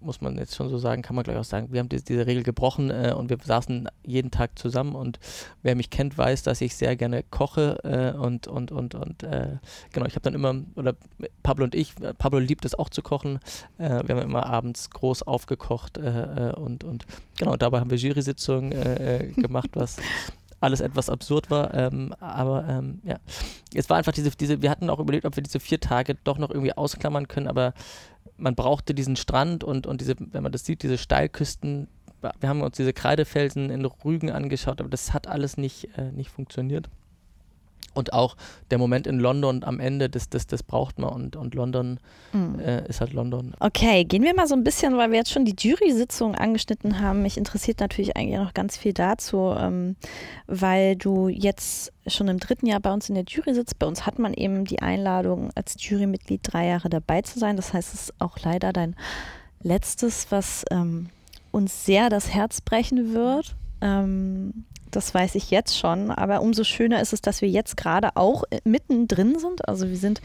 [0.00, 2.26] muss man jetzt schon so sagen, kann man gleich auch sagen, wir haben die, diese
[2.26, 5.18] Regel gebrochen äh, und wir saßen jeden Tag zusammen und
[5.62, 9.56] wer mich kennt, weiß, dass ich sehr gerne koche äh, und, und, und, und äh,
[9.94, 10.94] genau, ich habe dann immer, oder
[11.42, 13.38] Pablo und ich, äh, Pablo liebt es auch zu kochen,
[13.78, 17.06] äh, wir haben immer abends groß aufgekocht äh, und, und
[17.38, 19.96] genau, dabei haben wir Jury-Sitzungen gemacht, was
[20.60, 23.18] alles etwas absurd war, ähm, aber ähm, ja,
[23.74, 26.38] es war einfach diese, diese, wir hatten auch überlegt, ob wir diese vier Tage doch
[26.38, 27.74] noch irgendwie ausklammern können, aber
[28.36, 31.88] man brauchte diesen Strand und, und diese, wenn man das sieht, diese Steilküsten,
[32.40, 36.30] wir haben uns diese Kreidefelsen in Rügen angeschaut, aber das hat alles nicht, äh, nicht
[36.30, 36.88] funktioniert.
[37.96, 38.36] Und auch
[38.70, 41.98] der Moment in London am Ende, das, das, das braucht man und, und London
[42.32, 42.58] Mhm.
[42.58, 43.54] äh, ist halt London.
[43.60, 47.22] Okay, gehen wir mal so ein bisschen, weil wir jetzt schon die Jury-Sitzung angeschnitten haben.
[47.22, 49.96] Mich interessiert natürlich eigentlich noch ganz viel dazu, ähm,
[50.46, 53.78] weil du jetzt schon im dritten Jahr bei uns in der Jury sitzt.
[53.78, 57.56] Bei uns hat man eben die Einladung, als Jurymitglied drei Jahre dabei zu sein.
[57.56, 58.96] Das heißt, es ist auch leider dein
[59.62, 61.08] letztes, was ähm,
[61.52, 63.56] uns sehr das Herz brechen wird.
[63.80, 68.16] Ähm, das weiß ich jetzt schon, aber umso schöner ist es, dass wir jetzt gerade
[68.16, 69.68] auch äh, mittendrin sind.
[69.68, 70.20] Also wir sind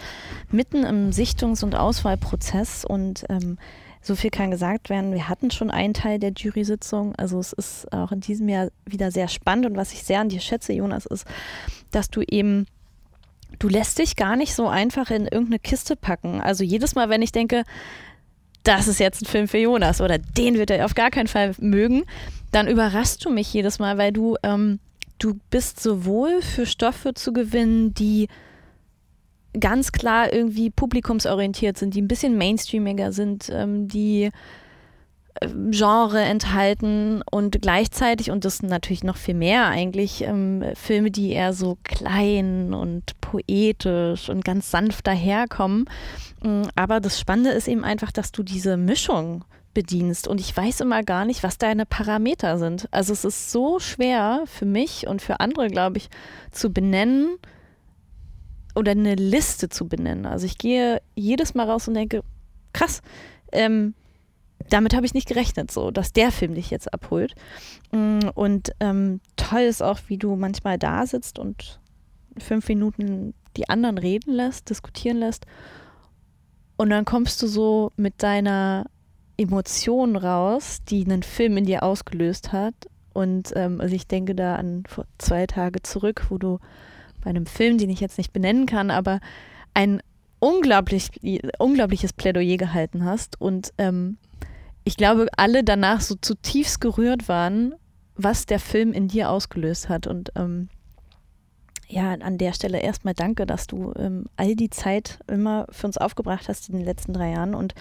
[0.51, 3.57] mitten im Sichtungs- und Auswahlprozess und ähm,
[4.01, 5.13] so viel kann gesagt werden.
[5.13, 7.15] Wir hatten schon einen Teil der Jury-Sitzung.
[7.15, 10.29] Also es ist auch in diesem Jahr wieder sehr spannend und was ich sehr an
[10.29, 11.25] dir schätze, Jonas, ist,
[11.91, 12.65] dass du eben
[13.59, 16.41] du lässt dich gar nicht so einfach in irgendeine Kiste packen.
[16.41, 17.63] Also jedes Mal, wenn ich denke,
[18.63, 21.53] das ist jetzt ein Film für Jonas oder den wird er auf gar keinen Fall
[21.59, 22.03] mögen,
[22.51, 24.79] dann überraschst du mich jedes Mal, weil du, ähm,
[25.19, 28.27] du bist sowohl für Stoffe zu gewinnen, die
[29.59, 34.31] ganz klar irgendwie publikumsorientiert sind, die ein bisschen mainstreamiger sind, ähm, die
[35.71, 41.53] Genre enthalten und gleichzeitig, und das natürlich noch viel mehr eigentlich, ähm, Filme, die eher
[41.53, 45.85] so klein und poetisch und ganz sanft daherkommen.
[46.43, 49.43] Mm, Aber das Spannende ist eben einfach, dass du diese Mischung
[49.73, 52.87] bedienst und ich weiß immer gar nicht, was deine Parameter sind.
[52.91, 56.09] Also es ist so schwer für mich und für andere, glaube ich,
[56.51, 57.37] zu benennen
[58.75, 60.25] oder eine Liste zu benennen.
[60.25, 62.21] Also ich gehe jedes Mal raus und denke,
[62.73, 63.01] krass,
[63.53, 63.93] ähm,
[64.69, 67.35] damit habe ich nicht gerechnet, so, dass der Film dich jetzt abholt.
[67.91, 71.79] Mm, Und ähm, toll ist auch, wie du manchmal da sitzt und
[72.37, 75.45] fünf Minuten die anderen reden lässt, diskutieren lässt.
[76.77, 78.85] Und dann kommst du so mit deiner
[79.37, 82.75] Emotion raus, die einen Film in dir ausgelöst hat.
[83.13, 86.59] Und ähm, also ich denke da an vor zwei Tage zurück, wo du
[87.23, 89.19] bei einem Film, den ich jetzt nicht benennen kann, aber
[89.73, 90.01] ein
[90.39, 91.09] unglaublich,
[91.59, 93.39] unglaubliches Plädoyer gehalten hast.
[93.39, 94.17] Und ähm,
[94.83, 97.75] ich glaube, alle danach so zutiefst gerührt waren,
[98.15, 100.07] was der Film in dir ausgelöst hat.
[100.07, 100.69] Und ähm,
[101.87, 105.97] ja, an der Stelle erstmal danke, dass du ähm, all die Zeit immer für uns
[105.97, 107.53] aufgebracht hast in den letzten drei Jahren.
[107.53, 107.75] Und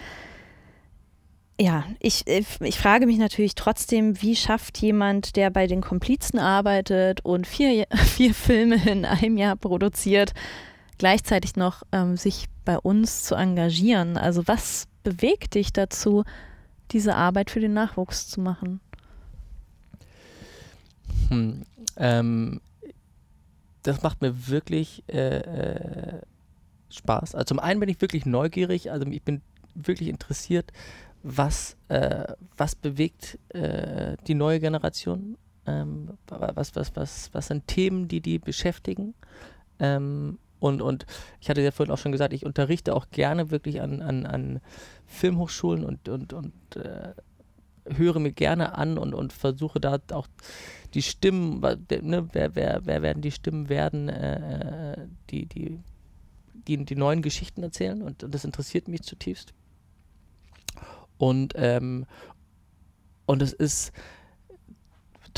[1.61, 7.25] ja, ich, ich frage mich natürlich trotzdem, wie schafft jemand, der bei den Komplizen arbeitet
[7.25, 10.33] und vier, vier Filme in einem Jahr produziert,
[10.99, 14.17] gleichzeitig noch ähm, sich bei uns zu engagieren?
[14.17, 16.25] Also was bewegt dich dazu,
[16.93, 18.81] diese Arbeit für den Nachwuchs zu machen?
[21.29, 21.63] Hm,
[21.97, 22.61] ähm,
[23.83, 26.21] das macht mir wirklich äh, äh,
[26.91, 27.35] Spaß.
[27.35, 29.41] Also zum einen bin ich wirklich neugierig, also ich bin
[29.75, 30.73] wirklich interessiert,
[31.23, 35.37] was, äh, was bewegt äh, die neue Generation,
[35.67, 39.15] ähm, was, was, was, was sind Themen, die die beschäftigen.
[39.79, 41.07] Ähm, und, und
[41.41, 44.61] ich hatte ja vorhin auch schon gesagt, ich unterrichte auch gerne wirklich an, an, an
[45.07, 47.15] Filmhochschulen und, und, und äh,
[47.97, 50.29] höre mir gerne an und, und versuche da auch
[50.95, 55.81] die Stimmen, ne, wer, wer, wer werden die Stimmen werden, äh, die, die,
[56.69, 59.55] die, die neuen Geschichten erzählen und, und das interessiert mich zutiefst.
[61.17, 62.07] Und, ähm,
[63.27, 63.93] und es ist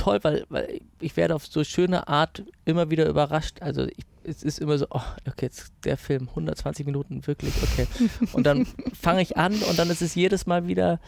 [0.03, 3.63] toll, weil, weil ich werde auf so schöne Art immer wieder überrascht.
[3.63, 7.87] Also ich, es ist immer so, oh, okay, jetzt der Film, 120 Minuten, wirklich, okay.
[8.33, 8.67] Und dann
[9.01, 11.01] fange ich an und dann ist es jedes Mal wieder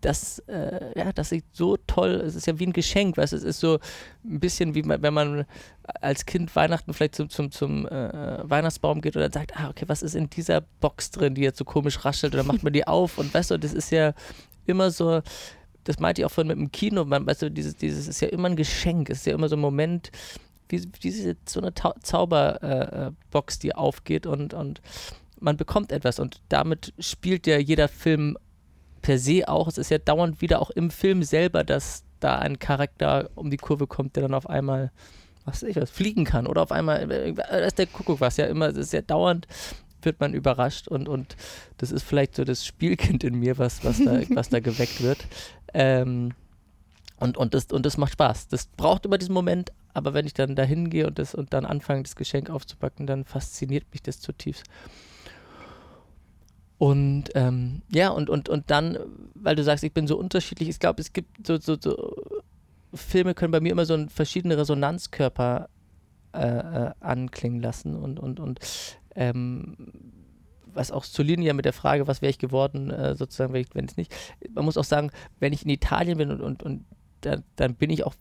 [0.00, 3.42] das, äh, ja, das ist so toll, es ist ja wie ein Geschenk, weißt es
[3.42, 3.80] ist so
[4.24, 5.44] ein bisschen wie wenn man
[6.00, 10.02] als Kind Weihnachten vielleicht zum, zum, zum äh, Weihnachtsbaum geht oder sagt, ah, okay, was
[10.02, 13.18] ist in dieser Box drin, die jetzt so komisch raschelt oder macht man die auf
[13.18, 14.12] und weißt du, das ist ja
[14.66, 15.20] immer so,
[15.84, 18.28] das meinte ich auch vorhin mit dem Kino, man, weißt du, dieses, dieses ist ja
[18.28, 20.10] immer ein Geschenk, es ist ja immer so ein Moment,
[20.68, 21.10] wie, wie
[21.46, 24.80] so eine Zauberbox, äh, die aufgeht und, und
[25.40, 28.36] man bekommt etwas und damit spielt ja jeder Film
[29.02, 32.58] per se auch, es ist ja dauernd wieder auch im Film selber, dass da ein
[32.58, 34.90] Charakter um die Kurve kommt, der dann auf einmal,
[35.44, 38.46] was ich was, fliegen kann oder auf einmal, äh, das ist der Kuckuck was, ja
[38.46, 39.46] immer, es ist ja dauernd
[40.02, 41.36] wird man überrascht und, und
[41.78, 45.26] das ist vielleicht so das Spielkind in mir, was, was, da, was da geweckt wird.
[45.74, 46.34] Ähm,
[47.18, 48.48] und, und, das, und das macht Spaß.
[48.48, 52.02] Das braucht immer diesen Moment, aber wenn ich dann da hingehe und, und dann anfange,
[52.04, 54.64] das Geschenk aufzupacken, dann fasziniert mich das zutiefst.
[56.78, 58.98] Und ähm, ja, und, und, und dann,
[59.34, 62.14] weil du sagst, ich bin so unterschiedlich, ich glaube, es gibt so, so, so,
[62.94, 65.68] Filme können bei mir immer so ein verschiedene Resonanzkörper
[66.32, 68.60] äh, äh, anklingen lassen und, und, und
[69.16, 69.76] ähm,
[70.78, 73.96] was auch zur Linie mit der Frage, was wäre ich geworden, äh, sozusagen, wenn ich
[73.96, 74.14] nicht.
[74.50, 75.10] Man muss auch sagen,
[75.40, 76.84] wenn ich in Italien bin und, und, und
[77.20, 78.14] dann, dann bin ich auch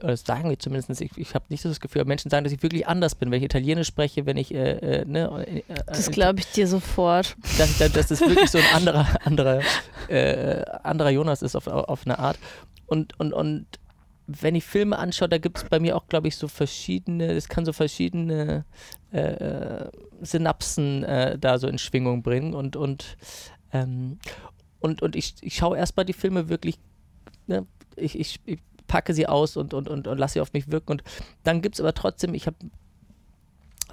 [0.00, 2.52] oder das sagen wir zumindest, ich, ich habe nicht so das Gefühl, Menschen sagen, dass
[2.52, 6.10] ich wirklich anders bin, wenn ich Italienisch spreche, wenn ich, äh, äh, ne, äh, Das
[6.12, 7.36] glaube ich dir sofort.
[7.58, 9.60] Dass, dass, dass das wirklich so ein anderer, anderer,
[10.08, 12.38] äh, anderer Jonas ist auf, auf eine Art.
[12.86, 13.66] Und, und, und
[14.28, 17.48] wenn ich Filme anschaue, da gibt es bei mir auch, glaube ich, so verschiedene, es
[17.48, 18.66] kann so verschiedene
[19.10, 19.86] äh,
[20.20, 23.16] Synapsen äh, da so in Schwingung bringen und, und,
[23.72, 24.18] ähm,
[24.80, 26.78] und, und ich, ich schaue erstmal die Filme wirklich,
[27.46, 30.70] ne, ich, ich, ich packe sie aus und, und, und, und lasse sie auf mich
[30.70, 30.92] wirken.
[30.92, 31.04] Und
[31.42, 32.56] dann gibt es aber trotzdem, ich habe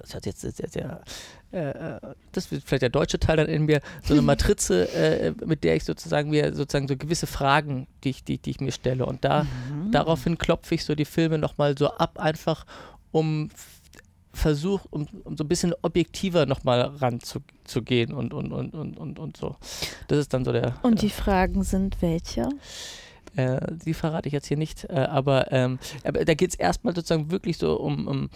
[0.02, 1.02] das hat jetzt sehr, sehr,
[1.52, 2.00] äh,
[2.32, 5.76] das wird vielleicht der deutsche Teil dann in mir, so eine Matrize, äh, mit der
[5.76, 9.06] ich sozusagen mir sozusagen so gewisse Fragen, die ich, die, die ich mir stelle.
[9.06, 9.92] Und da mhm.
[9.92, 12.66] daraufhin klopfe ich so die Filme nochmal so ab, einfach
[13.12, 13.50] um
[14.36, 19.38] Versuch, um, um so ein bisschen objektiver nochmal ranzugehen und, und, und, und, und, und
[19.38, 19.56] so.
[20.08, 20.76] Das ist dann so der.
[20.84, 22.50] Und die Fragen sind welche?
[23.36, 27.32] Äh, die verrate ich jetzt hier nicht, äh, aber, ähm, da geht es erstmal sozusagen
[27.32, 28.30] wirklich so um, um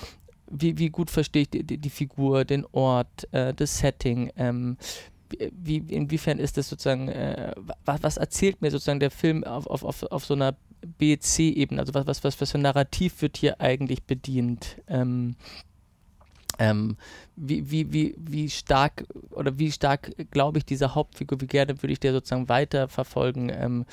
[0.50, 4.78] wie, wie gut verstehe ich die, die, die, Figur, den Ort, äh, das Setting, ähm,
[5.52, 7.54] wie, inwiefern ist das sozusagen, äh,
[7.86, 10.56] was, was, erzählt mir sozusagen der Film auf, auf, auf, auf so einer
[10.98, 14.78] B-C-Ebene, also was, was, was, was für ein Narrativ wird hier eigentlich bedient?
[14.88, 15.36] Ähm,
[16.58, 16.98] ähm,
[17.36, 21.94] wie, wie, wie, wie stark oder wie stark glaube ich dieser Hauptfigur, wie gerne würde
[21.94, 23.86] ich der sozusagen weiterverfolgen, ähm,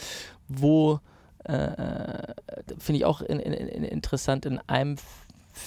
[0.49, 1.01] wo
[1.45, 2.35] äh, äh
[2.78, 4.97] finde ich auch in, in, in interessant in einem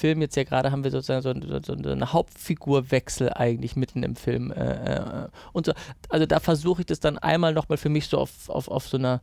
[0.01, 4.51] jetzt ja gerade haben wir sozusagen so, so, so einen Hauptfigurwechsel eigentlich mitten im Film
[4.51, 5.73] äh, äh, und so.
[6.09, 8.97] Also da versuche ich das dann einmal nochmal für mich so auf, auf, auf so
[8.97, 9.21] einer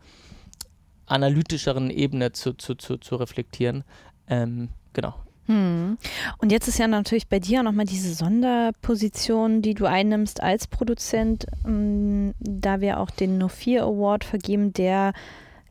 [1.07, 3.85] analytischeren Ebene zu, zu, zu, zu reflektieren.
[4.29, 5.15] Ähm, genau.
[5.47, 5.97] Hm.
[6.39, 11.47] Und jetzt ist ja natürlich bei dir nochmal diese Sonderposition, die du einnimmst als Produzent,
[11.65, 15.13] ähm, da wir auch den No 4 Award vergeben, der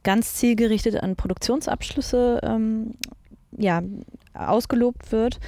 [0.03, 2.93] ganz zielgerichtet an Produktionsabschlüsse ähm,
[3.57, 3.81] ja,
[4.33, 5.39] ausgelobt wird.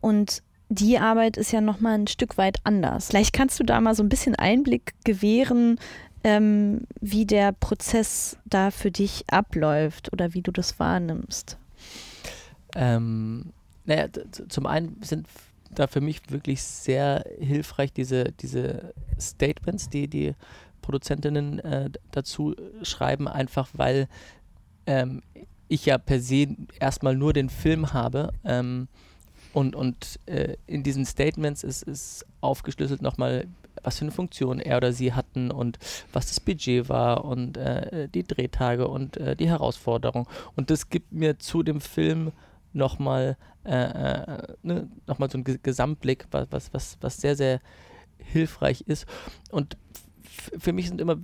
[0.00, 3.08] Und die Arbeit ist ja nochmal ein Stück weit anders.
[3.08, 5.78] Vielleicht kannst du da mal so ein bisschen Einblick gewähren,
[6.24, 11.56] ähm, wie der Prozess da für dich abläuft oder wie du das wahrnimmst.
[12.74, 13.52] Ähm,
[13.84, 14.08] naja,
[14.48, 15.28] zum einen sind
[15.70, 20.34] da für mich wirklich sehr hilfreich diese, diese Statements, die die
[20.82, 24.08] Produzentinnen äh, dazu schreiben, einfach weil
[24.86, 25.22] ähm,
[25.68, 26.48] ich ja per se
[26.78, 28.32] erstmal nur den Film habe.
[28.44, 28.88] Ähm,
[29.52, 33.46] und und äh, in diesen Statements ist, ist aufgeschlüsselt nochmal
[33.82, 35.78] was für eine Funktion er oder sie hatten und
[36.12, 40.28] was das Budget war und äh, die Drehtage und äh, die Herausforderung.
[40.56, 42.32] Und das gibt mir zu dem Film
[42.72, 47.60] nochmal äh, äh, ne, noch so einen Gesamtblick, was, was, was, was sehr, sehr
[48.18, 49.06] hilfreich ist.
[49.50, 49.76] Und
[50.58, 51.16] für mich sind immer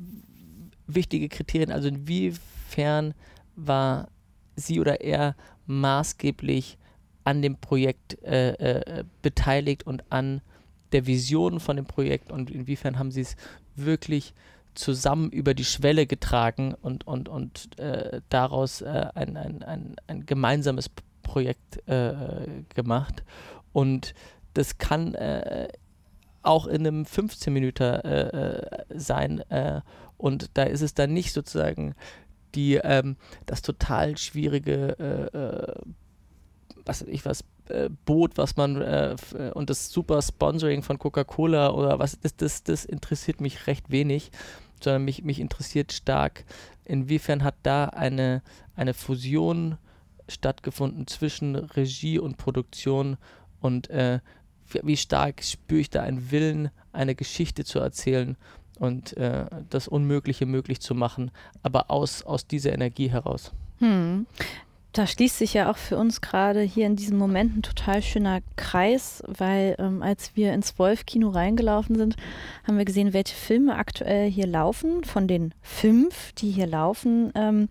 [0.86, 3.14] wichtige Kriterien, also inwiefern
[3.55, 4.09] war
[4.57, 6.79] sie oder er maßgeblich
[7.24, 10.41] an dem Projekt äh, äh, beteiligt und an
[10.93, 13.37] der Vision von dem Projekt und inwiefern haben sie es
[13.77, 14.35] wirklich
[14.74, 20.27] zusammen über die Schwelle getragen und, und, und äh, daraus äh, ein, ein, ein, ein
[20.27, 20.91] gemeinsames
[21.23, 22.15] Projekt äh,
[22.74, 23.23] gemacht.
[23.73, 24.15] Und
[24.55, 25.69] das kann äh,
[26.43, 28.01] auch in einem 15 Minuten
[28.97, 29.45] sein.
[30.16, 31.95] und da ist es dann nicht sozusagen
[32.55, 33.16] die ähm,
[33.47, 34.99] das total schwierige
[35.33, 35.91] äh,
[36.85, 41.70] was ich was äh, Boot, was man äh, äh, und das super Sponsoring von Coca-Cola
[41.70, 44.31] oder was, das, das, das interessiert mich recht wenig,
[44.83, 46.45] sondern mich, mich interessiert stark,
[46.85, 48.43] inwiefern hat da eine,
[48.74, 49.79] eine Fusion
[50.29, 53.16] stattgefunden zwischen Regie und Produktion
[53.61, 54.20] und äh,
[54.83, 58.37] wie stark spüre ich da einen Willen, eine Geschichte zu erzählen
[58.78, 61.31] und äh, das Unmögliche möglich zu machen,
[61.62, 63.53] aber aus, aus dieser Energie heraus.
[63.78, 64.27] Hm
[64.93, 68.40] da schließt sich ja auch für uns gerade hier in diesem Moment ein total schöner
[68.57, 72.16] Kreis, weil ähm, als wir ins Wolf-Kino reingelaufen sind,
[72.65, 75.03] haben wir gesehen, welche Filme aktuell hier laufen.
[75.05, 77.69] Von den fünf, die hier laufen, ähm,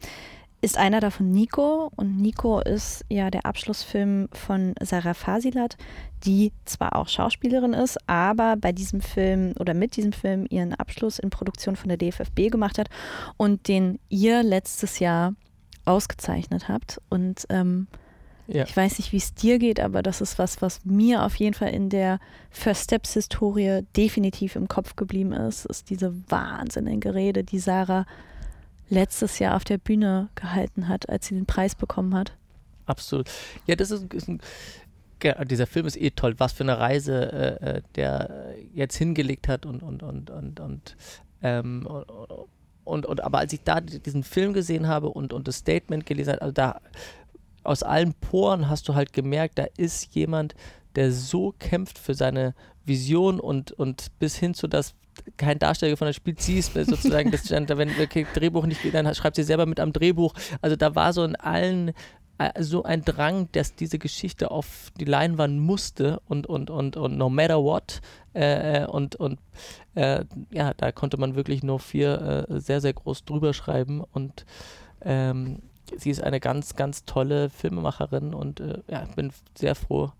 [0.61, 1.91] ist einer davon Nico.
[1.95, 5.75] Und Nico ist ja der Abschlussfilm von Sarah Fasilat,
[6.23, 11.17] die zwar auch Schauspielerin ist, aber bei diesem Film oder mit diesem Film ihren Abschluss
[11.19, 12.89] in Produktion von der DFFB gemacht hat
[13.37, 15.33] und den ihr letztes Jahr
[15.85, 17.01] ausgezeichnet habt.
[17.09, 17.87] Und ähm,
[18.47, 18.63] ja.
[18.63, 21.55] ich weiß nicht, wie es dir geht, aber das ist was, was mir auf jeden
[21.55, 22.19] Fall in der
[22.51, 28.05] First Steps-Historie definitiv im Kopf geblieben ist, ist diese wahnsinnige Rede, die Sarah
[28.91, 32.37] letztes Jahr auf der Bühne gehalten hat, als sie den Preis bekommen hat.
[32.85, 33.29] Absolut.
[33.65, 34.41] Ja, das ist, ist ein
[35.45, 39.67] dieser Film ist eh toll, was für eine Reise äh, äh der jetzt hingelegt hat
[39.67, 40.97] und und und und und
[41.43, 41.87] ähm,
[42.83, 46.33] und, und aber als ich da diesen Film gesehen habe und, und das Statement gelesen
[46.33, 46.81] habe, also da
[47.63, 50.55] aus allen Poren hast du halt gemerkt, da ist jemand,
[50.95, 54.95] der so kämpft für seine Vision und, und bis hin zu das
[55.37, 59.13] kein Darsteller von der spielt, sie ist sozusagen, das, wenn okay, Drehbuch nicht geht, dann
[59.13, 60.33] schreibt sie selber mit am Drehbuch.
[60.61, 61.91] Also da war so in allen
[62.37, 67.17] äh, so ein Drang, dass diese Geschichte auf die Leinwand musste und, und, und, und
[67.17, 68.01] no matter what.
[68.33, 69.39] Äh, äh, und und
[69.95, 74.01] äh, ja, da konnte man wirklich nur vier äh, sehr, sehr groß drüber schreiben.
[74.01, 74.45] Und
[75.01, 75.59] ähm,
[75.97, 80.11] sie ist eine ganz, ganz tolle Filmemacherin und äh, ja, bin sehr froh,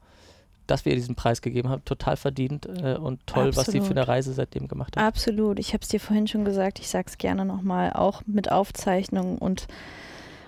[0.72, 1.84] dass wir ihr diesen Preis gegeben haben.
[1.84, 3.58] Total verdient äh, und toll, Absolut.
[3.58, 5.04] was sie für eine Reise seitdem gemacht hat.
[5.04, 5.60] Absolut.
[5.60, 9.38] Ich habe es dir vorhin schon gesagt, ich sage es gerne nochmal, auch mit Aufzeichnungen
[9.38, 9.68] und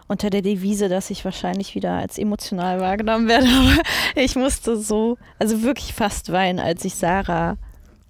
[0.07, 3.47] unter der Devise, dass ich wahrscheinlich wieder als emotional wahrgenommen werde.
[4.13, 7.57] Aber ich musste so, also wirklich fast weinen, als ich Sarah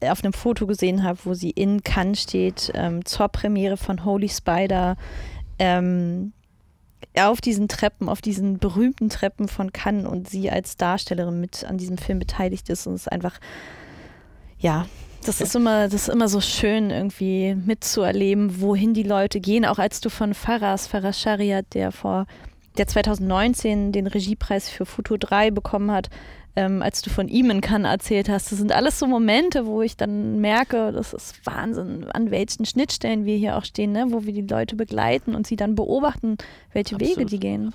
[0.02, 4.30] auf einem Foto gesehen habe, wo sie in Cannes steht, ähm, zur Premiere von Holy
[4.30, 4.98] Spider,
[5.60, 6.34] ähm,
[7.18, 11.78] auf diesen Treppen, auf diesen berühmten Treppen von Cannes und sie als Darstellerin mit an
[11.78, 13.40] diesem Film beteiligt ist und es einfach,
[14.60, 14.86] ja,
[15.26, 19.66] das ist immer, das ist immer so schön, irgendwie mitzuerleben, wohin die Leute gehen.
[19.66, 22.26] Auch als du von Faras, Faras Shariat, der vor,
[22.78, 26.10] der 2019 den Regiepreis für Futur 3 bekommen hat,
[26.56, 28.52] ähm, als du von ihm in Cannes erzählt hast.
[28.52, 33.26] Das sind alles so Momente, wo ich dann merke, das ist Wahnsinn, an welchen Schnittstellen
[33.26, 34.08] wir hier auch stehen, ne?
[34.10, 36.38] wo wir die Leute begleiten und sie dann beobachten,
[36.72, 37.18] welche absolut.
[37.18, 37.74] Wege die gehen.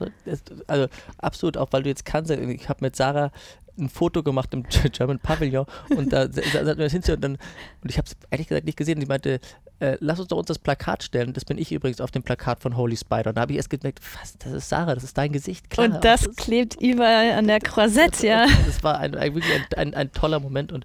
[0.66, 0.86] Also
[1.18, 3.32] absolut, auch weil du jetzt kannst, ich habe mit Sarah
[3.78, 7.38] ein Foto gemacht im German Pavilion und da saßen wir hinter und dann,
[7.82, 8.96] und ich habe es ehrlich gesagt nicht gesehen.
[8.96, 9.40] Und sie meinte,
[9.80, 11.32] äh, lass uns doch uns das Plakat stellen.
[11.32, 13.30] Das bin ich übrigens auf dem Plakat von Holy Spider.
[13.30, 15.70] Und da habe ich erst gemerkt, was, das ist Sarah, das ist dein Gesicht.
[15.70, 18.46] Klar, und das, das klebt überall an der Croisette, ja.
[18.66, 20.72] Das war ein, ein wirklich ein, ein, ein, toller Moment.
[20.72, 20.84] Und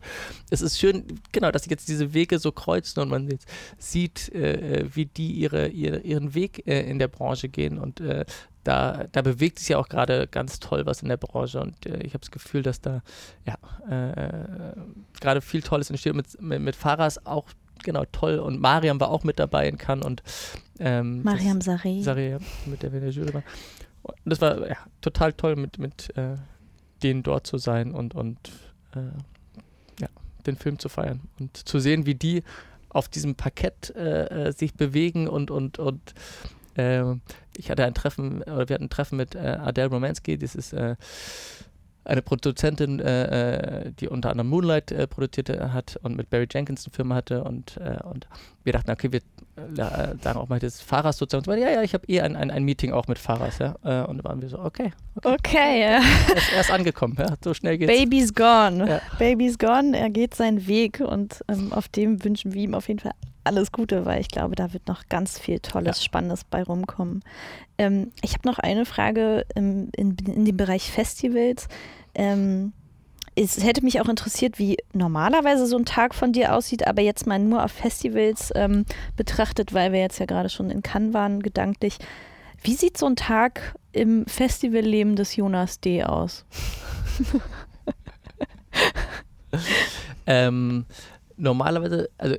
[0.49, 3.47] es ist schön, genau, dass sich jetzt diese Wege so kreuzen und man jetzt
[3.77, 7.79] sieht, äh, wie die ihre, ihre, ihren Weg äh, in der Branche gehen.
[7.79, 8.25] Und äh,
[8.63, 11.97] da, da bewegt sich ja auch gerade ganz toll was in der Branche und äh,
[11.97, 13.01] ich habe das Gefühl, dass da
[13.45, 13.57] ja
[13.89, 14.73] äh,
[15.19, 16.15] gerade viel Tolles entsteht.
[16.15, 17.49] Mit, mit, mit Fahrers auch
[17.83, 20.23] genau toll und Mariam war auch mit dabei in Cannes und
[20.79, 22.03] ähm, Mariam Saré.
[22.03, 23.43] Saré, mit der wir in der Jury waren.
[24.03, 26.37] Und das war ja, total toll, mit, mit äh,
[27.03, 28.37] denen dort zu sein und, und
[28.95, 30.07] äh, ja,
[30.45, 32.43] den Film zu feiern und zu sehen, wie die
[32.89, 36.13] auf diesem Parkett äh, äh, sich bewegen und, und, und
[36.75, 37.03] äh,
[37.57, 40.75] ich hatte ein Treffen, oder wir hatten ein Treffen mit äh, Adele Romansky, das ist
[42.05, 46.85] eine Produzentin, äh, äh, die unter anderem Moonlight äh, produziert hat und mit Barry Jenkins
[46.85, 48.27] eine Firma hatte und, äh, und
[48.63, 49.21] wir dachten, okay, wir
[49.55, 51.61] äh, sagen auch mal das Fahrers sozusagen.
[51.61, 53.75] Ja, ja, ich habe eh ein, ein, ein Meeting auch mit Fahrers, ja.
[53.83, 54.91] Äh, und da waren wir so, okay.
[55.15, 56.01] Okay, okay ja.
[56.29, 57.35] Er ist erst angekommen, ja.
[57.43, 57.91] So schnell geht's.
[57.91, 58.87] Baby's gone.
[58.87, 59.01] Ja.
[59.19, 62.99] Baby's gone, er geht seinen Weg und ähm, auf dem wünschen wir ihm auf jeden
[62.99, 63.13] Fall
[63.43, 66.03] alles Gute, weil ich glaube, da wird noch ganz viel Tolles, ja.
[66.03, 67.23] Spannendes bei rumkommen.
[67.77, 71.67] Ähm, ich habe noch eine Frage im, in, in dem Bereich Festivals.
[72.15, 72.73] Ähm,
[73.35, 77.25] es hätte mich auch interessiert, wie normalerweise so ein Tag von dir aussieht, aber jetzt
[77.25, 81.41] mal nur auf Festivals ähm, betrachtet, weil wir jetzt ja gerade schon in Cannes waren,
[81.41, 81.97] gedanklich.
[82.61, 86.03] Wie sieht so ein Tag im Festivalleben des Jonas D.
[86.03, 86.45] aus?
[90.27, 90.85] ähm,
[91.35, 92.37] normalerweise, also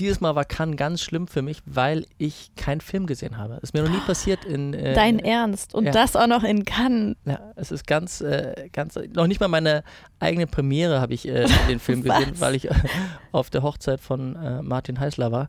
[0.00, 3.58] dieses Mal war Cannes ganz schlimm für mich, weil ich keinen Film gesehen habe.
[3.62, 4.74] Ist mir noch nie passiert in.
[4.74, 5.92] Äh, Dein Ernst und ja.
[5.92, 7.16] das auch noch in Cannes.
[7.24, 8.98] Ja, es ist ganz, äh, ganz.
[9.14, 9.84] Noch nicht mal meine
[10.18, 12.68] eigene Premiere habe ich äh, den Film gesehen, weil ich
[13.32, 15.48] auf der Hochzeit von äh, Martin Heißler war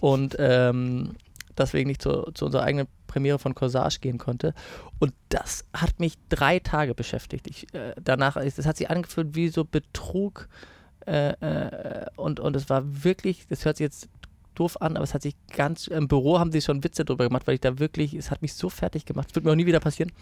[0.00, 1.14] und ähm,
[1.56, 4.54] deswegen nicht zu, zu unserer eigenen Premiere von Corsage gehen konnte.
[4.98, 7.46] Und das hat mich drei Tage beschäftigt.
[7.48, 10.48] Ich, äh, danach, das hat sich angefühlt wie so Betrug
[11.06, 14.08] äh, äh, und, und es war wirklich, das hört sich jetzt
[14.54, 17.46] doof an, aber es hat sich ganz, im Büro haben sie schon Witze drüber gemacht,
[17.46, 19.28] weil ich da wirklich, es hat mich so fertig gemacht.
[19.30, 20.12] Es wird mir auch nie wieder passieren.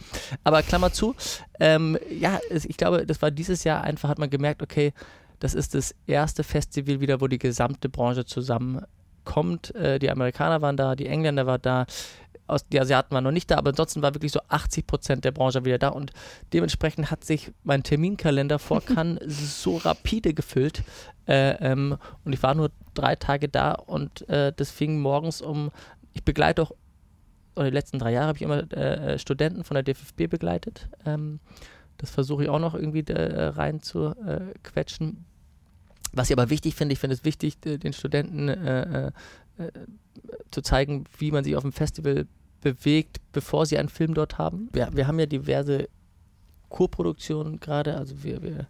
[0.44, 1.14] Aber Klammer zu,
[1.59, 4.92] ähm, ja, es, ich glaube, das war dieses Jahr einfach, hat man gemerkt, okay,
[5.40, 9.74] das ist das erste Festival wieder, wo die gesamte Branche zusammenkommt.
[9.74, 11.86] Äh, die Amerikaner waren da, die Engländer waren da,
[12.48, 15.32] aus, die Asiaten waren noch nicht da, aber ansonsten war wirklich so 80 Prozent der
[15.32, 16.12] Branche wieder da und
[16.52, 20.82] dementsprechend hat sich mein Terminkalender vor Cannes so rapide gefüllt
[21.26, 25.70] äh, ähm, und ich war nur drei Tage da und äh, das fing morgens um,
[26.14, 26.72] ich begleite auch,
[27.54, 30.88] oder die letzten drei Jahre habe ich immer äh, Studenten von der DFFB begleitet.
[31.04, 31.40] Ähm,
[31.96, 35.24] das versuche ich auch noch irgendwie äh, rein zu äh, quetschen.
[36.12, 39.12] Was ich aber wichtig finde, ich finde es wichtig, den Studenten äh,
[40.51, 42.26] zu zeigen, wie man sich auf dem Festival
[42.60, 44.68] bewegt, bevor sie einen Film dort haben.
[44.72, 45.89] Wir, wir haben ja diverse
[46.68, 48.66] Co-Produktionen gerade, also wir, wir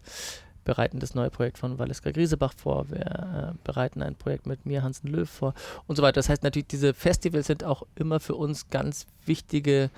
[0.63, 4.83] bereiten das neue Projekt von Valeska Griesebach vor, wir äh, bereiten ein Projekt mit mir,
[4.83, 5.53] Hansen Löw vor
[5.87, 6.15] und so weiter.
[6.15, 9.89] Das heißt natürlich, diese Festivals sind auch immer für uns ganz wichtige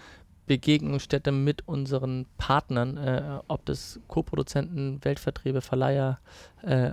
[0.51, 6.19] Begegnungsstätte mit unseren Partnern, äh, ob das Co-Produzenten, Weltvertriebe, Verleiher
[6.61, 6.91] äh,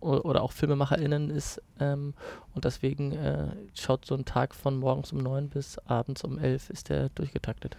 [0.00, 1.62] oder auch FilmemacherInnen ist.
[1.80, 2.12] Ähm,
[2.54, 6.68] und deswegen äh, schaut so ein Tag von morgens um neun bis abends um elf
[6.68, 7.78] ist der durchgetaktet.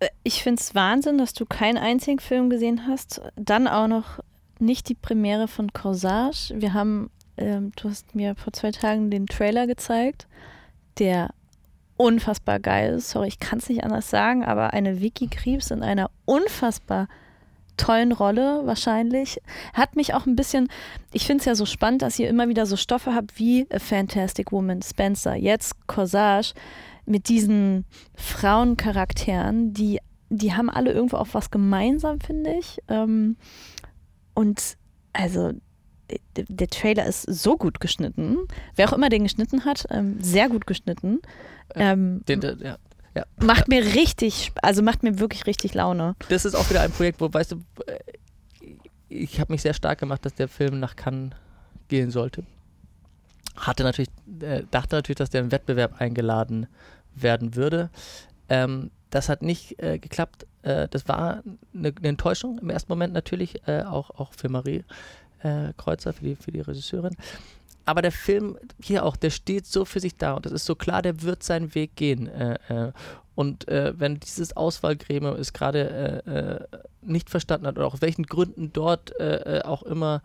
[0.00, 3.22] Äh, ich finde es Wahnsinn, dass du keinen einzigen Film gesehen hast.
[3.36, 4.20] Dann auch noch
[4.58, 6.52] nicht die Premiere von Corsage.
[6.54, 7.08] Wir haben,
[7.38, 10.28] ähm, du hast mir vor zwei Tagen den Trailer gezeigt,
[10.98, 11.30] der
[12.00, 12.98] unfassbar geil.
[12.98, 17.08] Sorry, ich kann es nicht anders sagen, aber eine Vicky Krebs in einer unfassbar
[17.76, 19.38] tollen Rolle wahrscheinlich.
[19.74, 20.68] Hat mich auch ein bisschen,
[21.12, 23.78] ich finde es ja so spannend, dass ihr immer wieder so Stoffe habt wie A
[23.78, 26.54] Fantastic Woman, Spencer, jetzt Corsage
[27.04, 30.00] mit diesen Frauencharakteren, die,
[30.30, 32.78] die haben alle irgendwo auch was gemeinsam, finde ich.
[32.88, 33.36] Ähm,
[34.32, 34.78] und
[35.12, 35.52] also
[36.36, 38.38] der Trailer ist so gut geschnitten.
[38.76, 41.20] Wer auch immer den geschnitten hat, ähm, sehr gut geschnitten.
[41.74, 42.78] Äh, ähm, den, ja.
[43.14, 43.24] Ja.
[43.42, 46.14] Macht mir richtig, also macht mir wirklich richtig Laune.
[46.28, 47.56] Das ist auch wieder ein Projekt, wo, weißt du,
[47.86, 47.98] äh,
[49.08, 51.32] ich habe mich sehr stark gemacht, dass der Film nach Cannes
[51.88, 52.44] gehen sollte.
[53.56, 54.10] Hatte natürlich,
[54.40, 56.68] äh, dachte natürlich, dass der im Wettbewerb eingeladen
[57.16, 57.90] werden würde.
[58.48, 60.46] Ähm, das hat nicht äh, geklappt.
[60.62, 61.42] Äh, das war
[61.74, 64.84] eine, eine, Enttäuschung im ersten Moment natürlich, äh, auch, auch für Marie
[65.42, 67.16] äh, Kreuzer, für die, für die Regisseurin
[67.90, 70.76] aber der Film hier auch, der steht so für sich da und es ist so
[70.76, 72.28] klar, der wird seinen Weg gehen.
[72.28, 72.92] Äh, äh,
[73.34, 76.66] und äh, wenn dieses Auswahlgremium es gerade äh, äh,
[77.02, 79.12] nicht verstanden hat oder aus welchen Gründen dort
[79.64, 80.22] auch immer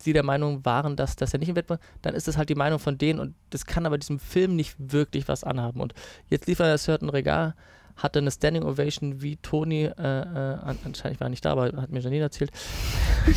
[0.00, 2.54] sie der Meinung waren, dass, dass er nicht im Wettbewerb, dann ist das halt die
[2.54, 5.80] Meinung von denen und das kann aber diesem Film nicht wirklich was anhaben.
[5.80, 5.92] Und
[6.28, 7.54] jetzt liefert er Certain Regard
[7.98, 11.90] hatte eine Standing Ovation wie Toni, äh, äh, anscheinend war er nicht da, aber hat
[11.90, 12.50] mir Janine erzählt,
[13.26, 13.32] wie,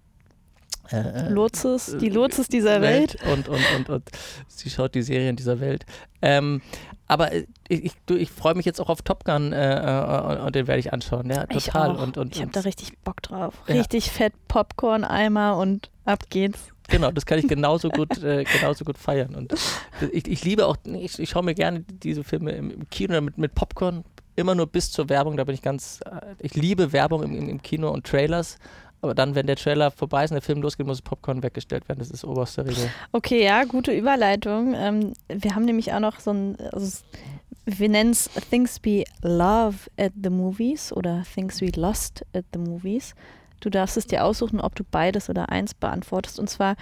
[0.90, 3.22] äh, äh, Lotzes, die Lotzes dieser Welt.
[3.22, 3.32] Welt.
[3.32, 4.10] Und, und, und, und
[4.48, 5.86] sie schaut die Serien dieser Welt.
[6.20, 6.60] Ähm,
[7.06, 10.66] aber ich, ich, ich freue mich jetzt auch auf Top Gun äh, äh und den
[10.66, 11.28] werde ich anschauen.
[11.30, 11.94] Ja, total.
[11.94, 13.54] Ich, und, und, ich habe da richtig Bock drauf.
[13.66, 13.74] Ja.
[13.74, 16.68] Richtig fett Popcorn-Eimer und ab geht's.
[16.93, 19.35] Genau, das kann ich genauso gut, äh, genauso gut feiern.
[19.35, 19.52] Und
[20.12, 23.39] ich, ich liebe auch, ich, ich schaue mir gerne diese Filme im, im Kino mit,
[23.39, 24.05] mit Popcorn,
[24.36, 27.62] immer nur bis zur Werbung, da bin ich ganz, äh, ich liebe Werbung im, im
[27.62, 28.59] Kino und Trailers,
[29.01, 31.98] aber dann, wenn der Trailer vorbei ist und der Film losgeht, muss Popcorn weggestellt werden.
[31.98, 32.89] Das ist oberste Regel.
[33.10, 34.74] Okay, ja, gute Überleitung.
[34.77, 37.02] Ähm, wir haben nämlich auch noch so ein, also
[37.64, 42.60] wir nennen es Things We Love at the Movies oder Things We Lost at the
[42.60, 43.14] Movies.
[43.62, 46.39] Du darfst es dir aussuchen, ob du beides oder eins beantwortest.
[46.39, 46.76] Und zwar,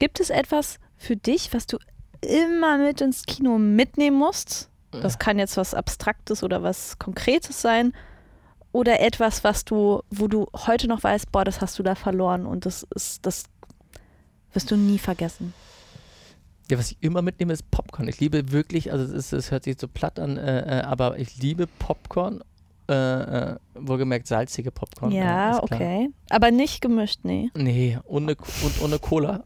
[0.00, 1.78] gibt es etwas für dich, was du
[2.20, 4.68] immer mit ins Kino mitnehmen musst?
[4.90, 7.92] Das kann jetzt was Abstraktes oder was Konkretes sein
[8.72, 12.46] oder etwas, was du, wo du heute noch weißt, boah, das hast du da verloren
[12.46, 13.44] und das ist, das
[14.52, 15.52] wirst du nie vergessen.
[16.70, 18.08] Ja, was ich immer mitnehme, ist Popcorn.
[18.08, 21.36] Ich liebe wirklich, also es, es hört sich so platt an, äh, äh aber ich
[21.36, 22.42] liebe Popcorn.
[22.86, 25.10] Äh, äh, wohlgemerkt salzige Popcorn.
[25.10, 26.10] Ja, okay.
[26.28, 27.50] Aber nicht gemischt, nee.
[27.56, 29.44] Nee, ohne, und ohne Cola.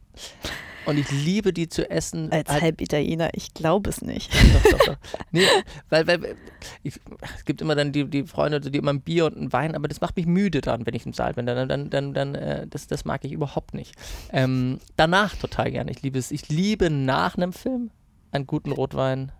[0.86, 2.32] Und ich liebe die zu essen.
[2.32, 4.32] Als halt, Halb-Italiener, ich glaube es nicht.
[4.32, 4.96] Doch, doch, doch.
[5.32, 5.44] Nee,
[5.90, 6.36] weil, weil
[6.82, 6.98] ich,
[7.36, 9.86] es gibt immer dann die, die Freunde, die immer ein Bier und ein Wein, aber
[9.86, 11.44] das macht mich müde dann, wenn ich im Saal bin.
[11.44, 13.94] Dann, dann, dann, dann äh, das, das mag ich überhaupt nicht.
[14.32, 15.90] Ähm, danach total gerne.
[15.90, 16.30] Ich liebe es.
[16.30, 17.90] Ich liebe nach einem Film
[18.32, 19.30] einen guten Rotwein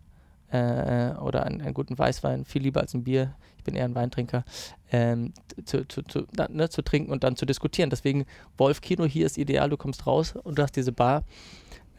[0.51, 3.35] äh, oder einen, einen, guten Weißwein, viel lieber als ein Bier.
[3.59, 4.45] Ich bin eher ein Weintrinker,
[4.93, 5.33] ähm,
[5.65, 7.91] zu, zu, zu, ne, zu trinken und dann zu diskutieren.
[7.91, 8.25] Deswegen,
[8.57, 11.25] Wolf Kino, hier ist ideal, du kommst raus und du hast diese Bar.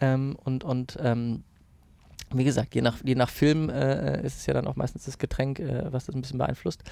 [0.01, 1.43] Ähm, und und ähm,
[2.31, 5.17] wie gesagt, je nach, je nach Film äh, ist es ja dann auch meistens das
[5.17, 6.83] Getränk, äh, was das ein bisschen beeinflusst.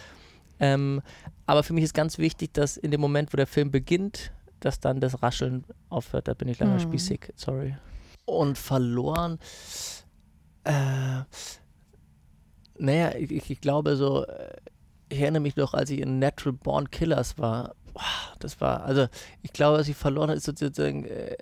[0.59, 1.01] Ähm,
[1.45, 4.79] aber für mich ist ganz wichtig, dass in dem Moment, wo der Film beginnt, dass
[4.79, 6.27] dann das Rascheln aufhört.
[6.27, 6.79] Da bin ich leider mhm.
[6.79, 7.75] spießig, sorry.
[8.25, 9.39] Und verloren
[10.67, 11.23] äh,
[12.79, 14.55] naja, ich, ich, glaube so, äh,
[15.09, 17.75] ich erinnere mich noch, als ich in Natural Born Killers war.
[18.39, 19.07] Das war, also
[19.41, 21.35] ich glaube, was ich verloren habe, ist sozusagen, äh,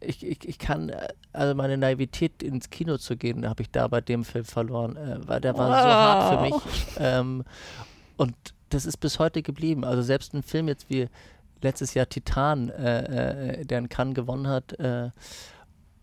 [0.00, 3.88] ich, ich, ich kann, äh, also meine Naivität ins Kino zu gehen, habe ich da
[3.88, 5.78] bei dem Film verloren, äh, weil der war wow.
[5.78, 6.96] so hart für mich.
[6.98, 7.44] Ähm,
[8.16, 8.34] und
[8.68, 9.84] das ist bis heute geblieben.
[9.84, 11.08] Also selbst ein Film jetzt wie
[11.62, 14.76] letztes Jahr Titan, äh, der in Cannes gewonnen hat,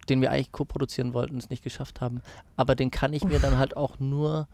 [0.09, 2.21] den wir eigentlich co-produzieren wollten und es nicht geschafft haben.
[2.55, 4.47] Aber den kann ich mir dann halt auch nur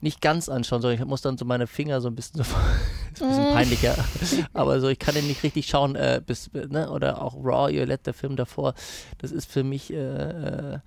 [0.00, 2.50] nicht ganz anschauen, sondern ich muss dann so meine Finger so ein bisschen so,
[3.12, 3.96] ist ein bisschen peinlicher,
[4.52, 7.84] aber so ich kann den nicht richtig schauen, äh, bis, ne, oder auch Raw, ihr
[7.84, 8.74] letzter Film davor,
[9.18, 10.78] das ist für mich, äh, äh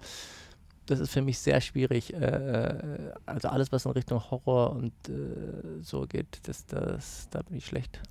[0.88, 2.14] das ist für mich sehr schwierig.
[2.14, 7.44] Äh, äh, also alles, was in Richtung Horror und äh, so geht, das, das, da
[7.44, 8.02] bin ich schlecht.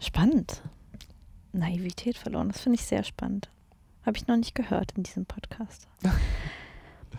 [0.00, 0.62] Spannend.
[1.52, 3.48] Naivität verloren, das finde ich sehr spannend.
[4.04, 5.86] Habe ich noch nicht gehört in diesem Podcast.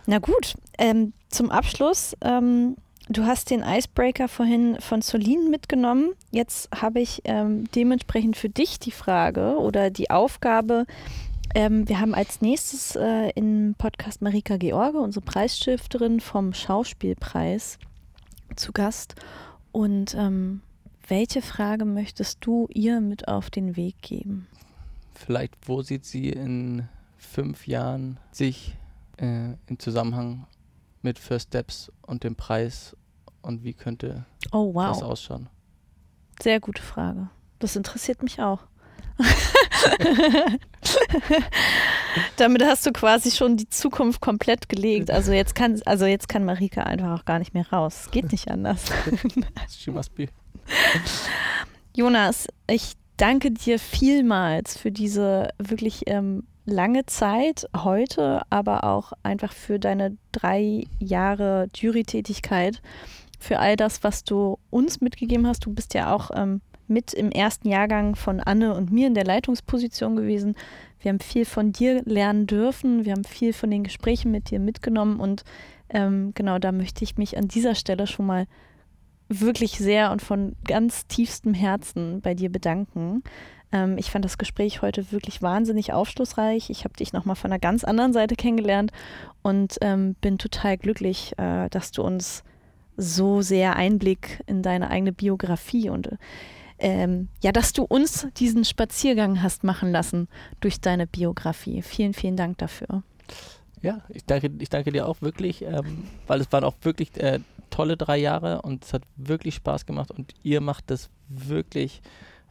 [0.06, 2.16] Na gut, ähm, zum Abschluss.
[2.22, 2.76] Ähm,
[3.10, 6.12] du hast den Icebreaker vorhin von Solin mitgenommen.
[6.32, 10.86] Jetzt habe ich ähm, dementsprechend für dich die Frage oder die Aufgabe.
[11.54, 17.78] Ähm, wir haben als nächstes äh, im Podcast Marika George, unsere Preisstifterin vom Schauspielpreis,
[18.56, 19.16] zu Gast.
[19.72, 20.62] Und ähm,
[21.08, 24.48] welche Frage möchtest du ihr mit auf den Weg geben?
[25.22, 26.88] Vielleicht, wo sieht sie in
[27.18, 28.76] fünf Jahren sich
[29.18, 30.48] äh, im Zusammenhang
[31.02, 32.96] mit First Steps und dem Preis
[33.42, 34.90] und wie könnte oh, wow.
[34.90, 35.48] das ausschauen?
[36.42, 37.30] Sehr gute Frage.
[37.60, 38.60] Das interessiert mich auch.
[42.38, 45.12] Damit hast du quasi schon die Zukunft komplett gelegt.
[45.12, 48.06] Also jetzt kann, also jetzt kann Marika einfach auch gar nicht mehr raus.
[48.06, 48.86] Es geht nicht anders.
[49.70, 50.28] She must be.
[51.96, 59.54] Jonas, ich danke dir vielmals für diese wirklich ähm, lange Zeit heute, aber auch einfach
[59.54, 62.82] für deine drei Jahre Jurytätigkeit,
[63.40, 65.66] für all das, was du uns mitgegeben hast.
[65.68, 69.26] Du bist ja auch ähm, mit im ersten Jahrgang von Anne und mir in der
[69.26, 70.56] Leitungsposition gewesen.
[71.00, 73.06] Wir haben viel von dir lernen dürfen.
[73.06, 75.20] Wir haben viel von den Gesprächen mit dir mitgenommen.
[75.20, 75.44] Und
[75.90, 78.48] ähm, genau da möchte ich mich an dieser Stelle schon mal
[79.40, 83.24] wirklich sehr und von ganz tiefstem Herzen bei dir bedanken.
[83.72, 86.70] Ähm, ich fand das Gespräch heute wirklich wahnsinnig aufschlussreich.
[86.70, 88.92] Ich habe dich nochmal von einer ganz anderen Seite kennengelernt
[89.42, 92.44] und ähm, bin total glücklich, äh, dass du uns
[92.98, 96.10] so sehr Einblick in deine eigene Biografie und
[96.78, 100.28] ähm, ja, dass du uns diesen Spaziergang hast machen lassen
[100.60, 101.84] durch deine Biografie.
[101.84, 103.04] Vielen, vielen Dank dafür.
[103.84, 107.40] Ja, ich danke, ich danke dir auch wirklich, ähm, weil es waren auch wirklich äh,
[107.82, 112.04] tolle drei Jahre und es hat wirklich Spaß gemacht und ihr macht das wirklich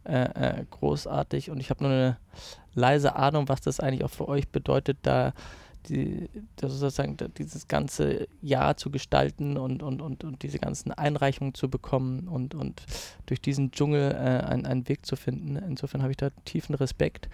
[0.03, 2.17] äh, äh, großartig und ich habe nur eine
[2.75, 5.33] leise Ahnung, was das eigentlich auch für euch bedeutet, da
[5.89, 6.29] die,
[6.61, 12.27] sozusagen dieses ganze Jahr zu gestalten und, und, und, und diese ganzen Einreichungen zu bekommen
[12.27, 12.83] und, und
[13.27, 15.55] durch diesen Dschungel äh, einen, einen Weg zu finden.
[15.55, 17.29] Insofern habe ich da tiefen Respekt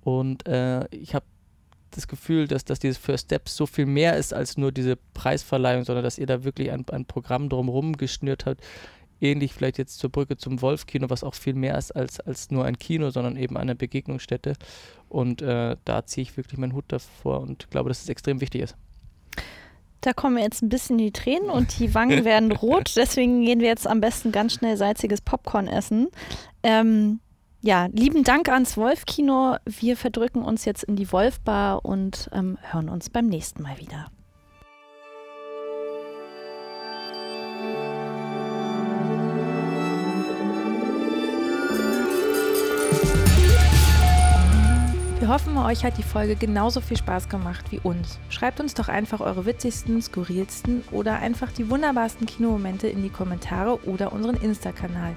[0.00, 1.26] und äh, ich habe
[1.96, 5.84] das Gefühl, dass, dass dieses First Steps so viel mehr ist als nur diese Preisverleihung,
[5.84, 8.62] sondern dass ihr da wirklich ein, ein Programm drumherum geschnürt habt,
[9.20, 12.64] ähnlich vielleicht jetzt zur Brücke zum Wolfkino, was auch viel mehr ist als, als nur
[12.64, 14.54] ein Kino, sondern eben eine Begegnungsstätte.
[15.08, 18.62] Und äh, da ziehe ich wirklich meinen Hut davor und glaube, dass es extrem wichtig
[18.62, 18.76] ist.
[20.02, 22.92] Da kommen jetzt ein bisschen die Tränen und die Wangen werden rot.
[22.96, 26.08] Deswegen gehen wir jetzt am besten ganz schnell salziges Popcorn essen.
[26.62, 27.20] Ähm,
[27.66, 29.56] ja, lieben Dank ans Wolfkino.
[29.64, 34.06] Wir verdrücken uns jetzt in die Wolfbar und ähm, hören uns beim nächsten Mal wieder.
[45.18, 48.20] Wir hoffen, euch hat die Folge genauso viel Spaß gemacht wie uns.
[48.28, 53.84] Schreibt uns doch einfach eure witzigsten, skurrilsten oder einfach die wunderbarsten Kinomomente in die Kommentare
[53.86, 55.16] oder unseren Insta-Kanal.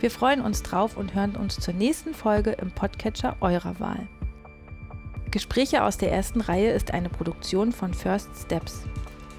[0.00, 4.08] Wir freuen uns drauf und hören uns zur nächsten Folge im Podcatcher eurer Wahl.
[5.30, 8.84] Gespräche aus der ersten Reihe ist eine Produktion von First Steps.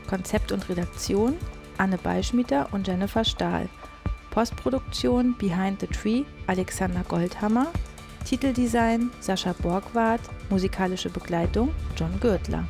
[0.07, 1.35] Konzept und Redaktion
[1.79, 3.69] Anne Beischmieter und Jennifer Stahl.
[4.29, 7.67] Postproduktion Behind the Tree Alexander Goldhammer
[8.23, 10.21] Titeldesign Sascha Borgward,
[10.51, 12.67] musikalische Begleitung John Gürtler.